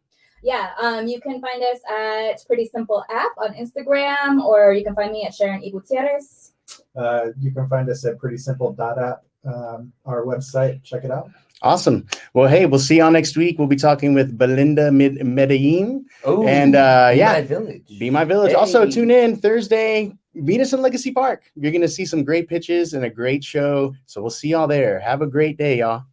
Yeah, 0.40 0.70
um, 0.80 1.08
you 1.08 1.20
can 1.20 1.40
find 1.40 1.62
us 1.64 1.80
at 1.90 2.46
Pretty 2.46 2.66
Simple 2.66 3.02
app 3.10 3.32
on 3.38 3.54
Instagram, 3.54 4.40
or 4.44 4.72
you 4.72 4.84
can 4.84 4.94
find 4.94 5.10
me 5.10 5.24
at 5.26 5.34
Sharon 5.34 5.64
E. 5.64 5.72
Gutierrez. 5.72 6.52
Uh, 6.94 7.26
you 7.40 7.50
can 7.50 7.66
find 7.66 7.90
us 7.90 8.04
at 8.04 8.18
pretty 8.18 8.36
simple 8.38 8.74
app, 8.80 9.22
um, 9.44 9.92
our 10.06 10.24
website. 10.24 10.82
Check 10.84 11.04
it 11.04 11.10
out. 11.10 11.28
Awesome. 11.60 12.06
Well, 12.34 12.48
hey, 12.48 12.66
we'll 12.66 12.78
see 12.80 12.98
y'all 12.98 13.10
next 13.10 13.36
week. 13.36 13.58
We'll 13.58 13.68
be 13.68 13.76
talking 13.76 14.14
with 14.14 14.38
Belinda 14.38 14.92
Med- 14.92 15.24
Medellin, 15.26 16.06
Oh, 16.24 16.46
And, 16.46 16.74
uh, 16.76 17.10
Be 17.12 17.18
yeah. 17.18 17.32
My 17.32 17.42
village. 17.42 17.98
Be 17.98 18.10
My 18.10 18.24
Village. 18.24 18.54
Also, 18.54 18.88
tune 18.88 19.10
in 19.10 19.36
Thursday, 19.36 20.12
Venus 20.34 20.72
and 20.72 20.82
Legacy 20.82 21.12
Park. 21.12 21.44
You're 21.56 21.72
going 21.72 21.82
to 21.82 21.88
see 21.88 22.04
some 22.04 22.24
great 22.24 22.48
pitches 22.48 22.94
and 22.94 23.04
a 23.04 23.10
great 23.10 23.44
show. 23.44 23.94
So 24.06 24.20
we'll 24.20 24.30
see 24.30 24.48
y'all 24.48 24.66
there. 24.66 24.98
Have 25.00 25.22
a 25.22 25.26
great 25.26 25.56
day, 25.56 25.78
y'all. 25.78 26.04